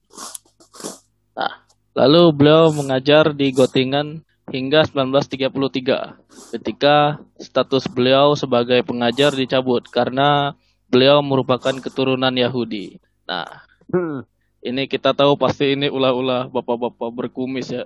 Lalu 1.99 2.31
beliau 2.31 2.71
mengajar 2.71 3.35
di 3.35 3.51
Göttingen 3.51 4.23
hingga 4.47 4.87
1933 4.87 6.55
ketika 6.55 7.19
status 7.35 7.91
beliau 7.91 8.39
sebagai 8.39 8.81
pengajar 8.87 9.35
dicabut 9.35 9.83
karena 9.91 10.55
beliau 10.87 11.19
merupakan 11.19 11.75
keturunan 11.75 12.31
Yahudi. 12.33 12.97
Nah, 13.27 13.67
Hmm. 13.89 14.21
Ini 14.59 14.91
kita 14.91 15.15
tahu 15.15 15.39
pasti 15.39 15.75
ini 15.75 15.87
ulah-ulah 15.87 16.51
bapak-bapak 16.51 17.09
berkumis 17.15 17.71
ya. 17.71 17.83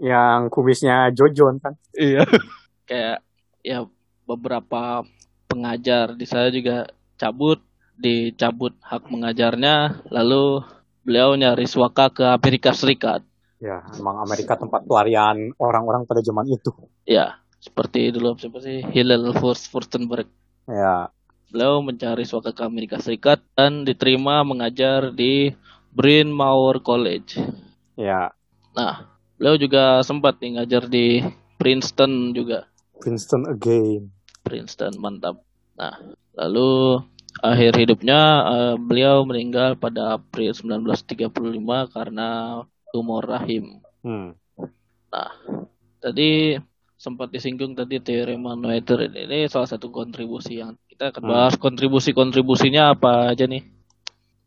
yang 0.00 0.52
kumisnya 0.52 1.10
Jojon 1.10 1.58
kan. 1.58 1.74
Iya. 1.96 2.28
Kayak 2.84 3.24
ya 3.64 3.88
beberapa 4.28 5.02
pengajar 5.48 6.14
di 6.14 6.26
saya 6.28 6.52
juga 6.52 6.86
cabut, 7.16 7.62
dicabut 7.96 8.76
hak 8.84 9.08
mengajarnya, 9.08 10.04
lalu 10.12 10.62
beliau 11.06 11.32
nyari 11.34 11.64
suaka 11.64 12.12
ke 12.12 12.24
Amerika 12.26 12.76
Serikat. 12.76 13.24
Ya, 13.56 13.80
emang 13.96 14.20
Amerika 14.20 14.52
tempat 14.60 14.84
pelarian 14.84 15.56
orang-orang 15.56 16.04
pada 16.04 16.20
zaman 16.20 16.44
itu. 16.44 16.76
Ya, 17.08 17.40
seperti 17.56 18.12
dulu 18.12 18.36
siapa 18.36 18.60
sih 18.60 18.84
Hillel 18.92 19.32
Furstenberg. 19.40 20.28
Ya. 20.68 21.08
Beliau 21.50 21.78
mencari 21.80 22.26
suaka 22.26 22.50
ke 22.50 22.62
Amerika 22.66 22.98
Serikat 22.98 23.38
dan 23.54 23.86
diterima 23.86 24.42
mengajar 24.42 25.14
di 25.14 25.54
Bryn 25.94 26.28
Mawr 26.28 26.82
College. 26.82 27.40
Ya. 27.96 28.34
Nah, 28.76 29.08
beliau 29.40 29.56
juga 29.56 30.04
sempat 30.04 30.36
nih 30.42 30.60
ngajar 30.60 30.90
di 30.90 31.24
Princeton 31.56 32.36
juga. 32.36 32.68
Princeton 33.00 33.48
again. 33.48 34.12
Princeton 34.44 34.98
mantap. 35.00 35.40
Nah, 35.76 35.96
lalu 36.36 37.00
akhir 37.40 37.76
hidupnya 37.76 38.20
uh, 38.44 38.74
beliau 38.76 39.24
meninggal 39.24 39.76
pada 39.76 40.16
April 40.16 40.52
1935 40.52 41.32
karena 41.92 42.60
tumor 42.92 43.24
rahim. 43.24 43.80
Hmm. 44.04 44.36
Nah, 45.12 45.32
tadi 46.00 46.60
sempat 46.96 47.28
disinggung 47.28 47.76
tadi 47.76 48.00
teorema 48.00 48.56
Noether 48.56 49.12
ini, 49.12 49.28
ini 49.28 49.38
salah 49.52 49.68
satu 49.68 49.92
kontribusi 49.92 50.60
yang 50.64 50.76
kita 50.96 51.12
akan 51.12 51.22
hmm. 51.28 51.32
bahas 51.36 51.54
hmm. 51.60 51.60
kontribusi-kontribusinya 51.60 52.96
apa 52.96 53.36
aja 53.36 53.44
nih? 53.44 53.60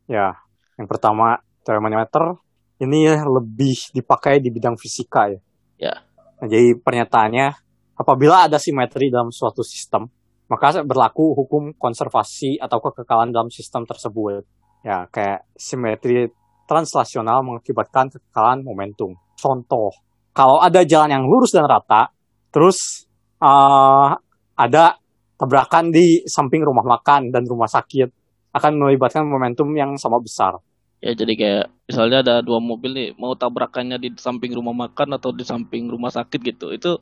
Ya, 0.10 0.34
yang 0.82 0.90
pertama 0.90 1.38
teorema 1.62 1.94
Noether 1.94 2.42
ini 2.82 3.06
ya 3.06 3.22
lebih 3.22 3.94
dipakai 3.94 4.42
di 4.42 4.50
bidang 4.50 4.74
fisika 4.74 5.30
ya. 5.30 5.40
Ya. 5.78 5.94
Nah, 6.42 6.50
jadi 6.50 6.74
pernyataannya 6.74 7.54
apabila 7.94 8.50
ada 8.50 8.58
simetri 8.58 9.14
dalam 9.14 9.30
suatu 9.30 9.62
sistem, 9.62 10.10
maka 10.50 10.82
berlaku 10.82 11.38
hukum 11.38 11.78
konservasi 11.78 12.58
atau 12.58 12.82
kekekalan 12.82 13.30
dalam 13.30 13.54
sistem 13.54 13.86
tersebut. 13.86 14.42
Ya, 14.82 15.06
kayak 15.14 15.46
simetri 15.54 16.34
translasional 16.66 17.46
mengakibatkan 17.46 18.10
kekekalan 18.10 18.66
momentum. 18.66 19.14
Contoh, 19.38 19.94
kalau 20.34 20.58
ada 20.58 20.82
jalan 20.82 21.14
yang 21.14 21.30
lurus 21.30 21.54
dan 21.54 21.70
rata, 21.70 22.10
terus 22.50 23.06
uh, 23.38 24.18
ada 24.58 24.98
tabrakan 25.40 25.96
di 25.96 26.28
samping 26.28 26.68
rumah 26.68 26.84
makan 26.84 27.32
dan 27.32 27.48
rumah 27.48 27.72
sakit, 27.72 28.12
akan 28.52 28.72
melibatkan 28.76 29.24
momentum 29.24 29.72
yang 29.72 29.96
sama 29.96 30.20
besar. 30.20 30.60
Ya 31.00 31.16
jadi 31.16 31.34
kayak 31.40 31.66
misalnya 31.88 32.20
ada 32.20 32.36
dua 32.44 32.60
mobil 32.60 32.92
nih 32.92 33.10
mau 33.16 33.32
tabrakannya 33.32 33.96
di 34.04 34.12
samping 34.20 34.52
rumah 34.52 34.76
makan 34.76 35.16
atau 35.16 35.32
di 35.32 35.48
samping 35.48 35.88
rumah 35.88 36.12
sakit 36.12 36.40
gitu, 36.44 36.76
itu 36.76 37.00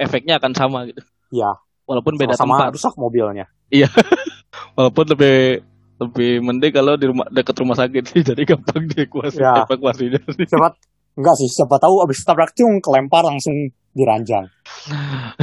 efeknya 0.00 0.40
akan 0.40 0.52
sama 0.56 0.88
gitu. 0.88 1.04
Iya. 1.28 1.60
Walaupun 1.84 2.16
beda 2.16 2.32
sama, 2.36 2.56
-sama 2.56 2.72
tempat. 2.72 2.74
rusak 2.80 2.94
mobilnya. 2.96 3.46
Iya. 3.68 3.92
Walaupun 4.80 5.12
lebih 5.12 5.60
lebih 5.98 6.32
mending 6.40 6.72
kalau 6.72 6.94
di 6.94 7.10
rumah 7.10 7.26
dekat 7.28 7.58
rumah 7.58 7.76
sakit 7.76 8.02
sih 8.06 8.22
jadi 8.32 8.42
gampang 8.46 8.86
dievakuasi 8.86 9.42
ya. 9.42 9.66
evakuasinya 9.66 10.20
sih. 10.32 10.46
Siapa 10.46 10.78
enggak 11.18 11.34
sih 11.36 11.48
siapa 11.50 11.76
tahu 11.82 12.06
abis 12.06 12.22
tabrak 12.22 12.54
cium 12.54 12.78
kelempar 12.78 13.26
langsung 13.26 13.54
diranjang. 13.92 14.46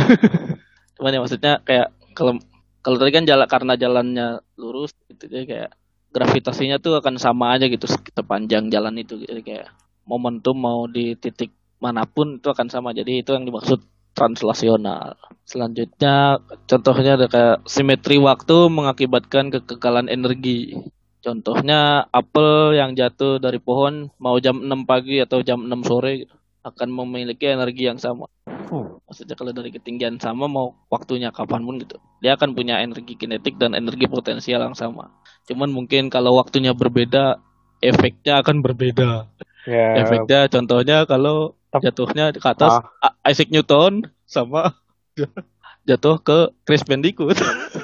Cuman 0.95 1.11
ya 1.11 1.19
maksudnya 1.19 1.53
kayak 1.67 1.91
kalau 2.15 2.39
kalau 2.79 2.97
tadi 2.97 3.11
kan 3.11 3.25
jalan 3.27 3.47
karena 3.51 3.73
jalannya 3.75 4.27
lurus 4.55 4.95
gitu 5.11 5.27
jadi 5.27 5.45
kayak 5.45 5.71
gravitasinya 6.15 6.79
tuh 6.79 7.03
akan 7.03 7.19
sama 7.19 7.59
aja 7.59 7.67
gitu 7.67 7.85
sepanjang 7.91 8.71
jalan 8.71 8.95
itu 8.95 9.19
jadi 9.19 9.41
kayak 9.43 9.67
momentum 10.07 10.55
mau 10.55 10.87
di 10.87 11.19
titik 11.19 11.51
mana 11.83 12.07
pun 12.07 12.39
itu 12.39 12.47
akan 12.47 12.71
sama 12.71 12.95
jadi 12.95 13.19
itu 13.19 13.35
yang 13.35 13.43
dimaksud 13.43 13.83
translasional. 14.15 15.19
Selanjutnya 15.43 16.39
contohnya 16.65 17.19
ada 17.19 17.27
kayak 17.27 17.67
simetri 17.67 18.17
waktu 18.17 18.71
mengakibatkan 18.71 19.51
kekekalan 19.51 20.07
energi. 20.07 20.79
Contohnya 21.19 22.07
apel 22.09 22.79
yang 22.79 22.95
jatuh 22.95 23.37
dari 23.43 23.59
pohon 23.59 24.09
mau 24.17 24.39
jam 24.39 24.63
6 24.63 24.87
pagi 24.87 25.19
atau 25.19 25.43
jam 25.43 25.67
6 25.67 25.83
sore 25.83 26.31
akan 26.65 26.89
memiliki 26.89 27.45
energi 27.45 27.85
yang 27.85 28.01
sama. 28.01 28.25
Hmm. 28.49 28.97
Maksudnya 29.05 29.37
kalau 29.37 29.53
dari 29.53 29.69
ketinggian 29.69 30.17
sama 30.17 30.49
mau 30.49 30.73
waktunya 30.89 31.29
kapan 31.29 31.61
pun 31.61 31.77
gitu. 31.77 32.01
Dia 32.25 32.33
akan 32.33 32.57
punya 32.57 32.81
energi 32.81 33.13
kinetik 33.13 33.61
dan 33.61 33.77
energi 33.77 34.09
potensial 34.09 34.65
yang 34.65 34.73
sama. 34.73 35.13
Cuman 35.45 35.69
mungkin 35.69 36.09
kalau 36.09 36.41
waktunya 36.41 36.73
berbeda 36.73 37.37
efeknya 37.85 38.41
akan 38.41 38.65
berbeda. 38.65 39.29
Yeah. 39.69 40.01
Efeknya 40.01 40.49
contohnya 40.49 41.05
kalau 41.05 41.53
jatuhnya 41.69 42.33
ke 42.33 42.41
atas 42.41 42.81
ah. 42.81 43.13
Isaac 43.21 43.53
Newton 43.53 44.09
sama 44.25 44.73
jatuh 45.89 46.17
ke 46.17 46.49
Chris 46.65 46.81
Bandicoot. 46.81 47.37
Oke. 47.45 47.77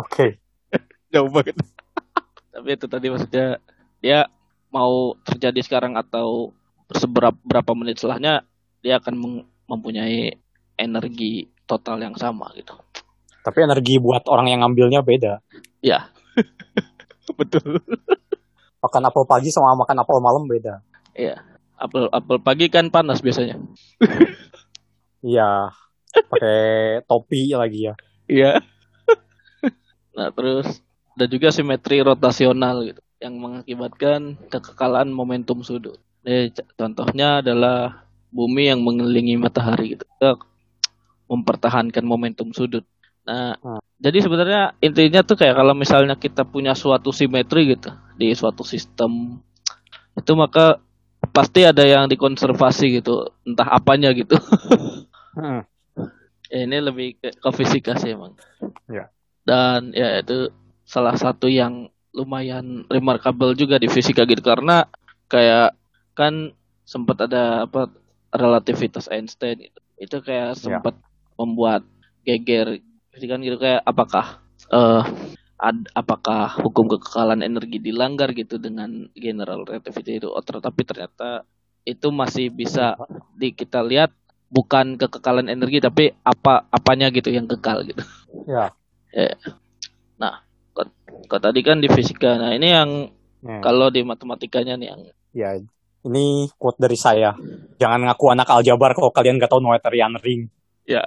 Okay. 0.00 0.30
Jauh 1.12 1.28
banget. 1.28 1.60
Tapi 2.56 2.68
itu 2.72 2.86
tadi 2.88 3.06
maksudnya 3.12 3.60
dia 4.00 4.32
mau 4.72 5.14
terjadi 5.28 5.60
sekarang 5.60 5.94
atau 5.94 6.56
seberapa 6.92 7.36
berapa 7.44 7.72
menit 7.72 8.00
setelahnya 8.02 8.44
dia 8.84 9.00
akan 9.00 9.44
mempunyai 9.64 10.36
energi 10.76 11.48
total 11.64 12.00
yang 12.02 12.16
sama 12.18 12.52
gitu. 12.58 12.76
Tapi 13.44 13.64
energi 13.64 14.00
buat 14.00 14.24
orang 14.28 14.52
yang 14.52 14.60
ngambilnya 14.64 15.00
beda. 15.04 15.40
Ya. 15.84 16.08
Betul. 17.38 17.80
Makan 18.80 19.02
apel 19.08 19.24
pagi 19.24 19.48
sama 19.48 19.76
makan 19.76 20.04
apel 20.04 20.18
malam 20.20 20.44
beda. 20.44 20.80
Iya. 21.16 21.40
Apel 21.76 22.08
apel 22.12 22.40
pagi 22.40 22.68
kan 22.68 22.88
panas 22.92 23.20
biasanya. 23.24 23.60
Iya. 25.24 25.72
Pakai 26.12 27.00
topi 27.08 27.56
lagi 27.56 27.88
ya. 27.88 27.96
Iya. 28.28 28.60
nah, 30.20 30.28
terus 30.36 30.84
ada 31.16 31.24
juga 31.32 31.48
simetri 31.48 32.04
rotasional 32.04 32.84
gitu 32.84 33.00
yang 33.24 33.40
mengakibatkan 33.40 34.36
kekekalan 34.52 35.08
momentum 35.08 35.64
sudut. 35.64 35.96
Jadi, 36.24 36.64
contohnya 36.74 37.44
adalah 37.44 38.08
bumi 38.32 38.72
yang 38.72 38.80
mengelilingi 38.82 39.38
matahari 39.38 39.94
gitu. 39.94 40.04
Mempertahankan 41.30 42.02
momentum 42.02 42.50
sudut. 42.50 42.82
Nah, 43.24 43.56
hmm. 43.56 43.80
jadi 43.96 44.18
sebenarnya 44.20 44.62
intinya 44.84 45.24
tuh 45.24 45.40
kayak 45.40 45.56
kalau 45.56 45.72
misalnya 45.72 46.12
kita 46.12 46.44
punya 46.44 46.76
suatu 46.76 47.08
simetri 47.08 47.72
gitu 47.72 47.88
di 48.20 48.36
suatu 48.36 48.60
sistem 48.60 49.40
itu 50.12 50.32
maka 50.36 50.76
pasti 51.32 51.64
ada 51.64 51.80
yang 51.80 52.04
dikonservasi 52.06 53.00
gitu, 53.00 53.32
entah 53.48 53.64
apanya 53.72 54.12
gitu. 54.12 54.36
hmm. 55.40 55.64
ya, 56.52 56.58
ini 56.68 56.78
lebih 56.84 57.16
ke, 57.16 57.32
ke 57.32 57.50
fisika 57.56 57.96
sih 57.96 58.12
emang. 58.12 58.36
Ya. 58.92 59.08
Dan 59.40 59.96
ya 59.96 60.20
itu 60.20 60.52
salah 60.84 61.16
satu 61.16 61.48
yang 61.48 61.88
lumayan 62.12 62.84
remarkable 62.92 63.56
juga 63.56 63.80
di 63.80 63.88
fisika 63.88 64.28
gitu 64.28 64.44
karena 64.44 64.86
kayak 65.32 65.74
kan 66.14 66.54
sempat 66.86 67.26
ada 67.26 67.66
apa 67.66 67.90
relativitas 68.34 69.10
Einstein 69.10 69.68
itu 69.68 69.80
itu 69.98 70.16
kayak 70.20 70.54
ya. 70.54 70.58
sempat 70.58 70.94
ya. 70.98 71.06
membuat 71.38 71.82
geger 72.26 72.82
jadi 73.14 73.26
kan 73.30 73.38
gitu 73.46 73.56
kayak 73.62 73.82
apakah 73.86 74.42
uh, 74.74 75.06
ad, 75.58 75.86
apakah 75.94 76.50
hukum 76.58 76.90
kekekalan 76.90 77.46
energi 77.46 77.78
dilanggar 77.78 78.34
gitu 78.34 78.58
dengan 78.58 79.06
general 79.14 79.62
relativity 79.62 80.18
itu 80.18 80.28
oh, 80.30 80.42
tapi 80.42 80.82
ternyata 80.82 81.46
itu 81.84 82.08
masih 82.10 82.50
bisa 82.50 82.96
di 83.36 83.54
kita 83.54 83.84
lihat 83.84 84.10
bukan 84.50 84.96
kekekalan 84.98 85.46
energi 85.46 85.78
tapi 85.78 86.10
apa 86.24 86.66
apanya 86.72 87.10
gitu 87.12 87.28
yang 87.30 87.44
kekal 87.44 87.84
gitu. 87.84 88.02
Ya. 88.48 88.72
ya. 89.12 89.34
Nah, 90.14 90.46
kok, 90.70 91.42
tadi 91.42 91.60
kan 91.66 91.82
di 91.82 91.90
fisika. 91.90 92.38
Nah, 92.38 92.54
ini 92.54 92.70
yang 92.70 93.10
ya. 93.42 93.58
kalau 93.58 93.90
di 93.90 94.06
matematikanya 94.06 94.78
nih 94.78 94.88
yang 94.94 95.02
Ya, 95.34 95.58
ini 96.04 96.48
quote 96.60 96.76
dari 96.80 96.96
saya. 97.00 97.32
Jangan 97.80 98.04
ngaku 98.04 98.24
anak 98.36 98.48
aljabar 98.52 98.92
kalau 98.92 99.10
kalian 99.10 99.40
gak 99.40 99.50
tahu 99.52 99.64
Noetherian 99.64 100.14
ring. 100.20 100.48
Ya. 100.84 101.00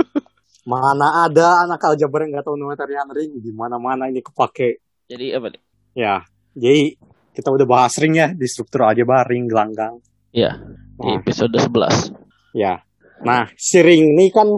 Mana 0.70 1.28
ada 1.28 1.68
anak 1.68 1.80
aljabar 1.84 2.24
yang 2.24 2.40
gak 2.40 2.48
tahu 2.48 2.56
Noetherian 2.56 3.08
ring? 3.12 3.36
Di 3.40 3.52
mana-mana 3.52 4.08
ini 4.08 4.24
kepake. 4.24 4.80
Jadi 5.04 5.36
apa 5.36 5.52
nih? 5.52 5.62
Ya, 5.94 6.24
jadi 6.56 6.98
kita 7.36 7.52
udah 7.52 7.66
bahas 7.68 7.94
ring 8.00 8.16
ya 8.16 8.32
di 8.32 8.46
struktur 8.48 8.88
aljabar 8.88 9.28
ring 9.28 9.44
gelanggang. 9.44 10.00
Ya, 10.34 10.58
di 10.98 11.06
nah. 11.06 11.20
episode 11.20 11.54
11. 11.54 12.10
Ya. 12.56 12.82
Nah, 13.22 13.52
si 13.54 13.78
ring 13.84 14.16
ini 14.16 14.32
kan 14.32 14.48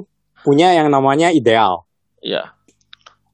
punya 0.47 0.73
yang 0.73 0.89
namanya 0.89 1.35
ideal. 1.35 1.85
Ya. 2.23 2.57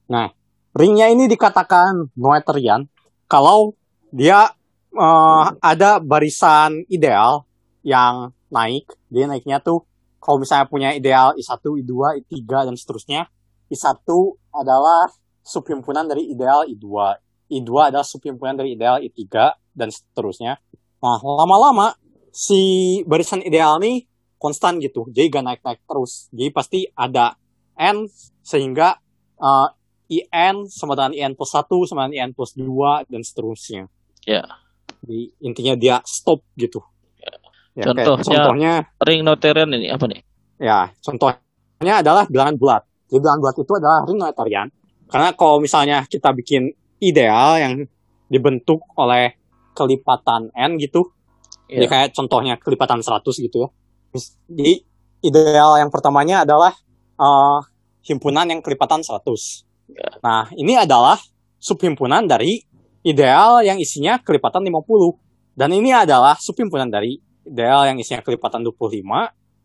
Nah, 0.09 0.33
ringnya 0.73 1.13
ini 1.13 1.29
dikatakan 1.29 2.11
Noetherian 2.17 2.89
kalau 3.29 3.77
dia 4.09 4.51
uh, 4.97 5.53
ada 5.59 5.99
barisan 5.99 6.85
ideal 6.89 7.45
yang 7.83 8.31
naik. 8.53 8.87
Dia 9.09 9.25
naiknya 9.25 9.59
tuh 9.59 9.85
kalau 10.23 10.39
misalnya 10.39 10.71
punya 10.71 10.89
ideal 10.95 11.35
I1, 11.35 11.59
I2, 11.59 11.93
I3 12.23 12.71
dan 12.71 12.75
seterusnya. 12.79 13.21
I1 13.67 14.07
adalah 14.55 15.11
subhimpunan 15.43 16.07
dari 16.07 16.31
ideal 16.31 16.63
I2. 16.63 16.87
I2 17.51 17.71
adalah 17.91 18.07
subhimpunan 18.07 18.55
dari 18.55 18.79
ideal 18.79 19.03
I3 19.03 19.19
dan 19.75 19.91
seterusnya. 19.91 20.55
Nah, 21.03 21.19
lama-lama 21.19 21.91
si 22.31 23.03
barisan 23.03 23.43
ideal 23.43 23.83
nih 23.83 24.07
konstan 24.39 24.79
gitu. 24.79 25.11
Jadi 25.11 25.27
gak 25.27 25.43
naik-naik 25.43 25.81
terus. 25.83 26.31
Jadi 26.31 26.49
pasti 26.55 26.79
ada 26.95 27.35
N 27.75 28.07
sehingga 28.39 28.95
uh, 29.43 29.67
IN 30.07 30.71
sama 30.71 30.95
dengan 30.95 31.11
IN 31.11 31.33
plus 31.35 31.51
1 31.51 31.67
sama 31.89 32.07
dengan 32.07 32.31
IN 32.31 32.31
plus 32.31 32.55
2 32.55 33.11
dan 33.11 33.21
seterusnya. 33.27 33.91
Ya. 34.23 34.47
Yeah. 34.47 34.62
Jadi 35.03 35.19
intinya 35.43 35.73
dia 35.75 35.95
stop 36.07 36.47
gitu. 36.55 36.79
Yeah. 37.19 37.35
Ya, 37.75 37.83
Contohnya- 37.91 38.07
kayak 38.07 38.23
contohnya 38.23 38.73
Ring 39.03 39.21
Notarian 39.21 39.69
ini 39.75 39.87
apa 39.91 40.05
nih? 40.07 40.21
ya 40.63 40.87
contohnya 41.03 41.93
adalah 41.99 42.23
bilangan 42.29 42.55
bulat. 42.55 42.83
Jadi 43.11 43.19
bilangan 43.19 43.39
bulat 43.43 43.55
itu 43.59 43.73
adalah 43.75 43.99
ring 44.07 44.15
notarian. 44.15 44.67
Karena 45.11 45.27
kalau 45.35 45.59
misalnya 45.59 46.07
kita 46.07 46.31
bikin 46.31 46.71
ideal 46.97 47.59
yang 47.59 47.83
dibentuk 48.31 48.79
oleh 48.95 49.35
kelipatan 49.75 50.47
n 50.55 50.79
gitu, 50.79 51.11
jadi 51.67 51.83
Iya. 51.83 51.89
kayak 51.91 52.07
contohnya 52.15 52.55
kelipatan 52.55 53.03
100 53.03 53.35
gitu 53.37 53.67
ya. 53.67 53.69
Jadi 54.47 54.87
ideal 55.21 55.75
yang 55.77 55.91
pertamanya 55.91 56.47
adalah 56.47 56.71
eh, 57.13 57.59
himpunan 58.07 58.47
yang 58.47 58.61
kelipatan 58.63 59.03
100. 59.03 59.67
Ya. 59.85 60.07
Nah, 60.23 60.49
ini 60.55 60.73
adalah 60.73 61.19
subhimpunan 61.59 62.25
dari 62.25 62.63
ideal 63.03 63.61
yang 63.61 63.77
isinya 63.77 64.19
kelipatan 64.19 64.63
50. 64.63 64.79
Dan 65.53 65.69
ini 65.75 65.93
adalah 65.93 66.39
subhimpunan 66.39 66.89
dari 66.89 67.19
ideal 67.45 67.85
yang 67.85 67.99
isinya 67.99 68.23
kelipatan 68.23 68.65
25. 68.65 69.03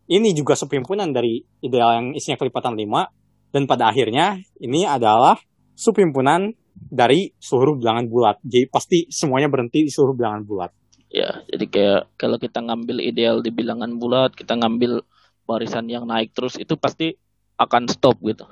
Ini 0.08 0.28
juga 0.36 0.58
subhimpunan 0.58 1.08
dari 1.14 1.40
ideal 1.64 1.96
yang 1.96 2.06
isinya 2.12 2.36
kelipatan 2.36 2.76
5. 2.76 3.54
Dan 3.54 3.64
pada 3.64 3.88
akhirnya 3.88 4.36
ini 4.60 4.84
adalah 4.84 5.40
subhimpunan 5.72 6.52
dari 6.76 7.32
seluruh 7.40 7.80
bilangan 7.80 8.06
bulat. 8.06 8.36
Jadi 8.44 8.66
pasti 8.68 8.98
semuanya 9.08 9.48
berhenti 9.48 9.86
di 9.86 9.90
seluruh 9.90 10.14
bilangan 10.14 10.42
bulat. 10.44 10.70
Ya, 11.08 11.40
jadi 11.48 11.64
kayak 11.72 12.02
kalau 12.20 12.36
kita 12.36 12.60
ngambil 12.60 13.00
ideal 13.00 13.40
di 13.40 13.48
bilangan 13.48 13.96
bulat, 13.96 14.36
kita 14.36 14.60
ngambil 14.60 15.00
barisan 15.48 15.88
yang 15.88 16.04
naik 16.04 16.36
terus 16.36 16.60
itu 16.60 16.76
pasti 16.76 17.16
akan 17.56 17.88
stop 17.88 18.20
gitu 18.20 18.44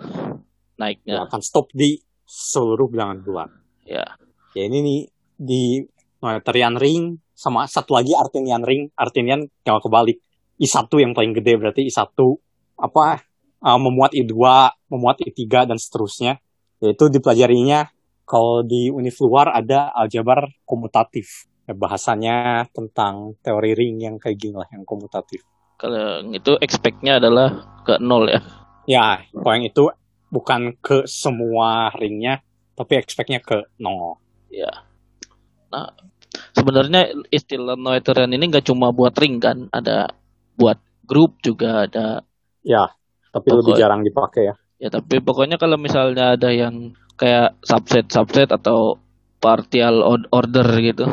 naiknya. 0.81 1.21
Ya, 1.21 1.29
akan 1.29 1.41
stop 1.45 1.69
di 1.77 2.01
seluruh 2.25 2.89
bilangan 2.89 3.21
bulat. 3.21 3.51
Ya, 3.85 4.17
Ya 4.57 4.65
ini 4.73 4.81
nih 4.81 5.01
di 5.37 5.63
Noetherian 6.25 6.81
ring 6.81 7.21
sama 7.37 7.69
satu 7.69 7.93
lagi 7.93 8.17
Artinian 8.17 8.65
ring. 8.65 8.89
Artinian 8.97 9.45
kalau 9.61 9.85
kebalik. 9.85 10.17
I1 10.57 10.89
yang 10.97 11.13
paling 11.13 11.37
gede 11.37 11.61
berarti 11.61 11.85
I1 11.85 12.17
apa 12.81 13.21
uh, 13.61 13.77
memuat 13.77 14.17
I2, 14.17 14.33
memuat 14.89 15.21
I3 15.21 15.69
dan 15.69 15.77
seterusnya. 15.77 16.41
Yaitu 16.81 17.13
dipelajarinya 17.13 17.93
kalau 18.25 18.65
di 18.65 18.89
univ 18.89 19.13
luar 19.21 19.53
ada 19.53 19.93
aljabar 19.93 20.49
komutatif. 20.65 21.45
Ya, 21.69 21.77
bahasanya 21.77 22.65
tentang 22.73 23.37
teori 23.45 23.77
ring 23.77 24.01
yang 24.01 24.17
kayak 24.17 24.41
gini 24.41 24.57
lah, 24.57 24.71
yang 24.73 24.87
komutatif. 24.89 25.45
kalau 25.77 26.25
yang 26.25 26.33
itu 26.33 26.57
expect-nya 26.63 27.21
adalah 27.21 27.77
ke 27.85 28.01
nol 28.01 28.25
ya. 28.33 28.41
Ya, 28.89 29.21
kalau 29.35 29.53
yang 29.53 29.67
itu 29.69 29.85
bukan 30.33 30.79
ke 30.81 31.05
semua 31.05 31.93
ringnya, 31.99 32.41
tapi 32.73 32.97
expect-nya 32.97 33.45
ke 33.45 33.67
nol. 33.83 34.17
Ya. 34.57 34.73
Nah, 35.69 35.93
sebenarnya 36.57 37.13
istilah 37.29 37.77
Noetherian 37.77 38.33
ini 38.33 38.49
nggak 38.49 38.67
cuma 38.73 38.89
buat 38.97 39.13
ring 39.21 39.37
kan, 39.37 39.69
ada 39.69 40.09
buat 40.57 40.81
grup 41.05 41.37
juga 41.45 41.85
ada. 41.85 42.25
Ya, 42.65 42.89
tapi 43.31 43.53
lebih 43.53 43.77
Pokok- 43.77 43.81
jarang 43.81 44.01
dipakai 44.01 44.43
ya. 44.49 44.55
Ya, 44.77 44.89
tapi 44.93 45.25
pokoknya 45.25 45.57
kalau 45.57 45.81
misalnya 45.81 46.37
ada 46.37 46.53
yang 46.53 46.93
kayak 47.17 47.57
subset 47.65 48.13
subset 48.13 48.53
atau 48.53 49.01
partial 49.41 50.05
order 50.33 50.69
gitu. 50.85 51.09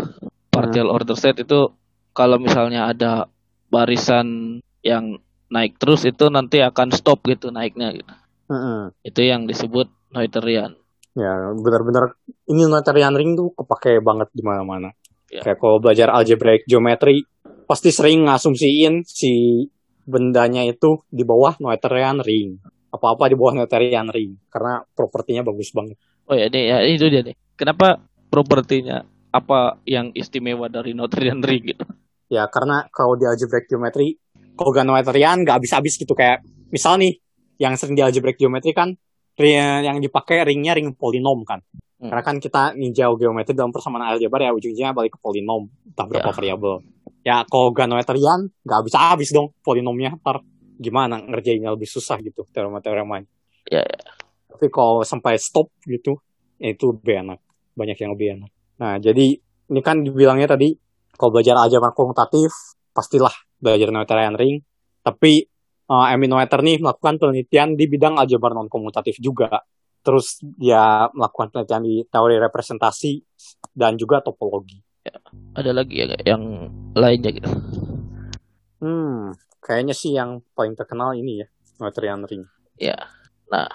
Partial 0.51 0.91
order 0.91 1.15
set 1.15 1.39
itu 1.39 1.71
kalau 2.11 2.37
misalnya 2.37 2.91
ada 2.91 3.31
barisan 3.71 4.59
yang 4.85 5.17
naik 5.49 5.79
terus 5.79 6.03
itu 6.05 6.27
nanti 6.29 6.59
akan 6.61 6.91
stop 6.93 7.23
gitu 7.25 7.49
naiknya 7.49 7.95
gitu. 7.95 8.13
Mm-mm. 8.51 8.91
Itu 9.01 9.21
yang 9.23 9.47
disebut 9.47 9.89
Noetherian. 10.11 10.75
Ya, 11.13 11.53
benar-benar 11.53 12.17
ini 12.49 12.65
Noetherian 12.65 13.13
ring 13.13 13.37
tuh 13.37 13.53
kepake 13.53 14.01
banget 14.01 14.33
di 14.33 14.41
mana-mana. 14.41 14.89
Ya. 15.29 15.45
Kayak 15.45 15.61
kalau 15.61 15.77
belajar 15.77 16.09
algebraic 16.09 16.65
geometry, 16.65 17.21
pasti 17.69 17.93
sering 17.93 18.25
ngasumsiin 18.25 19.05
si 19.05 19.65
bendanya 20.03 20.65
itu 20.65 21.05
di 21.13 21.21
bawah 21.21 21.53
Noetherian 21.61 22.17
ring. 22.25 22.57
Apa-apa 22.89 23.29
di 23.29 23.37
bawah 23.37 23.61
Noetherian 23.61 24.09
ring 24.09 24.41
karena 24.49 24.81
propertinya 24.93 25.45
bagus 25.45 25.69
banget. 25.69 25.97
Oh 26.25 26.33
ya, 26.33 26.49
nih, 26.49 26.63
ya 26.69 26.77
itu 26.85 27.05
dia 27.09 27.21
nih. 27.21 27.37
Kenapa 27.53 28.01
propertinya 28.33 29.05
apa 29.29 29.81
yang 29.85 30.09
istimewa 30.17 30.65
dari 30.65 30.97
Noetherian 30.97 31.45
ring 31.45 31.61
gitu? 31.77 31.85
Ya, 32.33 32.49
karena 32.49 32.89
kalau 32.89 33.13
di 33.13 33.29
algebraic 33.29 33.69
geometry, 33.69 34.17
kalau 34.57 34.73
gak 34.73 34.85
Noetherian 34.89 35.45
gak 35.45 35.61
habis-habis 35.61 35.93
gitu 35.97 36.17
kayak 36.17 36.41
misal 36.73 36.97
nih 36.97 37.21
yang 37.61 37.77
sering 37.77 37.93
di 37.93 38.01
algebraic 38.01 38.41
geometry 38.41 38.73
kan 38.73 38.97
yang 39.39 39.97
dipakai 39.97 40.45
ringnya 40.45 40.77
ring 40.77 40.93
polinom 40.93 41.41
kan. 41.41 41.59
Hmm. 41.97 42.11
Karena 42.11 42.23
kan 42.23 42.35
kita 42.37 42.61
ninjau 42.77 43.15
geometri 43.17 43.55
dalam 43.55 43.71
persamaan 43.71 44.13
aljabar 44.13 44.43
ya 44.43 44.51
ujungnya 44.53 44.91
balik 44.91 45.17
ke 45.17 45.19
polinom, 45.23 45.71
entah 45.87 46.05
berapa 46.05 46.29
Ya. 46.29 46.35
variabel. 46.35 46.75
Ya 47.23 47.37
kalau 47.47 47.71
gak 47.71 47.87
Noetherian 47.87 48.51
gak 48.67 48.83
habis-habis 48.83 49.31
dong 49.31 49.55
polinomnya 49.63 50.19
ntar 50.19 50.43
gimana 50.75 51.23
ngerjainnya 51.23 51.71
lebih 51.71 51.87
susah 51.87 52.19
gitu 52.19 52.43
teorema-teorema. 52.51 53.23
Ya, 53.71 53.79
ya. 53.79 53.99
Tapi 54.51 54.67
kalau 54.67 55.07
sampai 55.07 55.39
stop 55.39 55.71
gitu, 55.87 56.19
ya 56.59 56.75
itu 56.75 56.91
lebih 56.91 57.23
enak. 57.23 57.39
Banyak 57.73 57.97
yang 57.97 58.11
lebih 58.13 58.27
enak. 58.37 58.51
Nah, 58.83 58.99
jadi 58.99 59.39
ini 59.39 59.79
kan 59.79 60.03
dibilangnya 60.03 60.51
tadi, 60.51 60.75
kalau 61.15 61.31
belajar 61.31 61.55
aljabar 61.55 61.95
komutatif, 61.95 62.51
pastilah 62.91 63.31
belajar 63.57 63.89
Noetherian 63.89 64.35
ring. 64.35 64.59
Tapi 64.99 65.47
uh, 65.93 66.09
Emin 66.09 66.33
Noether 66.33 66.65
nih 66.65 66.81
melakukan 66.81 67.21
penelitian 67.21 67.77
di 67.77 67.85
bidang 67.85 68.17
aljabar 68.17 68.57
non-komutatif 68.57 69.21
juga. 69.21 69.61
Terus 70.01 70.41
dia 70.41 71.07
melakukan 71.13 71.53
penelitian 71.53 71.83
di 71.85 71.95
teori 72.09 72.35
representasi 72.41 73.21
dan 73.71 73.95
juga 73.95 74.19
topologi. 74.25 74.81
Ada 75.53 75.71
lagi 75.71 76.01
ya 76.01 76.17
yang 76.25 76.67
lainnya 76.97 77.29
gitu. 77.31 77.49
Hmm, 78.83 79.31
kayaknya 79.63 79.95
sih 79.95 80.11
yang 80.17 80.43
paling 80.57 80.75
terkenal 80.75 81.15
ini 81.15 81.45
ya, 81.45 81.47
Noetherian 81.79 82.27
ring. 82.27 82.43
Ya. 82.75 82.97
Nah, 83.47 83.69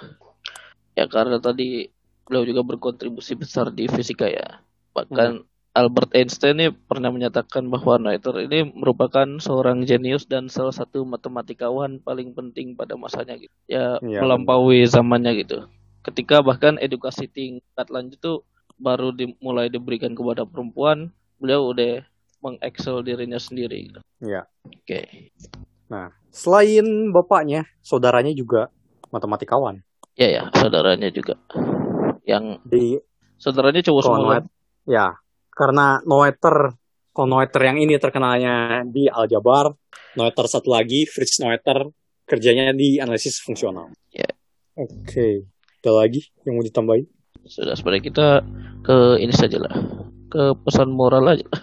ya 0.92 1.08
karena 1.08 1.40
tadi 1.40 1.88
beliau 2.28 2.44
juga 2.44 2.60
berkontribusi 2.66 3.38
besar 3.40 3.72
di 3.72 3.88
fisika 3.88 4.28
ya. 4.28 4.60
Bahkan 4.92 5.48
Albert 5.78 6.10
Einstein 6.10 6.58
ini 6.58 6.74
pernah 6.74 7.14
menyatakan 7.14 7.70
bahwa 7.70 8.02
Noether 8.02 8.34
ini 8.50 8.66
merupakan 8.74 9.38
seorang 9.38 9.86
jenius 9.86 10.26
dan 10.26 10.50
salah 10.50 10.74
satu 10.74 11.06
matematikawan 11.06 12.02
paling 12.02 12.34
penting 12.34 12.74
pada 12.74 12.98
masanya 12.98 13.38
gitu. 13.38 13.54
Ya, 13.70 14.02
Iya, 14.02 14.26
melampaui 14.26 14.82
zamannya 14.90 15.38
gitu. 15.38 15.70
Ketika 16.02 16.42
bahkan 16.42 16.82
edukasi 16.82 17.30
tingkat 17.30 17.86
lanjut 17.94 18.18
tuh 18.18 18.38
baru 18.74 19.14
dimulai 19.14 19.70
diberikan 19.70 20.18
kepada 20.18 20.42
perempuan, 20.42 21.14
beliau 21.38 21.70
udah 21.70 22.02
mengexcel 22.42 23.06
dirinya 23.06 23.38
sendiri 23.38 23.86
gitu. 23.86 24.00
Iya. 24.18 24.50
Oke. 24.66 25.30
Nah, 25.86 26.10
selain 26.34 27.14
bapaknya, 27.14 27.70
saudaranya 27.86 28.34
juga 28.34 28.66
matematikawan. 29.14 29.78
Ya 30.18 30.26
ya, 30.26 30.42
saudaranya 30.58 31.06
juga. 31.14 31.38
Yang 32.26 32.44
Di 32.66 32.98
saudaranya 33.38 33.78
cowok 33.86 34.02
semua. 34.02 34.42
ya, 34.90 35.14
karena 35.58 35.98
Noether, 36.06 36.78
kalau 37.10 37.26
Noether 37.26 37.66
yang 37.66 37.82
ini 37.82 37.98
terkenalnya 37.98 38.86
di 38.86 39.10
aljabar, 39.10 39.74
Noether 40.14 40.46
satu 40.46 40.70
lagi, 40.70 41.02
Fritz 41.02 41.42
Noether, 41.42 41.90
kerjanya 42.22 42.70
di 42.70 43.02
analisis 43.02 43.42
fungsional. 43.42 43.90
Ya. 44.14 44.30
Oke, 44.78 45.50
ada 45.82 45.90
lagi 45.90 46.30
yang 46.46 46.54
mau 46.54 46.62
ditambahin? 46.62 47.10
Sudah 47.42 47.74
sebenarnya 47.74 48.04
kita 48.06 48.26
ke 48.86 49.18
ini 49.18 49.34
saja 49.34 49.58
lah. 49.58 49.74
Ke 50.30 50.54
pesan 50.62 50.94
moral 50.94 51.26
aja. 51.34 51.46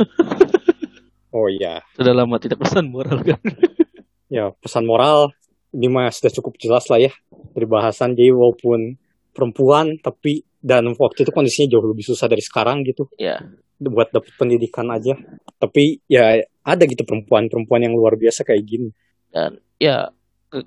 Oh 1.35 1.51
iya, 1.51 1.83
Sudah 1.99 2.15
lama 2.15 2.39
tidak 2.39 2.63
pesan 2.63 2.87
moral 2.87 3.19
kan. 3.19 3.35
ya 4.31 4.55
pesan 4.55 4.87
moral 4.87 5.35
ini 5.75 5.91
mah 5.91 6.07
sudah 6.07 6.31
cukup 6.31 6.55
jelas 6.55 6.87
lah 6.87 6.95
ya 6.95 7.11
dari 7.51 7.67
bahasan. 7.67 8.15
Jadi 8.15 8.31
walaupun 8.31 8.95
perempuan, 9.35 9.99
tapi 9.99 10.47
dan 10.63 10.95
waktu 10.95 11.27
itu 11.27 11.35
kondisinya 11.35 11.75
jauh 11.75 11.91
lebih 11.91 12.07
susah 12.07 12.31
dari 12.31 12.39
sekarang 12.39 12.87
gitu. 12.87 13.11
ya, 13.19 13.43
buat 13.80 14.11
dapet 14.11 14.32
pendidikan 14.39 14.88
aja. 14.91 15.15
Tapi 15.59 16.03
ya 16.07 16.43
ada 16.65 16.84
gitu 16.88 17.03
perempuan-perempuan 17.03 17.86
yang 17.86 17.93
luar 17.95 18.15
biasa 18.19 18.43
kayak 18.47 18.63
gini. 18.65 18.89
dan 19.36 19.59
ya 19.76 20.15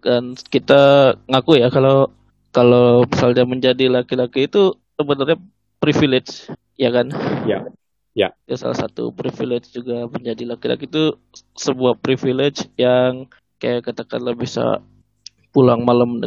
kan 0.05 0.37
kita 0.53 1.17
ngaku 1.25 1.57
ya 1.57 1.73
kalau 1.73 2.13
kalau 2.53 3.09
misalnya 3.09 3.45
menjadi 3.49 3.89
laki-laki 3.89 4.45
itu 4.45 4.77
sebenarnya 4.99 5.39
privilege, 5.79 6.51
ya 6.75 6.91
kan? 6.91 7.13
Ya. 7.47 7.65
Ya. 8.19 8.35
Ya, 8.51 8.57
salah 8.59 8.75
satu 8.75 9.15
privilege 9.15 9.71
juga 9.71 10.11
menjadi 10.11 10.43
laki-laki 10.43 10.91
itu 10.91 11.15
sebuah 11.55 12.03
privilege 12.03 12.67
yang 12.75 13.31
kayak 13.63 13.87
katakanlah 13.87 14.35
bisa 14.35 14.83
pulang 15.55 15.87
malam 15.87 16.19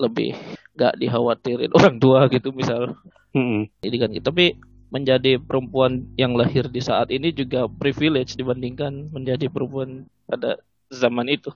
lebih 0.00 0.32
gak 0.74 0.96
dikhawatirin 0.98 1.70
orang 1.78 2.00
tua 2.00 2.26
gitu 2.32 2.50
misal 2.50 2.96
Mm-mm. 3.36 3.68
ini 3.84 3.96
kan 4.00 4.08
gitu. 4.08 4.24
Tapi 4.24 4.56
menjadi 4.94 5.42
perempuan 5.42 6.06
yang 6.14 6.38
lahir 6.38 6.70
di 6.70 6.78
saat 6.78 7.10
ini 7.10 7.34
juga 7.34 7.66
privilege 7.66 8.38
dibandingkan 8.38 9.10
menjadi 9.10 9.50
perempuan 9.50 10.06
pada 10.30 10.62
zaman 10.86 11.26
itu. 11.26 11.50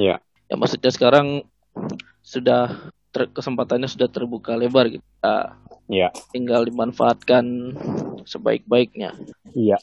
Ya. 0.00 0.16
Ya 0.48 0.54
maksudnya 0.56 0.88
sekarang 0.88 1.44
sudah 2.24 2.88
ter- 3.12 3.28
kesempatannya 3.28 3.84
sudah 3.84 4.08
terbuka 4.08 4.56
lebar 4.56 4.88
gitu. 4.88 5.04
Ah, 5.20 5.60
Ya. 5.84 6.08
tinggal 6.32 6.64
dimanfaatkan 6.64 7.44
sebaik-baiknya. 8.24 9.12
Iya. 9.52 9.76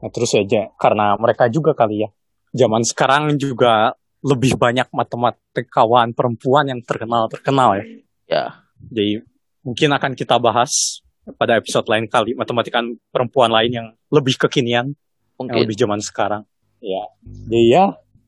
Nah, 0.00 0.08
terus 0.08 0.32
aja 0.32 0.72
karena 0.80 1.20
mereka 1.20 1.52
juga 1.52 1.76
kali 1.76 2.08
ya 2.08 2.10
zaman 2.56 2.80
sekarang 2.88 3.36
juga 3.36 3.92
lebih 4.24 4.56
banyak 4.56 4.88
matematikawan 4.88 6.16
perempuan 6.16 6.72
yang 6.72 6.80
terkenal 6.80 7.28
terkenal 7.28 7.76
ya. 7.76 7.84
Ya. 8.24 8.44
Jadi 8.88 9.20
mungkin 9.60 9.92
akan 9.92 10.16
kita 10.16 10.40
bahas 10.40 11.03
pada 11.32 11.56
episode 11.56 11.88
lain 11.88 12.04
kali 12.04 12.36
matematikan 12.36 12.84
perempuan 13.08 13.48
lain 13.48 13.72
yang 13.72 13.88
lebih 14.12 14.36
kekinian, 14.36 14.92
Mungkin. 15.40 15.48
yang 15.56 15.62
lebih 15.64 15.76
zaman 15.80 16.00
sekarang. 16.04 16.42
Ya. 16.84 17.08
Jadi 17.24 17.72
ya, 17.72 17.84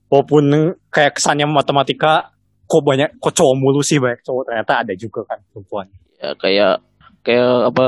walaupun 0.09 0.75
kayak 0.89 1.21
kesannya 1.21 1.45
matematika 1.45 2.33
kok 2.67 2.83
banyak 2.83 3.21
kok 3.21 3.37
cowok 3.37 3.55
mulu 3.55 3.79
sih 3.85 4.01
banyak 4.01 4.25
cowok 4.27 4.43
ternyata 4.51 4.73
ada 4.83 4.93
juga 4.97 5.21
kan 5.29 5.39
perempuan. 5.53 5.87
Ya 6.19 6.33
kayak 6.35 6.75
kayak 7.23 7.71
apa 7.71 7.87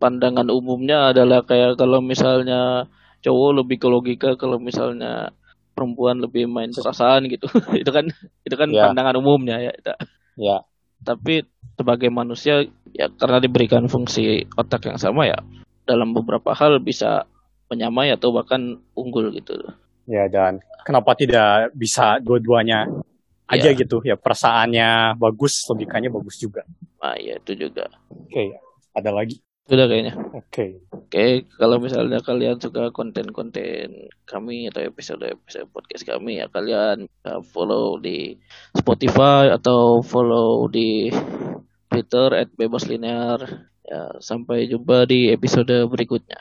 pandangan 0.00 0.48
umumnya 0.48 1.12
adalah 1.12 1.44
kayak 1.44 1.76
kalau 1.76 2.00
misalnya 2.00 2.88
cowok 3.20 3.50
lebih 3.62 3.76
ke 3.82 3.88
logika, 3.90 4.30
kalau 4.40 4.56
misalnya 4.56 5.28
perempuan 5.76 6.18
lebih 6.18 6.48
main 6.50 6.72
perasaan 6.74 7.28
gitu. 7.30 7.46
itu 7.82 7.90
kan 7.92 8.08
itu 8.42 8.54
kan 8.56 8.68
Ya. 8.72 8.90
pandangan 8.90 9.20
umumnya 9.20 9.60
ya. 9.60 9.72
Itu. 9.76 9.92
Ya. 10.40 10.64
Tapi 11.04 11.46
sebagai 11.78 12.10
manusia 12.10 12.66
ya 12.90 13.06
karena 13.14 13.38
diberikan 13.38 13.86
fungsi 13.86 14.42
otak 14.58 14.90
yang 14.90 14.98
sama 14.98 15.30
ya 15.30 15.38
dalam 15.86 16.10
beberapa 16.12 16.52
hal 16.52 16.82
bisa 16.82 17.24
menyamai 17.70 18.10
atau 18.12 18.34
bahkan 18.34 18.76
unggul 18.98 19.30
gitu. 19.32 19.54
Ya 20.08 20.26
dan 20.26 20.58
kenapa 20.84 21.14
tidak 21.14 21.70
bisa 21.76 22.18
dua-duanya 22.18 22.88
aja 23.48 23.72
Ya. 23.72 23.76
gitu 23.76 24.04
ya 24.04 24.16
perasaannya 24.18 25.16
bagus 25.16 25.64
logikanya 25.70 26.12
bagus 26.12 26.36
juga. 26.36 26.64
Nah, 27.00 27.16
ya 27.16 27.40
itu 27.40 27.56
juga. 27.56 27.88
Oke, 28.12 28.52
ada 28.92 29.08
lagi. 29.08 29.40
Sudah 29.68 29.84
kayaknya. 29.84 30.16
Oke. 30.32 30.80
Oke, 30.88 31.44
kalau 31.60 31.76
misalnya 31.76 32.24
kalian 32.24 32.56
suka 32.56 32.88
konten-konten 32.88 34.08
kami 34.24 34.72
atau 34.72 34.80
episode-episode 34.80 35.68
podcast 35.68 36.08
kami 36.08 36.40
ya 36.40 36.48
kalian 36.48 37.04
uh, 37.28 37.44
follow 37.44 38.00
di 38.00 38.32
Spotify 38.72 39.52
atau 39.52 40.00
follow 40.00 40.64
di 40.72 41.12
Twitter 41.92 42.48
@bebaslinear. 42.56 43.68
Ya, 43.88 44.20
sampai 44.20 44.68
jumpa 44.68 45.08
di 45.08 45.32
episode 45.32 45.72
berikutnya. 45.88 46.40